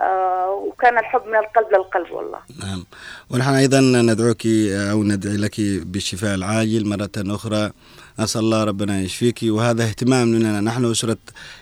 آه، 0.00 0.50
وكان 0.50 0.98
الحب 0.98 1.26
من 1.26 1.36
القلب 1.36 1.66
للقلب 1.72 2.10
والله. 2.12 2.38
نعم. 2.64 2.84
ونحن 3.30 3.54
أيضا 3.54 3.80
ندعوك 3.80 4.46
أو 4.90 5.02
ندعي 5.02 5.36
لك 5.36 5.54
بالشفاء 5.60 6.34
العاجل 6.34 6.88
مرة 6.88 7.34
أخرى. 7.36 7.70
نسأل 8.20 8.40
الله 8.40 8.64
ربنا 8.64 9.00
يشفيك. 9.00 9.38
وهذا 9.42 9.84
اهتمام 9.84 10.28
مننا 10.28 10.60
نحن 10.60 10.90
أسرة 10.90 11.16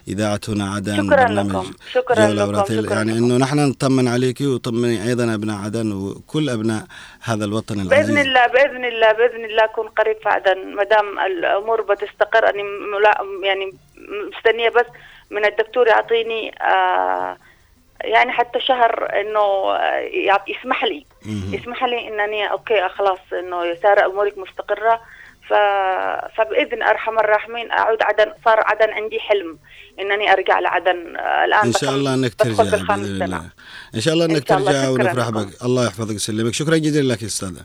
إذاعة 0.08 0.40
هنا 0.48 0.74
عدن 0.74 1.06
شكراً 1.06 1.28
لكم. 1.28 1.72
شكراً 1.92 2.28
لكم. 2.28 2.64
شكراً 2.64 2.94
يعني 2.94 3.12
لكم. 3.12 3.24
أنه 3.24 3.36
نحن 3.36 3.58
نطمن 3.58 4.08
عليك 4.08 4.40
وطمن 4.40 4.96
أيضا 5.08 5.34
أبناء 5.34 5.56
عدن 5.64 5.92
وكل 5.92 6.48
أبناء 6.48 6.84
هذا 7.22 7.44
الوطن 7.44 7.80
العزيز. 7.80 8.06
بإذن 8.06 8.18
الله 8.18 8.46
بإذن 8.46 8.84
الله 8.84 9.12
بإذن 9.12 9.44
الله 9.44 9.64
أكون 9.64 9.88
قريب 9.88 10.16
في 10.22 10.28
عدن. 10.28 10.74
ما 10.76 10.84
دام 10.84 11.18
الأمور 11.18 11.80
بتستقر 11.82 12.52
ملا... 12.92 13.14
يعني 13.44 13.74
مستنية 14.36 14.68
بس 14.68 14.86
من 15.30 15.44
الدكتور 15.44 15.86
يعطيني 15.88 16.54
آه 16.62 17.36
يعني 18.04 18.32
حتى 18.32 18.60
شهر 18.60 19.20
إنه 19.20 19.40
آه، 19.40 20.40
يسمح 20.48 20.84
لي. 20.84 21.04
يسمح 21.26 21.84
لي 21.84 22.08
إنني 22.08 22.50
أوكي 22.50 22.88
خلاص 22.88 23.18
إنه 23.32 23.74
ساره 23.74 24.06
أمورك 24.06 24.38
مستقرة. 24.38 25.00
ف... 25.48 25.52
فبإذن 26.36 26.82
أرحم 26.82 27.18
الراحمين 27.18 27.70
أعود 27.70 28.02
عدن 28.02 28.32
صار 28.44 28.60
عدن 28.60 28.90
عندي 28.92 29.20
حلم 29.20 29.58
إنني 30.00 30.32
أرجع 30.32 30.58
لعدن 30.60 31.16
آه، 31.16 31.44
الآن 31.44 31.66
إن 31.66 31.72
شاء 31.72 31.90
الله 31.90 32.16
بدخل 32.16 32.56
ترجع. 32.56 32.94
الله. 32.94 33.50
إن 33.94 34.00
شاء 34.00 34.14
الله 34.14 34.24
الله. 34.24 34.38
ترجع 34.38 34.88
ونفرح. 34.88 35.28
بك. 35.30 35.62
الله 35.64 35.86
يحفظك 35.86 36.10
ويسلمك 36.10 36.54
شكرا 36.54 36.76
جزيلا 36.76 37.12
لك 37.12 37.22
يا 37.22 37.26
أستاذة. 37.26 37.64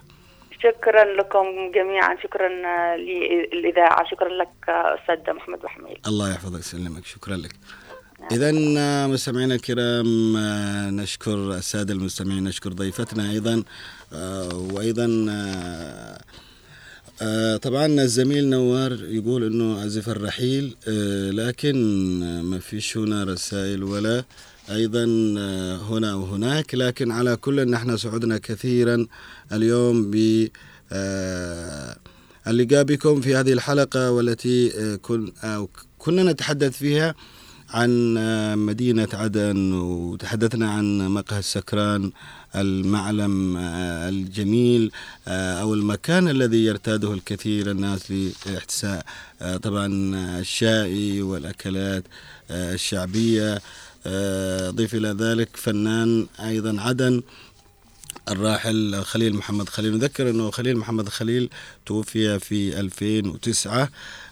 شكرا 0.64 1.04
لكم 1.04 1.72
جميعا. 1.76 2.18
شكرا 2.24 2.48
آه، 2.66 2.96
للإذاعة. 2.96 4.10
شكرا 4.12 4.30
لك 4.30 4.50
أستاذ 4.70 5.34
محمد 5.34 5.64
محميد 5.64 5.98
الله 6.08 6.32
يحفظك 6.32 6.56
ويسلمك. 6.56 7.06
شكرا 7.06 7.36
لك. 7.36 7.52
إذا 8.32 8.52
مستمعينا 9.08 9.56
الكرام 9.56 10.38
نشكر 10.96 11.58
السادة 11.58 11.94
المستمعين 11.94 12.44
نشكر 12.44 12.74
ضيفتنا 12.74 13.32
أيضا 13.32 13.64
آه، 14.14 14.56
وأيضا 14.56 15.26
آه، 15.30 16.22
آه، 17.22 17.58
طبعا 17.58 17.86
الزميل 17.86 18.50
نوار 18.50 18.92
يقول 19.04 19.44
إنه 19.44 19.82
عزف 19.82 20.10
الرحيل 20.10 20.76
لكن 21.36 21.76
ما 22.44 22.60
فيش 22.60 22.98
هنا 22.98 23.24
رسائل 23.24 23.84
ولا 23.84 24.24
أيضا 24.72 25.06
هنا 25.90 26.16
وهناك 26.16 26.76
لكن 26.76 27.12
على 27.12 27.36
كل 27.36 27.70
نحن 27.70 27.98
سعدنا 27.98 28.38
كثيرا 28.38 29.08
اليوم 29.52 30.12
ب 30.12 30.48
اللقاء 32.48 32.84
بكم 32.84 33.22
في 33.22 33.36
هذه 33.36 33.54
الحلقة 33.54 34.12
والتي 34.12 34.98
كن 34.98 35.32
كنا 35.98 36.24
نتحدث 36.24 36.78
فيها 36.78 37.16
عن 37.74 38.14
مدينة 38.58 39.08
عدن 39.14 39.74
وتحدثنا 39.74 40.72
عن 40.72 41.08
مقهى 41.08 41.40
السكران 41.40 42.12
المعلم 42.56 43.58
آه، 43.58 44.10
الجميل 44.10 44.92
آه، 45.28 45.62
أو 45.62 45.74
المكان 45.74 46.28
الذي 46.28 46.66
يرتاده 46.66 47.14
الكثير 47.14 47.72
الناس 47.72 48.12
لإحتساء 48.12 49.06
آه، 49.42 49.58
طبعا 49.58 49.88
الشاي 50.40 51.22
والأكلات 51.22 52.04
الشعبية 52.52 53.62
ضيف 54.70 54.96
إلى 54.96 55.10
ذلك 55.10 55.50
فنان 55.54 56.28
أيضا 56.40 56.82
عدن 56.82 57.22
الراحل 58.30 59.04
خليل 59.04 59.36
محمد 59.36 59.70
خليل. 59.70 59.98
نذكر 59.98 60.30
أنه 60.30 60.52
خليل 60.52 60.78
محمد 60.78 61.10
خليل 61.10 61.50
توفي 61.86 62.40
في 62.40 62.80
2009 62.80 63.90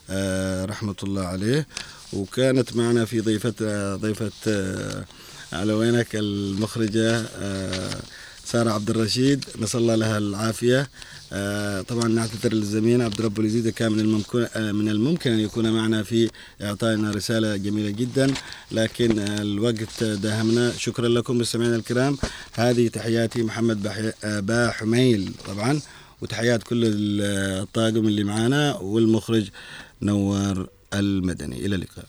آه، 0.10 0.66
رحمة 0.66 0.96
الله 1.04 1.26
عليه. 1.26 1.68
وكانت 2.14 2.76
معنا 2.76 3.06
في 3.06 3.20
ضيفة 3.20 3.54
آه، 3.62 3.96
ضيفة 3.96 4.32
آه، 4.48 5.06
على 5.54 5.74
وينك؟ 5.74 6.08
المخرجة 6.14 7.22
آه، 7.40 8.02
سارة 8.46 8.72
عبد 8.72 8.90
الرشيد. 8.90 9.46
نسأل 9.60 9.80
الله 9.80 9.96
لها 9.96 10.18
العافية. 10.18 10.90
آه، 11.34 11.82
طبعا 11.82 12.08
نعتذر 12.08 12.54
للزميل 12.54 13.02
عبد 13.02 13.22
رب 13.22 13.40
اليزيد 13.40 13.70
كان 13.70 13.92
من 13.92 14.00
الممكن 14.00 14.48
من 14.56 14.90
الممكن 14.90 15.32
أن 15.32 15.40
يكون 15.40 15.72
معنا 15.72 16.04
في 16.04 16.30
إعطائنا 16.62 17.12
رسالة 17.12 17.56
جميلة 17.56 17.90
جدا. 17.90 18.34
لكن 18.72 19.20
الوقت 19.20 20.04
داهمنا. 20.04 20.72
شكرا 20.78 21.08
لكم 21.08 21.38
مستمعينا 21.38 21.76
الكرام. 21.76 22.18
هذه 22.54 22.88
تحياتي 22.88 23.44
محمد 23.44 23.84
با 24.24 24.72
حميل 24.72 25.32
طبعا. 25.48 25.80
وتحيات 26.22 26.64
كل 26.64 26.82
الطاقم 26.84 28.08
اللي 28.08 28.24
معنا 28.24 28.76
والمخرج 28.76 29.50
نوار 30.02 30.68
المدني. 30.94 31.66
إلى 31.66 31.76
اللقاء. 31.76 32.06